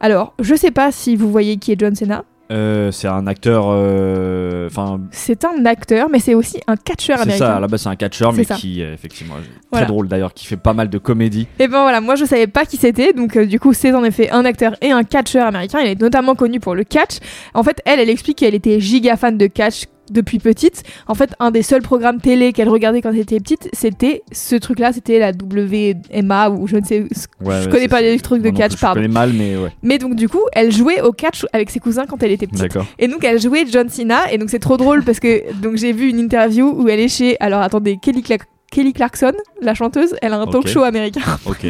Alors, 0.00 0.34
je 0.40 0.54
sais 0.54 0.70
pas 0.70 0.92
si 0.92 1.16
vous 1.16 1.30
voyez 1.30 1.56
qui 1.56 1.72
est 1.72 1.80
John 1.80 1.94
Cena. 1.94 2.24
Euh, 2.52 2.90
c'est 2.90 3.06
un 3.06 3.28
acteur. 3.28 3.66
euh, 3.68 4.66
Enfin, 4.66 5.00
C'est 5.12 5.44
un 5.44 5.64
acteur, 5.66 6.08
mais 6.10 6.18
c'est 6.18 6.34
aussi 6.34 6.58
un 6.66 6.74
catcheur 6.76 7.18
c'est 7.18 7.22
américain. 7.22 7.46
ça. 7.46 7.56
À 7.56 7.60
la 7.60 7.68
base, 7.68 7.82
c'est 7.82 7.88
un 7.88 7.94
catcheur, 7.96 8.32
C'est 8.32 8.38
mais 8.38 8.44
ça. 8.44 8.56
qui, 8.56 8.82
euh, 8.82 8.92
effectivement, 8.92 9.34
Voilà. 9.70 9.86
très 9.86 9.92
drôle 9.92 10.08
d'ailleurs, 10.08 10.34
qui 10.34 10.46
fait 10.46 10.56
pas 10.56 10.72
mal 10.72 10.90
de 10.90 10.98
comédie. 10.98 11.46
Et 11.60 11.68
ben 11.68 11.82
voilà, 11.82 12.00
moi 12.00 12.16
je 12.16 12.24
savais 12.24 12.48
pas 12.48 12.64
qui 12.64 12.76
c'était, 12.76 13.12
donc 13.12 13.38
du 13.38 13.60
coup 13.60 13.72
c'est 13.72 13.92
en 13.92 14.02
effet 14.02 14.30
un 14.30 14.44
acteur 14.44 14.74
et 14.82 14.90
un 14.90 15.04
catcheur 15.04 15.46
américain. 15.46 15.78
Il 15.80 15.88
est 15.90 16.00
notamment 16.00 16.34
connu 16.34 16.58
pour 16.58 16.74
le 16.74 16.82
catch. 16.82 17.18
En 17.54 17.62
fait, 17.62 17.80
elle, 17.84 18.00
elle 18.00 18.10
explique 18.10 18.38
qu'elle 18.38 18.54
était 18.56 18.80
giga 18.80 19.16
fan 19.16 19.38
de 19.38 19.46
catch 19.46 19.84
depuis 20.10 20.38
petite. 20.38 20.82
En 21.06 21.14
fait, 21.14 21.30
un 21.40 21.50
des 21.50 21.62
seuls 21.62 21.82
programmes 21.82 22.20
télé 22.20 22.52
qu'elle 22.52 22.68
regardait 22.68 23.00
quand 23.02 23.10
elle 23.10 23.18
était 23.18 23.40
petite, 23.40 23.68
c'était 23.72 24.22
ce 24.32 24.56
truc-là, 24.56 24.92
c'était 24.92 25.18
la 25.18 25.30
WMA 25.32 26.50
ou 26.50 26.66
je 26.66 26.76
ne 26.76 26.84
sais. 26.84 27.00
Ouais, 27.44 27.62
je 27.62 27.68
connais 27.68 27.88
pas 27.88 28.00
les 28.00 28.18
trucs 28.18 28.42
de 28.42 28.50
catch, 28.50 28.76
pardon. 28.80 29.00
Je 29.00 29.06
connais 29.06 29.12
mal, 29.14 29.32
mais 29.32 29.56
ouais. 29.56 29.70
Mais 29.82 29.98
donc 29.98 30.14
du 30.14 30.28
coup, 30.28 30.40
elle 30.52 30.72
jouait 30.72 31.00
au 31.00 31.12
catch 31.12 31.46
avec 31.52 31.70
ses 31.70 31.80
cousins 31.80 32.06
quand 32.06 32.22
elle 32.22 32.32
était 32.32 32.46
petite. 32.46 32.60
D'accord. 32.62 32.86
Et 32.98 33.08
donc 33.08 33.24
elle 33.24 33.40
jouait 33.40 33.64
John 33.70 33.88
Cena 33.88 34.32
et 34.32 34.38
donc 34.38 34.50
c'est 34.50 34.58
trop 34.58 34.76
drôle 34.76 35.02
parce 35.04 35.20
que 35.20 35.52
donc 35.60 35.76
j'ai 35.76 35.92
vu 35.92 36.08
une 36.08 36.18
interview 36.18 36.68
où 36.76 36.88
elle 36.88 37.00
est 37.00 37.08
chez 37.08 37.36
alors 37.40 37.60
attendez 37.62 37.98
Kelly, 38.00 38.22
Clark- 38.22 38.46
Kelly 38.70 38.92
Clarkson, 38.92 39.32
la 39.60 39.74
chanteuse, 39.74 40.14
elle 40.22 40.32
a 40.32 40.38
un 40.38 40.46
talk 40.46 40.62
Ok. 40.64 40.68
show 40.68 40.82
américain. 40.82 41.20
Ok. 41.46 41.66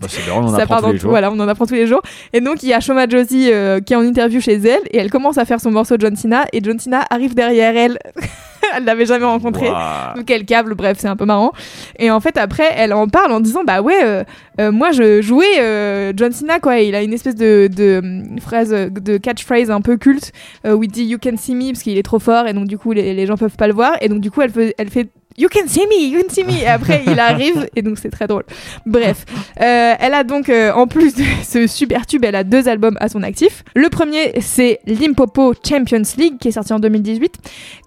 Bah, 0.00 0.06
c'est 0.08 0.26
drôle, 0.26 0.44
on 0.44 0.46
en 0.46 0.56
ça 0.56 0.62
apprend 0.62 0.80
tous 0.80 0.86
les 0.86 0.92
tout, 0.94 0.98
jours. 1.02 1.10
voilà, 1.10 1.30
on 1.30 1.38
en 1.38 1.46
apprend 1.46 1.66
tous 1.66 1.74
les 1.74 1.86
jours. 1.86 2.00
Et 2.32 2.40
donc 2.40 2.62
il 2.62 2.70
y 2.70 2.72
a 2.72 2.80
Shoma 2.80 3.06
Josie 3.06 3.50
euh, 3.52 3.80
qui 3.80 3.92
est 3.92 3.96
en 3.96 4.00
interview 4.02 4.40
chez 4.40 4.54
elle 4.54 4.80
et 4.90 4.96
elle 4.96 5.10
commence 5.10 5.36
à 5.36 5.44
faire 5.44 5.60
son 5.60 5.70
morceau 5.70 5.96
John 5.98 6.16
Cena 6.16 6.46
et 6.54 6.60
John 6.62 6.78
Cena 6.78 7.04
arrive 7.10 7.34
derrière 7.34 7.76
elle. 7.76 7.98
elle 8.74 8.84
l'avait 8.84 9.04
jamais 9.04 9.26
rencontré. 9.26 9.68
Waouh. 9.68 10.16
Donc 10.16 10.30
elle 10.30 10.46
câble, 10.46 10.74
bref, 10.74 10.96
c'est 10.98 11.06
un 11.08 11.16
peu 11.16 11.26
marrant. 11.26 11.52
Et 11.98 12.10
en 12.10 12.18
fait, 12.20 12.38
après, 12.38 12.72
elle 12.76 12.94
en 12.94 13.08
parle 13.08 13.30
en 13.32 13.40
disant 13.40 13.62
Bah 13.62 13.82
ouais, 13.82 14.02
euh, 14.02 14.24
euh, 14.58 14.72
moi 14.72 14.90
je 14.92 15.20
jouais 15.20 16.12
John 16.16 16.32
Cena, 16.32 16.60
quoi. 16.60 16.78
Il 16.78 16.94
a 16.94 17.02
une 17.02 17.12
espèce 17.12 17.34
de, 17.34 17.68
de 17.70 17.98
hum, 18.02 18.38
phrase, 18.40 18.70
de 18.70 19.18
catchphrase 19.18 19.70
un 19.70 19.82
peu 19.82 19.98
culte 19.98 20.32
où 20.66 20.82
il 20.82 20.88
dit 20.90 21.04
You 21.04 21.18
can 21.22 21.36
see 21.36 21.54
me 21.54 21.72
parce 21.72 21.82
qu'il 21.82 21.98
est 21.98 22.02
trop 22.02 22.18
fort 22.18 22.46
et 22.46 22.54
donc 22.54 22.68
du 22.68 22.78
coup 22.78 22.92
les, 22.92 23.12
les 23.12 23.26
gens 23.26 23.36
peuvent 23.36 23.56
pas 23.56 23.66
le 23.68 23.74
voir. 23.74 23.92
Et 24.00 24.08
donc 24.08 24.20
du 24.20 24.30
coup, 24.30 24.40
elle 24.40 24.50
fait, 24.50 24.74
elle 24.78 24.88
fait 24.88 25.08
You 25.40 25.48
can 25.48 25.68
see 25.68 25.86
me, 25.86 26.04
you 26.10 26.20
can 26.20 26.28
see 26.28 26.44
me. 26.44 26.52
Et 26.52 26.66
après, 26.66 27.02
il 27.06 27.18
arrive 27.18 27.66
et 27.74 27.80
donc 27.80 27.96
c'est 27.96 28.10
très 28.10 28.26
drôle. 28.26 28.42
Bref, 28.84 29.24
euh, 29.58 29.94
elle 29.98 30.12
a 30.12 30.22
donc, 30.22 30.50
euh, 30.50 30.70
en 30.70 30.86
plus 30.86 31.14
de 31.14 31.22
ce 31.42 31.66
super 31.66 32.04
tube, 32.04 32.26
elle 32.26 32.34
a 32.34 32.44
deux 32.44 32.68
albums 32.68 32.98
à 33.00 33.08
son 33.08 33.22
actif. 33.22 33.64
Le 33.74 33.88
premier, 33.88 34.38
c'est 34.42 34.80
Limpopo 34.84 35.54
Champions 35.66 36.02
League 36.18 36.34
qui 36.38 36.48
est 36.48 36.50
sorti 36.50 36.74
en 36.74 36.78
2018, 36.78 37.36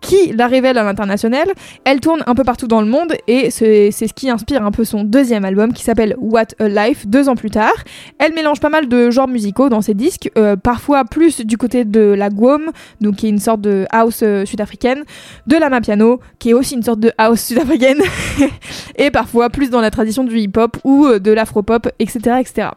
qui 0.02 0.34
la 0.34 0.48
révèle 0.48 0.80
à 0.80 0.84
l'international. 0.84 1.48
Elle 1.84 2.00
tourne 2.00 2.24
un 2.26 2.34
peu 2.34 2.44
partout 2.44 2.66
dans 2.66 2.82
le 2.82 2.88
monde 2.88 3.14
et 3.28 3.52
c'est 3.52 3.92
ce 3.92 4.14
qui 4.14 4.32
inspire 4.32 4.66
un 4.66 4.72
peu 4.72 4.84
son 4.84 5.04
deuxième 5.04 5.46
album 5.46 5.74
qui 5.74 5.84
s'appelle 5.84 6.16
What 6.18 6.48
a 6.58 6.68
Life 6.68 7.06
deux 7.06 7.30
ans 7.30 7.36
plus 7.36 7.52
tard. 7.52 7.76
Elle 8.18 8.34
mélange 8.34 8.62
pas 8.62 8.70
mal 8.70 8.90
de 8.90 9.12
genres 9.12 9.28
musicaux 9.28 9.70
dans 9.70 9.82
ses 9.82 9.94
disques, 9.94 10.32
euh, 10.40 10.56
parfois 10.56 11.06
plus 11.06 11.42
du 11.42 11.58
côté 11.58 11.86
de 11.86 12.00
la 12.00 12.30
guam, 12.32 12.72
donc 13.00 13.18
qui 13.18 13.28
est 13.28 13.30
une 13.30 13.38
sorte 13.38 13.62
de 13.62 13.86
house 13.92 14.24
sud-africaine, 14.46 15.04
de 15.46 15.56
la 15.56 15.70
mapiano, 15.70 16.20
qui 16.40 16.50
est 16.50 16.54
aussi 16.54 16.74
une 16.74 16.84
sorte 16.84 17.00
de 17.00 17.12
house 17.20 17.43
sud-africaine, 17.44 18.02
et 18.96 19.12
parfois 19.12 19.50
plus 19.50 19.70
dans 19.70 19.82
la 19.82 19.92
tradition 19.92 20.24
du 20.24 20.38
hip-hop 20.40 20.78
ou 20.84 21.06
euh, 21.06 21.20
de 21.20 21.32
l'afro-pop, 21.32 21.88
etc., 22.00 22.38
etc. 22.40 22.70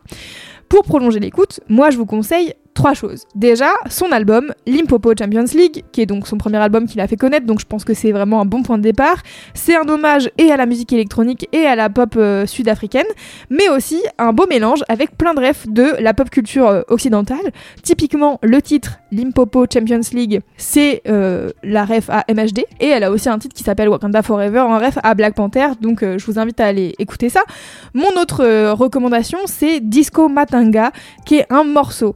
Pour 0.68 0.82
prolonger 0.82 1.20
l'écoute, 1.20 1.60
moi 1.68 1.90
je 1.90 1.96
vous 1.96 2.06
conseille 2.06 2.54
trois 2.76 2.94
choses. 2.94 3.24
Déjà, 3.34 3.70
son 3.88 4.12
album 4.12 4.52
Limpopo 4.66 5.12
Champions 5.18 5.46
League, 5.54 5.82
qui 5.90 6.02
est 6.02 6.06
donc 6.06 6.28
son 6.28 6.36
premier 6.36 6.58
album 6.58 6.86
qu'il 6.86 7.00
a 7.00 7.08
fait 7.08 7.16
connaître, 7.16 7.46
donc 7.46 7.58
je 7.58 7.64
pense 7.64 7.84
que 7.84 7.94
c'est 7.94 8.12
vraiment 8.12 8.40
un 8.40 8.44
bon 8.44 8.62
point 8.62 8.76
de 8.76 8.82
départ. 8.82 9.16
C'est 9.54 9.74
un 9.74 9.88
hommage 9.88 10.30
et 10.38 10.52
à 10.52 10.56
la 10.56 10.66
musique 10.66 10.92
électronique 10.92 11.48
et 11.52 11.64
à 11.66 11.74
la 11.74 11.88
pop 11.88 12.14
euh, 12.16 12.46
sud-africaine, 12.46 13.06
mais 13.50 13.68
aussi 13.70 14.00
un 14.18 14.32
beau 14.32 14.46
mélange 14.46 14.84
avec 14.88 15.16
plein 15.16 15.34
de 15.34 15.40
refs 15.40 15.66
de 15.66 15.94
la 15.98 16.12
pop 16.12 16.28
culture 16.30 16.68
euh, 16.68 16.82
occidentale. 16.88 17.50
Typiquement, 17.82 18.38
le 18.42 18.60
titre 18.60 18.98
Limpopo 19.10 19.64
Champions 19.72 20.00
League, 20.12 20.40
c'est 20.58 21.00
euh, 21.08 21.50
la 21.64 21.86
ref 21.86 22.10
à 22.10 22.24
MHD, 22.28 22.66
et 22.80 22.88
elle 22.88 23.04
a 23.04 23.10
aussi 23.10 23.30
un 23.30 23.38
titre 23.38 23.54
qui 23.54 23.64
s'appelle 23.64 23.88
Wakanda 23.88 24.22
Forever, 24.22 24.60
en 24.60 24.78
ref 24.78 24.98
à 25.02 25.14
Black 25.14 25.34
Panther, 25.34 25.68
donc 25.80 26.02
je 26.02 26.24
vous 26.26 26.38
invite 26.38 26.60
à 26.60 26.66
aller 26.66 26.94
écouter 26.98 27.30
ça. 27.30 27.40
Mon 27.94 28.10
autre 28.20 28.72
recommandation, 28.72 29.38
c'est 29.46 29.80
Disco 29.80 30.28
Matanga, 30.28 30.92
qui 31.24 31.36
est 31.36 31.46
un 31.50 31.64
morceau 31.64 32.14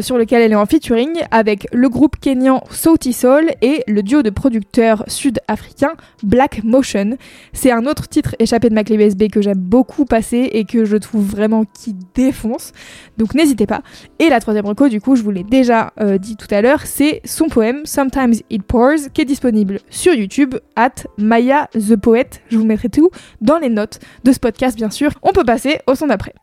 sur 0.00 0.18
lequel 0.18 0.42
elle 0.42 0.52
est 0.52 0.56
en 0.56 0.66
featuring 0.66 1.10
avec 1.30 1.66
le 1.72 1.88
groupe 1.88 2.16
kenyan 2.20 2.62
Sauti 2.70 3.12
Soul 3.12 3.50
et 3.62 3.82
le 3.86 4.02
duo 4.02 4.22
de 4.22 4.30
producteurs 4.30 5.04
sud-africains 5.06 5.94
Black 6.22 6.62
Motion. 6.64 7.16
C'est 7.52 7.72
un 7.72 7.86
autre 7.86 8.08
titre 8.08 8.34
échappé 8.38 8.68
de 8.68 8.74
ma 8.74 8.84
clé 8.84 8.96
USB 8.96 9.28
que 9.30 9.40
j'aime 9.42 9.58
beaucoup 9.58 10.04
passer 10.04 10.50
et 10.52 10.64
que 10.64 10.84
je 10.84 10.96
trouve 10.96 11.24
vraiment 11.24 11.64
qui 11.64 11.94
défonce. 12.14 12.72
Donc 13.18 13.34
n'hésitez 13.34 13.66
pas. 13.66 13.82
Et 14.18 14.28
la 14.28 14.40
troisième 14.40 14.66
reco, 14.66 14.88
du 14.88 15.00
coup, 15.00 15.16
je 15.16 15.22
vous 15.22 15.30
l'ai 15.30 15.44
déjà 15.44 15.92
euh, 16.00 16.18
dit 16.18 16.36
tout 16.36 16.48
à 16.50 16.62
l'heure, 16.62 16.82
c'est 16.84 17.20
son 17.24 17.48
poème 17.48 17.82
Sometimes 17.84 18.34
It 18.50 18.62
Pours 18.62 19.12
qui 19.12 19.22
est 19.22 19.26
disponible 19.26 19.78
sur 19.90 20.14
YouTube 20.14 20.54
at 20.76 20.94
Maya 21.18 21.68
the 21.74 21.96
Poet. 21.96 22.28
Je 22.48 22.58
vous 22.58 22.64
mettrai 22.64 22.88
tout 22.88 23.10
dans 23.40 23.58
les 23.58 23.68
notes 23.68 24.00
de 24.24 24.32
ce 24.32 24.38
podcast, 24.38 24.76
bien 24.76 24.90
sûr. 24.90 25.10
On 25.22 25.32
peut 25.32 25.44
passer 25.44 25.80
au 25.86 25.94
son 25.94 26.06
d'après. 26.06 26.34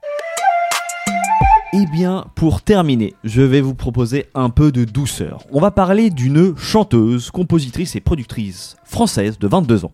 Eh 1.73 1.86
bien, 1.86 2.25
pour 2.36 2.62
terminer, 2.62 3.13
je 3.25 3.41
vais 3.41 3.60
vous 3.60 3.75
proposer 3.75 4.27
un 4.34 4.49
peu 4.49 4.71
de 4.71 4.86
douceur. 4.86 5.43
On 5.51 5.60
va 5.60 5.69
parler 5.69 6.10
d'une 6.10 6.56
chanteuse, 6.58 7.30
compositrice 7.30 7.95
et 7.97 7.99
productrice 7.99 8.77
française 8.86 9.38
de 9.38 9.47
22 9.47 9.84
ans 9.84 9.91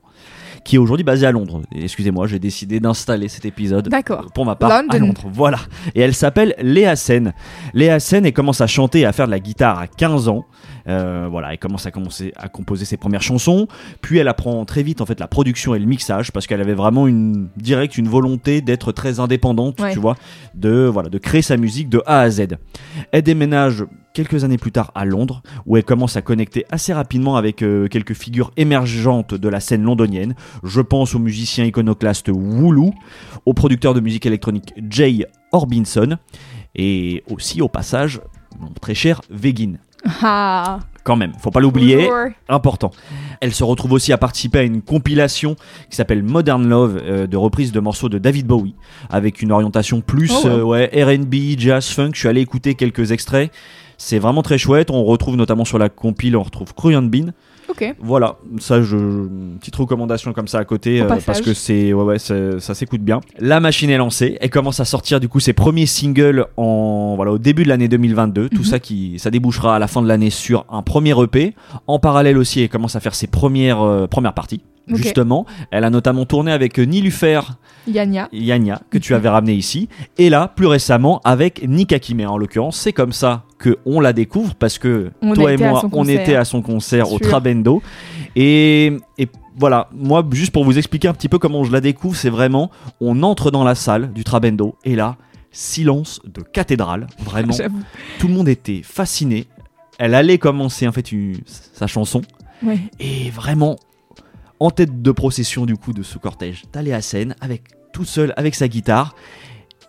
qui 0.63 0.77
est 0.77 0.79
aujourd'hui 0.79 1.03
basée 1.03 1.25
à 1.25 1.31
Londres. 1.31 1.61
Excusez-moi, 1.75 2.27
j'ai 2.27 2.39
décidé 2.39 2.79
d'installer 2.79 3.27
cet 3.27 3.43
épisode 3.43 3.89
D'accord. 3.89 4.31
pour 4.33 4.45
ma 4.45 4.55
part 4.55 4.71
à. 4.71 4.97
Londres. 4.97 5.23
Voilà. 5.33 5.59
Et 5.93 5.99
elle 5.99 6.13
s'appelle 6.13 6.55
Léa 6.61 6.95
Sen. 6.95 7.33
Léa 7.73 7.99
Sen, 7.99 8.25
elle 8.25 8.31
commence 8.33 8.61
à 8.61 8.67
chanter 8.67 9.01
et 9.01 9.05
à 9.05 9.11
faire 9.11 9.25
de 9.25 9.31
la 9.31 9.39
guitare 9.39 9.77
à 9.79 9.87
15 9.87 10.29
ans. 10.29 10.45
Euh, 10.87 11.27
voilà, 11.29 11.53
elle 11.53 11.59
commence 11.59 11.85
à, 11.85 11.91
commencer 11.91 12.33
à 12.35 12.49
composer 12.49 12.85
ses 12.85 12.97
premières 12.97 13.21
chansons. 13.21 13.67
Puis 14.01 14.17
elle 14.17 14.27
apprend 14.27 14.65
très 14.65 14.83
vite 14.83 15.01
en 15.01 15.05
fait 15.05 15.19
la 15.19 15.27
production 15.27 15.75
et 15.75 15.79
le 15.79 15.85
mixage 15.85 16.31
parce 16.31 16.47
qu'elle 16.47 16.61
avait 16.61 16.73
vraiment 16.73 17.07
une 17.07 17.47
direct 17.57 17.97
une 17.97 18.07
volonté 18.07 18.61
d'être 18.61 18.91
très 18.91 19.19
indépendante, 19.19 19.79
Ouais. 19.79 19.93
tu 19.93 19.99
vois, 19.99 20.15
de 20.55 20.85
voilà, 20.85 21.09
de 21.09 21.17
créer 21.17 21.41
sa 21.41 21.57
musique 21.57 21.89
de 21.89 22.01
A 22.05 22.19
à 22.21 22.29
Z. 22.29 22.47
Elle 23.11 23.21
déménage 23.21 23.85
quelques 24.13 24.43
années 24.43 24.57
plus 24.59 24.71
tard 24.71 24.91
à 24.93 25.05
Londres, 25.05 25.41
où 25.65 25.75
elle 25.75 25.83
commence 25.83 26.17
à 26.17 26.21
connecter 26.21 26.65
assez 26.69 26.93
rapidement 26.93 27.35
avec 27.35 27.63
euh, 27.63 27.87
quelques 27.87 28.13
figures 28.13 28.51
émergentes 28.57 29.33
de 29.33 29.49
la 29.49 29.59
scène 29.59 29.81
londonienne. 29.83 30.35
Je 30.63 30.81
pense 30.81 31.15
au 31.15 31.19
musicien 31.19 31.65
iconoclaste 31.65 32.29
Wooloo, 32.29 32.93
au 33.45 33.53
producteur 33.53 33.93
de 33.95 33.99
musique 34.01 34.25
électronique 34.27 34.73
Jay 34.89 35.25
Orbinson, 35.51 36.17
et 36.75 37.23
aussi 37.29 37.61
au 37.61 37.69
passage 37.69 38.21
mon 38.59 38.69
très 38.79 38.93
cher 38.93 39.21
Vegin. 39.31 39.73
Ah, 40.21 40.79
Quand 41.03 41.15
même, 41.15 41.33
faut 41.39 41.51
pas 41.51 41.59
l'oublier 41.59 42.09
important. 42.49 42.91
Elle 43.41 43.53
se 43.53 43.63
retrouve 43.63 43.91
aussi 43.93 44.13
à 44.13 44.17
participer 44.17 44.59
à 44.59 44.63
une 44.63 44.81
compilation 44.81 45.55
qui 45.89 45.95
s'appelle 45.95 46.23
Modern 46.23 46.67
Love 46.67 46.99
euh, 47.03 47.27
de 47.27 47.37
reprises 47.37 47.71
de 47.71 47.79
morceaux 47.79 48.09
de 48.09 48.17
David 48.17 48.47
Bowie 48.47 48.75
avec 49.09 49.41
une 49.41 49.51
orientation 49.51 50.01
plus 50.01 50.31
Oh, 50.43 50.47
euh, 50.47 50.61
ouais, 50.63 50.89
R&B, 51.03 51.57
jazz, 51.57 51.89
funk. 51.89 52.11
Je 52.13 52.19
suis 52.19 52.27
allé 52.29 52.41
écouter 52.41 52.75
quelques 52.75 53.11
extraits. 53.11 53.51
C'est 53.97 54.19
vraiment 54.19 54.43
très 54.43 54.57
chouette. 54.57 54.91
On 54.91 55.03
retrouve 55.03 55.35
notamment 55.35 55.65
sur 55.65 55.77
la 55.77 55.89
compile, 55.89 56.35
on 56.37 56.43
retrouve 56.43 56.73
Korean 56.73 57.03
Bean. 57.03 57.31
Ok. 57.73 57.95
Voilà, 57.99 58.37
ça, 58.59 58.81
je, 58.81 58.95
une 58.95 59.57
petite 59.59 59.75
recommandation 59.75 60.31
comme 60.33 60.47
ça 60.47 60.59
à 60.59 60.65
côté 60.65 61.01
euh, 61.01 61.07
parce 61.25 61.41
que 61.41 61.53
c'est 61.53 61.91
ouais, 61.93 62.03
ouais, 62.03 62.19
c'est- 62.19 62.59
ça 62.59 62.73
s'écoute 62.75 63.01
bien. 63.01 63.19
La 63.39 63.59
machine 63.59 63.89
est 63.89 63.97
lancée. 63.97 64.37
Elle 64.41 64.49
commence 64.49 64.79
à 64.79 64.85
sortir 64.85 65.19
du 65.19 65.27
coup 65.27 65.39
ses 65.39 65.53
premiers 65.53 65.85
singles 65.87 66.45
en 66.57 67.13
voilà 67.15 67.31
au 67.31 67.37
début 67.37 67.63
de 67.63 67.69
l'année 67.69 67.87
2022. 67.87 68.49
Tout 68.49 68.57
Mhm. 68.59 68.63
ça 68.63 68.79
qui 68.79 69.17
ça 69.19 69.31
débouchera 69.31 69.75
à 69.75 69.79
la 69.79 69.87
fin 69.87 70.01
de 70.01 70.07
l'année 70.07 70.29
sur 70.29 70.65
un 70.69 70.81
premier 70.83 71.13
EP. 71.21 71.53
En 71.87 71.99
parallèle 71.99 72.37
aussi, 72.37 72.61
elle 72.61 72.69
commence 72.69 72.95
à 72.95 72.99
faire 72.99 73.15
ses 73.15 73.27
premières 73.27 73.81
euh, 73.81 74.07
premières 74.07 74.33
parties. 74.33 74.61
Justement, 74.87 75.45
elle 75.71 75.83
a 75.85 75.89
notamment 75.89 76.25
tourné 76.25 76.51
avec 76.51 76.77
euh, 76.79 76.83
Nilufer 76.83 77.39
Yanya. 77.87 78.27
Yanya 78.33 78.81
que 78.89 78.97
tu 78.97 79.13
avais 79.15 79.29
ramené 79.29 79.53
ici 79.53 79.87
et 80.17 80.29
là 80.29 80.51
plus 80.53 80.67
récemment 80.67 81.21
avec 81.23 81.65
Nika 81.67 81.99
Kime 81.99 82.25
en 82.27 82.37
l'occurrence. 82.37 82.77
C'est 82.77 82.91
comme 82.93 83.13
ça 83.13 83.43
que 83.59 83.77
on 83.85 83.99
la 84.01 84.11
découvre 84.13 84.55
parce 84.55 84.77
que 84.77 85.11
On 85.21 85.33
toi 85.33 85.53
et 85.53 85.57
moi 85.57 85.83
on 85.93 86.05
était 86.07 86.35
à 86.35 86.43
son 86.45 86.61
concert 86.61 87.11
au 87.13 87.17
Sûr. 87.17 87.27
Trabendo 87.29 87.81
et, 88.35 88.91
et 89.17 89.27
voilà, 89.57 89.87
moi 89.93 90.25
juste 90.31 90.51
pour 90.51 90.65
vous 90.65 90.77
expliquer 90.77 91.07
un 91.07 91.13
petit 91.13 91.29
peu 91.29 91.39
comment 91.39 91.63
je 91.63 91.71
la 91.71 91.79
découvre, 91.81 92.15
c'est 92.15 92.29
vraiment 92.29 92.69
on 92.99 93.23
entre 93.23 93.51
dans 93.51 93.63
la 93.63 93.75
salle 93.75 94.11
du 94.11 94.23
Trabendo 94.23 94.75
et 94.83 94.95
là 94.95 95.15
silence 95.51 96.19
de 96.25 96.41
cathédrale, 96.41 97.07
vraiment 97.19 97.53
tout 98.19 98.27
le 98.27 98.33
monde 98.33 98.49
était 98.49 98.81
fasciné. 98.83 99.45
Elle 99.99 100.15
allait 100.15 100.39
commencer 100.39 100.87
en 100.87 100.91
fait 100.91 101.11
une- 101.11 101.37
sa 101.45 101.85
chanson 101.87 102.21
Ouais. 102.63 102.79
et 102.99 103.29
vraiment 103.29 103.75
en 104.63 104.71
tête 104.71 105.01
de 105.01 105.11
procession 105.11 105.65
du 105.65 105.75
coup 105.75 105.91
de 105.91 106.03
ce 106.03 106.17
cortège, 106.17 106.63
à 106.73 107.01
scène 107.01 107.35
avec 107.41 107.63
tout 107.91 108.05
seul 108.05 108.33
avec 108.37 108.55
sa 108.55 108.69
guitare 108.69 109.13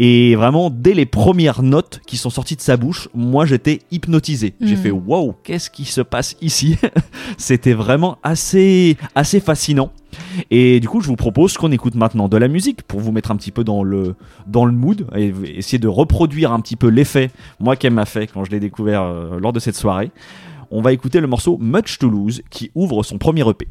et 0.00 0.34
vraiment 0.34 0.70
dès 0.70 0.94
les 0.94 1.06
premières 1.06 1.62
notes 1.62 2.00
qui 2.04 2.16
sont 2.16 2.28
sorties 2.28 2.56
de 2.56 2.60
sa 2.60 2.76
bouche, 2.76 3.08
moi 3.14 3.46
j'étais 3.46 3.78
hypnotisé. 3.92 4.54
J'ai 4.60 4.74
Mhm. 4.74 4.82
fait 4.82 4.90
waouh, 4.90 5.34
qu'est-ce 5.44 5.70
qui 5.70 5.84
se 5.84 6.00
passe 6.00 6.34
ici? 6.42 6.76
C'était 7.38 7.72
vraiment 7.74 8.18
assez 8.24 8.96
assez 9.14 9.38
fascinant. 9.38 9.92
Et 10.50 10.80
du 10.80 10.88
coup, 10.88 11.00
je 11.00 11.06
vous 11.06 11.14
propose 11.16 11.56
qu'on 11.56 11.70
écoute 11.70 11.94
maintenant 11.94 12.28
de 12.28 12.36
la 12.36 12.48
musique 12.48 12.82
pour 12.82 12.98
vous 12.98 13.12
mettre 13.12 13.30
un 13.30 13.36
petit 13.36 13.52
peu 13.52 13.62
dans 13.62 13.84
le 13.84 14.16
dans 14.48 14.64
le 14.64 14.72
mood 14.72 15.06
et 15.16 15.32
essayer 15.56 15.78
de 15.78 15.86
reproduire 15.88 16.50
un 16.52 16.58
petit 16.58 16.76
peu 16.76 16.88
l'effet 16.88 17.30
moi 17.60 17.76
qu'elle 17.76 17.92
m'a 17.92 18.06
fait 18.06 18.26
quand 18.26 18.44
je 18.44 18.50
l'ai 18.50 18.60
découvert 18.60 19.02
euh, 19.02 19.38
lors 19.38 19.52
de 19.52 19.60
cette 19.60 19.76
soirée. 19.76 20.10
On 20.76 20.80
va 20.80 20.90
écouter 20.90 21.20
le 21.20 21.28
morceau 21.28 21.56
Much 21.60 22.00
to 22.00 22.10
Lose 22.10 22.42
qui 22.50 22.72
ouvre 22.74 23.04
son 23.04 23.16
premier 23.16 23.48
EP. 23.48 23.68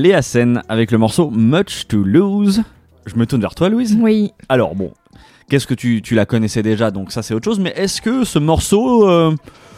Léa 0.00 0.22
Sen 0.22 0.62
avec 0.70 0.92
le 0.92 0.98
morceau 0.98 1.30
Much 1.30 1.86
to 1.86 2.02
Lose. 2.02 2.62
Je 3.04 3.16
me 3.16 3.26
tourne 3.26 3.42
vers 3.42 3.54
toi, 3.54 3.68
Louise. 3.68 3.98
Oui. 4.00 4.32
Alors 4.48 4.74
bon, 4.74 4.92
qu'est-ce 5.50 5.66
que 5.66 5.74
tu, 5.74 6.00
tu 6.00 6.14
la 6.14 6.24
connaissais 6.24 6.62
déjà, 6.62 6.90
donc 6.90 7.12
ça 7.12 7.22
c'est 7.22 7.34
autre 7.34 7.44
chose, 7.44 7.60
mais 7.60 7.74
est-ce 7.76 8.00
que 8.00 8.24
ce 8.24 8.38
morceau 8.38 9.06
euh, 9.08 9.34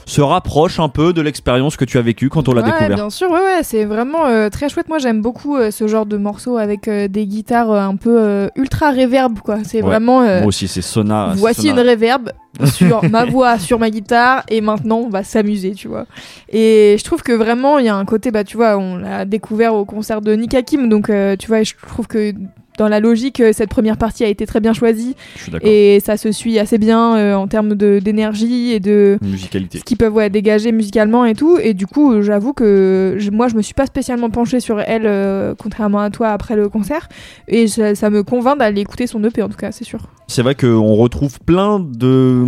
se 0.07 0.21
rapproche 0.21 0.79
un 0.81 0.89
peu 0.89 1.13
de 1.13 1.21
l'expérience 1.23 1.77
que 1.77 1.85
tu 1.85 1.97
as 1.99 2.03
vécue 2.03 2.29
quand 2.29 2.49
on 2.49 2.53
l'a 2.55 2.63
Ouais, 2.63 2.71
découvert? 2.73 2.95
bien 2.97 3.11
sûr, 3.11 3.31
ouais, 3.31 3.41
ouais, 3.41 3.63
c'est 3.63 3.85
vraiment 3.85 4.27
euh, 4.27 4.49
très 4.51 4.69
chouette. 4.69 4.89
Moi, 4.89 4.99
j'aime 4.99 5.23
beaucoup 5.23 5.57
euh, 5.57 5.71
ce 5.71 5.87
genre 5.89 6.07
de 6.07 6.17
morceaux 6.17 6.57
avec 6.59 6.89
des 6.89 7.27
guitares 7.27 7.71
un 7.73 7.97
peu 7.97 8.49
ultra 8.57 8.91
reverb, 8.91 9.39
quoi. 9.41 9.59
C'est 9.65 9.79
Ouais, 9.79 9.83
vraiment. 9.89 10.21
Moi 10.23 10.47
aussi, 10.47 10.69
c'est 10.69 10.83
Sona. 10.83 11.33
Voici 11.37 11.69
Sona. 11.69 11.83
une 11.83 11.89
reverb 11.89 12.31
sur 12.65 13.03
ma 13.11 13.25
voix, 13.25 13.59
sur 13.59 13.79
ma 13.79 13.91
guitare, 13.91 14.43
et 14.49 14.61
maintenant 14.61 14.99
on 14.99 15.09
va 15.09 15.23
s'amuser, 15.25 15.73
tu 15.73 15.89
vois. 15.89 16.07
Et 16.51 16.97
je 16.99 17.05
trouve 17.05 17.23
que 17.23 17.33
vraiment 17.33 17.79
il 17.79 17.87
y 17.87 17.89
a 17.89 17.97
un 17.97 18.05
côté, 18.05 18.31
bah 18.31 18.45
tu 18.45 18.57
vois, 18.57 18.77
on 18.77 18.97
l'a 18.99 19.25
découvert 19.25 19.75
au 19.75 19.85
concert 19.85 20.21
de 20.21 20.35
Nika 20.35 20.63
Kim, 20.63 20.89
donc 20.89 21.11
tu 21.39 21.47
vois, 21.47 21.63
je 21.63 21.73
trouve 21.89 22.07
que 22.09 22.35
dans 22.79 22.89
la 22.89 23.01
logique, 23.01 23.41
euh, 23.41 23.53
cette 23.53 23.69
première 23.71 23.97
partie 23.97 24.25
a 24.25 24.29
été 24.29 24.47
très 24.47 24.61
bien 24.61 24.73
choisie 24.73 25.15
Je 25.37 25.43
suis 25.43 25.53
d'accord. 25.53 25.69
et 25.71 26.01
ça 26.01 26.17
se 26.17 26.33
suit 26.33 26.59
assez 26.59 26.79
bien 26.79 27.17
euh, 27.17 27.35
en 27.35 27.47
termes 27.47 27.75
d'énergie 27.75 28.73
et 28.73 28.81
de 28.81 29.19
Musicalité. 29.23 29.79
ce 29.79 29.85
qu'ils 29.85 29.99
peuvent 29.99 30.15
ouais, 30.15 30.31
dégager 30.31 30.73
musicalement 30.73 31.25
et 31.25 31.35
tout. 31.35 31.59
Et 31.63 31.75
du 31.75 31.87
coup, 31.87 32.13
euh, 32.13 32.23
j'avoue 32.23 32.53
que 32.55 33.17
je- 33.19 33.31
moi, 33.31 33.49
je 33.49 33.57
me 33.57 33.63
suis 33.63 33.75
pas 33.75 33.87
spécialement 33.87 34.31
penchée 34.31 34.61
sur 34.61 34.81
elle, 34.81 35.07
euh, 35.07 35.55
contrairement 35.57 36.01
à 36.01 36.11
toi 36.11 36.29
après 36.31 36.57
le 36.57 36.69
concert. 36.69 37.09
Et 37.49 37.67
ça, 37.69 37.95
ça 37.95 38.09
me 38.11 38.23
convainc 38.23 38.59
d'aller 38.59 38.81
écouter 38.81 39.07
son 39.07 39.23
EP, 39.25 39.43
en 39.43 39.49
tout 39.49 39.57
cas, 39.59 39.71
c'est 39.73 39.85
sûr. 39.85 40.01
C'est 40.29 40.43
vrai 40.43 40.55
qu'on 40.55 40.95
retrouve 40.95 41.41
plein 41.41 41.79
de 41.81 42.47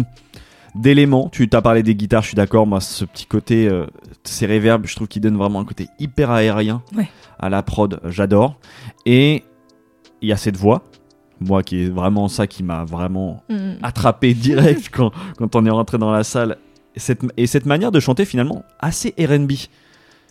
d'éléments. 0.74 1.28
Tu 1.30 1.48
t'as 1.48 1.62
parlé 1.62 1.82
des 1.82 1.94
guitares, 1.94 2.22
je 2.22 2.28
suis 2.28 2.34
d'accord. 2.34 2.66
Moi, 2.66 2.80
ce 2.80 3.04
petit 3.04 3.26
côté, 3.26 3.68
euh, 3.68 3.86
ces 4.24 4.46
réverbes, 4.46 4.86
je 4.86 4.96
trouve 4.96 5.06
qu'ils 5.06 5.22
donnent 5.22 5.36
vraiment 5.36 5.60
un 5.60 5.64
côté 5.64 5.86
hyper 6.00 6.30
aérien 6.30 6.82
Ouais. 6.96 7.08
à 7.38 7.48
la 7.48 7.62
prod. 7.62 8.00
J'adore. 8.08 8.58
Et 9.06 9.44
il 10.24 10.28
y 10.28 10.32
a 10.32 10.36
cette 10.36 10.56
voix, 10.56 10.82
moi 11.40 11.62
qui 11.62 11.82
est 11.84 11.88
vraiment 11.88 12.28
ça 12.28 12.46
qui 12.46 12.62
m'a 12.62 12.84
vraiment 12.84 13.42
Mm. 13.48 13.74
attrapé 13.82 14.34
direct 14.34 14.88
quand, 14.92 15.12
quand 15.38 15.54
on 15.56 15.64
est 15.66 15.70
rentré 15.70 15.98
dans 15.98 16.10
la 16.12 16.24
salle. 16.24 16.56
Et 16.96 17.00
cette, 17.00 17.22
et 17.36 17.46
cette 17.46 17.66
manière 17.66 17.90
de 17.92 17.98
chanter 18.00 18.24
finalement 18.24 18.62
assez 18.78 19.14
RB. 19.18 19.52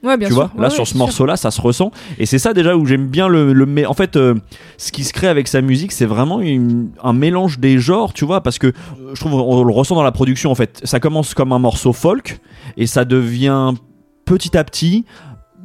Ouais, 0.02 0.18
bien 0.18 0.28
tu 0.28 0.34
sûr. 0.34 0.44
vois, 0.48 0.52
là 0.58 0.64
Ouais, 0.68 0.70
sur 0.70 0.82
ouais, 0.82 0.86
ce 0.86 0.98
morceau-là, 0.98 1.36
ça 1.38 1.50
se 1.52 1.62
ressent. 1.62 1.92
Et 2.20 2.26
c'est 2.26 2.40
ça 2.40 2.54
déjà 2.54 2.76
où 2.76 2.86
j'aime 2.86 3.08
bien 3.08 3.28
le, 3.30 3.54
le 3.54 3.88
En 3.88 3.94
fait, 3.94 4.16
euh, 4.18 4.36
ce 4.78 4.92
qui 4.92 5.04
se 5.06 5.14
crée 5.14 5.28
avec 5.28 5.48
sa 5.48 5.62
musique, 5.62 5.92
c'est 5.94 6.06
vraiment 6.06 6.40
une- 6.42 6.90
un 7.04 7.14
mélange 7.14 7.60
des 7.60 7.80
genres, 7.80 8.12
tu 8.14 8.26
vois, 8.26 8.42
parce 8.42 8.60
que 8.60 8.68
euh, 8.68 8.72
je 9.14 9.20
trouve 9.20 9.34
on 9.36 9.64
le 9.64 9.72
ressent 9.74 9.96
dans 9.96 10.04
la 10.04 10.12
production. 10.12 10.52
En 10.52 10.56
fait, 10.56 10.82
ça 10.84 11.00
commence 11.00 11.34
comme 11.34 11.52
un 11.54 11.60
morceau 11.60 11.94
folk 11.94 12.40
et 12.78 12.86
ça 12.88 13.06
devient 13.06 13.74
petit 14.26 14.58
à 14.58 14.64
petit 14.64 15.06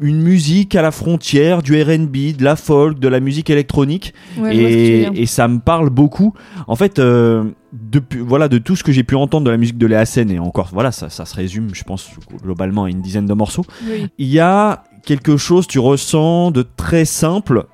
une 0.01 0.23
musique 0.23 0.75
à 0.75 0.83
la 0.83 0.91
frontière 0.91 1.63
du 1.63 1.81
R&B, 1.81 2.37
de 2.37 2.45
la 2.45 2.57
folk, 2.57 2.99
de 2.99 3.09
la 3.09 3.21
musique 3.21 3.51
électronique 3.51 4.15
Ouais, 4.39 4.57
et, 4.57 5.27
ça 5.27 5.49
me 5.49 5.59
parle 5.59 5.91
beaucoup. 5.91 6.35
En 6.67 6.77
fait, 6.77 6.99
euh, 6.99 7.45
depuis, 7.73 8.21
voilà, 8.21 8.49
de 8.49 8.59
tout 8.59 8.77
ce 8.77 8.85
que 8.85 8.93
j'ai 8.93 9.03
pu 9.03 9.17
entendre 9.17 9.47
de 9.47 9.51
la 9.51 9.57
musique 9.57 9.79
de 9.79 9.87
Léa 9.87 10.07
Sen, 10.07 10.31
et 10.31 10.39
encore, 10.39 10.71
voilà, 10.73 10.93
ça, 10.93 11.09
ça 11.09 11.25
se 11.25 11.35
résume, 11.35 11.75
je 11.75 11.85
pense, 11.85 12.11
globalement 12.43 12.85
à 12.85 12.91
une 12.91 13.03
dizaine 13.03 13.27
de 13.27 13.35
morceaux. 13.35 13.65
Oui. 13.89 14.09
Il 14.19 14.29
y 14.29 14.41
a 14.41 14.85
quelque 15.05 15.37
chose, 15.37 15.67
tu 15.67 15.79
ressens, 15.79 16.51
de 16.51 16.63
très 16.63 17.05
simple, 17.05 17.67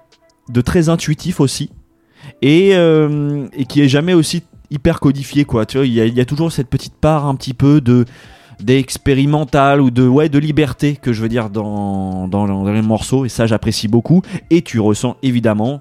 de 0.48 0.60
très 0.60 0.88
intuitif 0.88 1.40
aussi, 1.40 1.70
et, 2.42 2.70
euh, 2.74 3.46
et 3.52 3.66
qui 3.66 3.82
est 3.82 3.88
jamais 3.88 4.14
aussi 4.14 4.42
hyper 4.70 5.00
codifié, 5.00 5.44
quoi. 5.44 5.66
Tu 5.66 5.76
vois, 5.76 5.86
il 5.86 5.92
y, 5.92 6.00
a, 6.00 6.06
il 6.06 6.14
y 6.14 6.20
a 6.20 6.24
toujours 6.24 6.50
cette 6.50 6.68
petite 6.68 6.94
part 6.94 7.26
un 7.26 7.34
petit 7.34 7.54
peu 7.54 7.80
de 7.80 8.06
d'expérimental 8.60 9.80
ou 9.80 9.90
de 9.90 10.06
ouais 10.06 10.28
de 10.28 10.38
liberté 10.38 10.96
que 10.96 11.12
je 11.12 11.22
veux 11.22 11.28
dire 11.28 11.50
dans, 11.50 12.28
dans, 12.28 12.46
dans 12.46 12.72
les 12.72 12.82
morceaux 12.82 13.24
et 13.24 13.28
ça 13.28 13.46
j'apprécie 13.46 13.88
beaucoup. 13.88 14.22
Et 14.50 14.62
tu 14.62 14.80
ressens 14.80 15.16
évidemment 15.22 15.80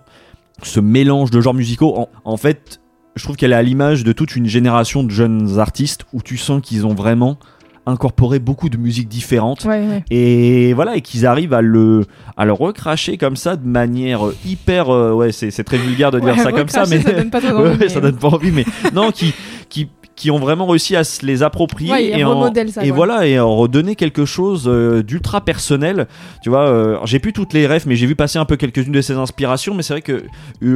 ce 0.61 0.79
mélange 0.79 1.31
de 1.31 1.41
genres 1.41 1.53
musicaux. 1.53 1.93
En, 1.97 2.09
en 2.23 2.37
fait 2.37 2.79
je 3.15 3.23
trouve 3.23 3.35
qu'elle 3.35 3.51
est 3.51 3.55
à 3.55 3.61
l'image 3.61 4.03
de 4.03 4.11
toute 4.11 4.35
une 4.35 4.47
génération 4.47 5.03
de 5.03 5.11
jeunes 5.11 5.59
artistes 5.59 6.05
où 6.13 6.21
tu 6.23 6.37
sens 6.37 6.61
qu'ils 6.63 6.85
ont 6.87 6.95
vraiment 6.95 7.37
incorporé 7.85 8.39
beaucoup 8.39 8.69
de 8.69 8.77
musiques 8.77 9.09
différentes. 9.09 9.65
Ouais, 9.65 9.85
ouais. 9.85 10.03
et 10.09 10.73
voilà 10.73 10.95
et 10.95 11.01
qu'ils 11.01 11.25
arrivent 11.25 11.53
à 11.53 11.61
le 11.61 12.05
à 12.37 12.45
le 12.45 12.53
recracher 12.53 13.17
comme 13.17 13.35
ça 13.35 13.57
de 13.57 13.67
manière 13.67 14.25
euh, 14.27 14.35
hyper 14.47 14.89
euh, 14.89 15.11
ouais 15.13 15.33
c'est 15.33 15.51
c'est 15.51 15.65
très 15.65 15.77
vulgaire 15.77 16.09
de 16.09 16.19
dire 16.21 16.35
Ouais, 16.37 16.43
ça 16.43 16.51
comme 16.53 16.69
ça 16.69 16.85
mais 16.89 17.01
ça 17.01 17.11
donne 17.11 17.29
pas 17.29 17.39
envie, 17.53 17.77
mais- 17.77 17.89
ça 17.89 17.99
donne 17.99 18.15
pas 18.15 18.29
envie 18.29 18.51
mais 18.51 18.65
non 18.93 19.11
qui 19.11 19.33
qui 19.67 19.89
qui 20.15 20.29
ont 20.31 20.37
vraiment 20.39 20.67
réussi 20.67 20.95
à 20.95 21.03
se 21.03 21.25
les 21.25 21.41
approprier 21.43 21.91
Ouais, 21.91 22.05
et, 22.19 22.23
en, 22.23 22.53
ça, 22.69 22.85
et 22.85 22.91
voilà 22.91 23.25
et 23.25 23.39
en 23.39 23.55
redonner 23.55 23.95
quelque 23.95 24.25
chose 24.25 24.65
euh, 24.67 25.01
d'ultra 25.01 25.41
personnel 25.41 26.07
tu 26.43 26.49
vois 26.49 26.67
euh, 26.67 26.97
j'ai 27.05 27.19
plus 27.19 27.33
toutes 27.33 27.53
les 27.53 27.65
refs 27.67 27.85
mais 27.87 27.95
j'ai 27.95 28.05
vu 28.05 28.15
passer 28.15 28.37
un 28.37 28.45
peu 28.45 28.55
quelques-unes 28.55 28.91
de 28.91 29.01
ses 29.01 29.13
inspirations 29.15 29.73
mais 29.73 29.81
c'est 29.83 29.93
vrai 29.93 30.01
que 30.03 30.11
euh, 30.13 30.23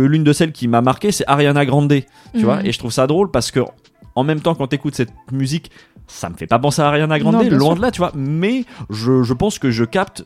l'une 0.08 0.24
de 0.24 0.34
celles 0.34 0.52
qui 0.52 0.68
m'a 0.68 0.82
marqué 0.82 1.12
c'est 1.12 1.24
Ariana 1.28 1.66
Grande 1.66 1.94
tu 2.34 2.40
Mhm. 2.40 2.44
vois 2.44 2.66
et 2.66 2.72
je 2.72 2.80
trouve 2.80 2.92
ça 2.92 3.06
drôle 3.08 3.30
parce 3.32 3.52
que 3.52 3.60
en 4.16 4.24
même 4.24 4.40
temps 4.42 4.56
quand 4.56 4.68
t'écoutes 4.68 4.96
cette 4.96 5.14
musique 5.32 5.70
ça 6.08 6.30
me 6.30 6.36
fait 6.36 6.48
pas 6.48 6.58
penser 6.58 6.82
à 6.82 6.88
Ariana 6.88 7.20
Grande 7.20 7.36
Non, 7.36 7.44
loin 7.44 7.60
sûr. 7.72 7.76
de 7.76 7.82
là 7.82 7.92
tu 7.92 8.00
vois 8.00 8.12
mais 8.16 8.66
je, 8.90 9.22
je 9.24 9.34
pense 9.34 9.60
que 9.60 9.70
je 9.72 9.84
capte 9.84 10.26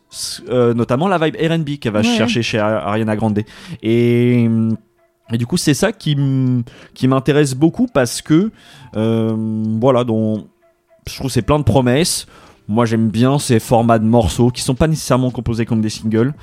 euh, 0.49 0.73
notamment 0.73 1.07
la 1.09 1.17
vibe 1.17 1.35
R&B 1.35 1.79
qu'elle 1.81 1.91
va 1.93 1.99
Ouais. 1.99 2.05
chercher 2.05 2.41
chez 2.43 2.59
Ari- 2.59 2.81
Ariana 2.85 3.15
Grande 3.17 3.41
et 3.83 4.47
et 5.31 5.37
du 5.37 5.45
coup, 5.45 5.57
c'est 5.57 5.73
ça 5.73 5.91
qui 5.91 6.15
m'intéresse 7.03 7.55
beaucoup 7.55 7.87
parce 7.87 8.21
que, 8.21 8.51
euh, 8.95 9.35
voilà, 9.79 10.03
dont 10.03 10.47
je 11.07 11.15
trouve 11.15 11.31
c'est 11.31 11.41
plein 11.41 11.59
de 11.59 11.63
promesses. 11.63 12.27
Moi, 12.67 12.85
j'aime 12.85 13.09
bien 13.09 13.39
ces 13.39 13.59
formats 13.59 13.99
de 13.99 14.05
morceaux 14.05 14.49
qui 14.49 14.61
sont 14.61 14.75
pas 14.75 14.87
nécessairement 14.87 15.31
composés 15.31 15.65
comme 15.65 15.81
des 15.81 15.89
singles. 15.89 16.33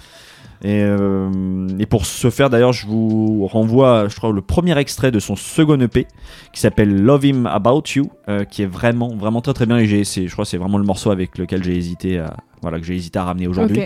Et, 0.62 0.82
euh, 0.82 1.68
pour 1.88 2.04
ce 2.04 2.30
faire, 2.30 2.50
d'ailleurs, 2.50 2.72
je 2.72 2.86
vous 2.86 3.46
renvoie, 3.46 4.08
je 4.08 4.16
crois, 4.16 4.32
le 4.32 4.42
premier 4.42 4.76
extrait 4.76 5.12
de 5.12 5.20
son 5.20 5.36
second 5.36 5.78
EP 5.80 6.06
qui 6.52 6.60
s'appelle 6.60 7.02
Love 7.02 7.26
Him 7.26 7.46
About 7.46 7.84
You, 7.94 8.10
euh, 8.28 8.44
qui 8.44 8.62
est 8.62 8.66
vraiment, 8.66 9.14
vraiment 9.14 9.40
très 9.40 9.54
très 9.54 9.66
bien. 9.66 9.78
Et 9.78 9.86
je 9.86 10.32
crois, 10.32 10.44
c'est 10.44 10.58
vraiment 10.58 10.78
le 10.78 10.84
morceau 10.84 11.10
avec 11.10 11.38
lequel 11.38 11.62
j'ai 11.62 11.76
hésité 11.76 12.18
à, 12.18 12.36
voilà, 12.62 12.78
que 12.78 12.84
j'ai 12.86 12.94
hésité 12.96 13.18
à 13.18 13.24
ramener 13.24 13.46
aujourd'hui. 13.46 13.82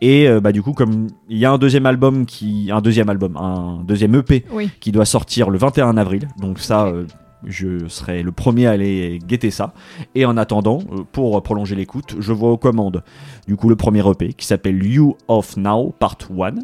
Et 0.00 0.28
euh, 0.28 0.40
bah 0.40 0.52
du 0.52 0.62
coup, 0.62 0.72
comme 0.72 1.08
il 1.28 1.38
y 1.38 1.44
a 1.44 1.52
un 1.52 1.58
deuxième 1.58 1.86
album 1.86 2.26
qui, 2.26 2.70
un 2.72 2.80
deuxième 2.80 3.08
album, 3.08 3.36
un 3.36 3.82
deuxième 3.84 4.14
EP 4.14 4.44
Oui. 4.52 4.70
qui 4.80 4.92
doit 4.92 5.04
sortir 5.04 5.50
le 5.50 5.58
21 5.58 5.96
avril. 5.96 6.28
Donc 6.40 6.58
ça, 6.58 6.86
euh, 6.86 7.04
je 7.44 7.88
serai 7.88 8.22
le 8.22 8.32
premier 8.32 8.66
à 8.66 8.72
aller 8.72 9.18
guetter 9.26 9.50
ça. 9.50 9.74
Et 10.14 10.24
en 10.24 10.36
attendant, 10.36 10.80
euh, 10.92 11.02
pour 11.10 11.42
prolonger 11.42 11.74
l'écoute, 11.74 12.16
je 12.18 12.32
vous 12.32 12.50
recommande 12.52 13.02
du 13.46 13.56
coup 13.56 13.68
le 13.68 13.76
premier 13.76 14.08
EP 14.08 14.32
qui 14.32 14.46
s'appelle 14.46 14.84
You 14.84 15.16
of 15.28 15.56
Now 15.56 15.94
Part 15.98 16.18
1. 16.30 16.54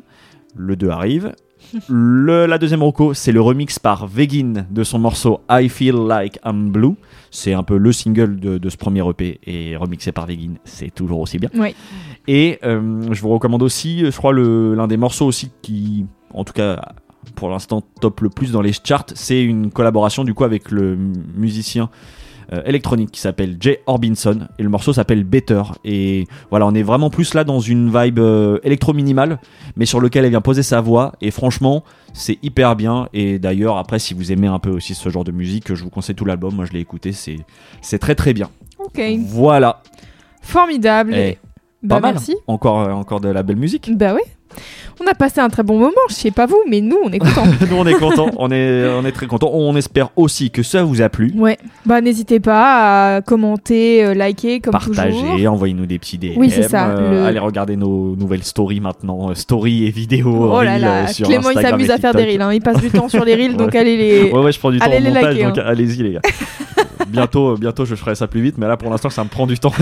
Le 0.57 0.77
2 0.77 0.89
arrive. 0.89 1.33
Le, 1.89 2.47
la 2.47 2.59
deuxième 2.59 2.83
roco, 2.83 3.15
c'est 3.15 3.33
le 3.33 3.41
remix 3.41 3.79
par 3.79 4.07
Vegin 4.07 4.67
de 4.71 4.85
son 4.85 4.99
morceau 4.99 5.41
I 5.51 5.69
Feel 5.69 5.95
Like 6.07 6.39
I'm 6.45 6.71
Blue. 6.71 6.95
C'est 7.31 7.53
un 7.53 7.63
peu 7.63 7.77
le 7.77 7.93
single 7.93 8.41
de, 8.41 8.59
de 8.59 8.69
ce 8.69 8.77
premier 8.77 9.07
EP 9.09 9.41
et 9.47 9.77
remixé 9.77 10.13
par 10.13 10.27
Vegin, 10.27 10.55
c'est 10.65 10.95
toujours 10.95 11.21
aussi 11.21 11.39
bien. 11.39 11.51
Et 12.27 12.59
euh, 12.65 13.03
je 13.13 13.21
vous 13.21 13.29
recommande 13.29 13.63
aussi, 13.63 14.01
je 14.11 14.17
crois, 14.17 14.33
l'un 14.33 14.87
des 14.87 14.97
morceaux 14.97 15.27
aussi 15.27 15.51
qui, 15.63 16.07
en 16.33 16.45
tout 16.45 16.53
cas, 16.53 16.81
pour 17.35 17.51
l'instant, 17.51 17.83
top 18.01 18.21
le 18.21 18.31
plus 18.31 18.53
dans 18.53 18.63
les 18.63 18.73
charts. 18.73 19.07
C'est 19.15 19.43
une 19.43 19.71
collaboration 19.71 20.25
du 20.25 20.35
coup 20.35 20.45
avec 20.45 20.71
le 20.71 20.97
musicien 21.37 21.85
euh, 21.85 22.18
électronique 22.65 23.11
qui 23.11 23.21
s'appelle 23.21 23.57
Jay 23.61 23.83
Orbinson 23.87 24.49
et 24.59 24.63
le 24.63 24.69
morceau 24.69 24.93
s'appelle 24.93 25.25
Better. 25.25 25.63
Et 25.85 26.27
voilà, 26.51 26.67
on 26.67 26.75
est 26.75 26.83
vraiment 26.83 27.11
plus 27.11 27.35
là 27.35 27.45
dans 27.45 27.61
une 27.61 27.89
vibe 27.95 28.19
euh, 28.19 28.59
électro-minimale, 28.63 29.39
mais 29.77 29.85
sur 29.87 30.01
lequel 30.01 30.25
elle 30.25 30.31
vient 30.31 30.41
poser 30.41 30.63
sa 30.63 30.81
voix. 30.81 31.13
Et 31.21 31.31
franchement, 31.31 31.85
c'est 32.15 32.39
hyper 32.43 32.75
bien. 32.77 33.09
Et 33.13 33.39
d'ailleurs, 33.39 33.77
après, 33.77 33.99
si 33.99 34.15
vous 34.15 34.33
aimez 34.33 34.47
un 34.47 34.59
peu 34.59 34.71
aussi 34.71 34.95
ce 34.95 35.09
genre 35.09 35.25
de 35.25 35.33
musique, 35.33 35.75
je 35.75 35.85
vous 35.85 35.91
conseille 35.91 36.15
tout 36.15 36.25
l'album. 36.25 36.55
Moi, 36.55 36.65
je 36.65 36.73
l'ai 36.73 36.81
écouté, 36.81 37.13
c'est 37.13 37.37
c'est 37.83 37.99
très 37.99 38.15
très 38.15 38.33
bien. 38.33 38.49
Ok. 38.79 39.01
Voilà. 39.27 39.83
Formidable. 40.43 41.15
Eh, 41.15 41.39
Bah, 41.83 41.97
pas 41.97 42.01
mal. 42.01 42.15
merci. 42.15 42.35
Encore, 42.47 42.81
euh, 42.81 42.93
encore 42.93 43.21
de 43.21 43.29
la 43.29 43.43
belle 43.43 43.57
musique. 43.57 43.91
Bah 43.97 44.15
ouais. 44.15 44.23
On 45.01 45.07
a 45.07 45.15
passé 45.15 45.41
un 45.41 45.49
très 45.49 45.63
bon 45.63 45.79
moment, 45.79 45.93
je 46.09 46.15
sais 46.15 46.31
pas 46.31 46.47
vous, 46.47 46.61
mais 46.69 46.81
nous 46.81 46.97
on 47.05 47.11
est 47.13 47.19
contents. 47.19 47.45
Nous 47.71 47.77
on 47.77 47.87
est 47.87 47.95
contents, 47.95 48.31
on 48.37 48.51
est, 48.51 48.85
on 48.89 49.05
est 49.05 49.13
très 49.13 49.27
contents. 49.27 49.51
On 49.53 49.77
espère 49.77 50.09
aussi 50.17 50.51
que 50.51 50.63
ça 50.63 50.83
vous 50.83 51.01
a 51.03 51.09
plu. 51.09 51.33
ouais. 51.37 51.57
Bah 51.87 52.01
n'hésitez 52.01 52.41
pas 52.41 53.17
à 53.17 53.21
commenter, 53.23 54.05
euh, 54.05 54.15
liker 54.15 54.61
comme. 54.61 54.73
Partagez, 54.73 55.47
envoyez-nous 55.47 55.87
des 55.87 55.99
petits 55.99 56.19
DM. 56.19 56.33
Oui, 56.37 56.51
c'est 56.51 56.65
ça, 56.65 56.89
euh, 56.89 57.11
le- 57.13 57.23
Allez 57.25 57.39
regarder 57.39 57.77
nos 57.77 58.17
nouvelles 58.17 58.43
stories 58.45 58.81
maintenant, 58.81 59.31
euh, 59.31 59.35
stories 59.35 59.87
et 59.87 59.91
vidéos. 59.91 60.51
Oh 60.53 60.63
là 60.63 60.79
là, 60.79 61.07
sur 61.07 61.27
Clément 61.27 61.51
il 61.51 61.61
s'amuse 61.61 61.91
à 61.91 61.99
faire 61.99 62.15
des 62.15 62.25
reels, 62.25 62.43
hein. 62.43 62.53
il 62.53 62.61
passe 62.61 62.81
du 62.81 62.91
temps 62.91 63.09
sur 63.09 63.25
les 63.25 63.35
reels, 63.35 63.57
donc 63.57 63.75
allez 63.77 63.97
les. 63.97 64.33
Ouais, 64.33 64.41
ouais, 64.41 64.53
je 64.53 64.59
prends 64.59 64.71
du 64.71 64.79
temps 64.79 64.85
Allez 64.87 65.01
les 65.01 65.09
montage, 65.11 65.25
liker, 65.37 65.45
donc 65.45 65.59
hein. 65.59 65.65
allez-y 65.67 66.03
les 66.03 66.13
gars. 66.15 66.21
bientôt, 67.09 67.57
bientôt 67.57 67.85
je 67.87 67.95
ferai 67.95 68.15
ça 68.15 68.27
plus 68.27 68.43
vite, 68.43 68.57
mais 68.59 68.67
là 68.67 68.77
pour 68.77 68.91
l'instant 68.91 69.09
ça 69.09 69.25
me 69.25 69.29
prend 69.31 69.47
du 69.47 69.59
temps 69.59 69.73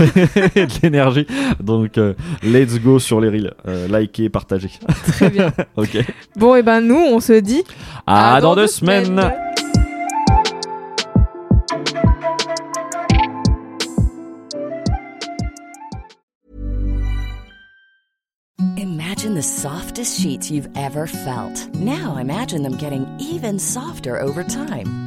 et 0.55 0.65
de 0.65 0.71
l'énergie. 0.83 1.25
Donc 1.61 1.97
euh, 1.97 2.13
let's 2.43 2.79
go 2.79 2.99
sur 2.99 3.19
les 3.19 3.29
reels, 3.29 3.53
likez, 3.89 4.29
partagez. 4.29 4.69
Très 5.07 5.29
bien. 5.29 5.51
ok. 5.75 5.97
Bon 6.35 6.55
et 6.55 6.63
ben 6.63 6.81
nous 6.81 6.95
on 6.97 7.19
se 7.19 7.33
dit. 7.33 7.63
À, 8.05 8.39
dans, 8.41 8.55
deux 8.55 8.67
semaines. 8.67 9.33
Imagine 18.77 19.33
the 19.35 19.43
softest 19.43 20.19
sheets 20.19 20.51
you've 20.51 20.69
ever 20.75 21.07
felt. 21.07 21.73
Now 21.75 22.17
imagine 22.17 22.63
them 22.63 22.77
getting 22.77 23.05
even 23.19 23.59
softer 23.59 24.21
over 24.21 24.43
time. 24.43 25.06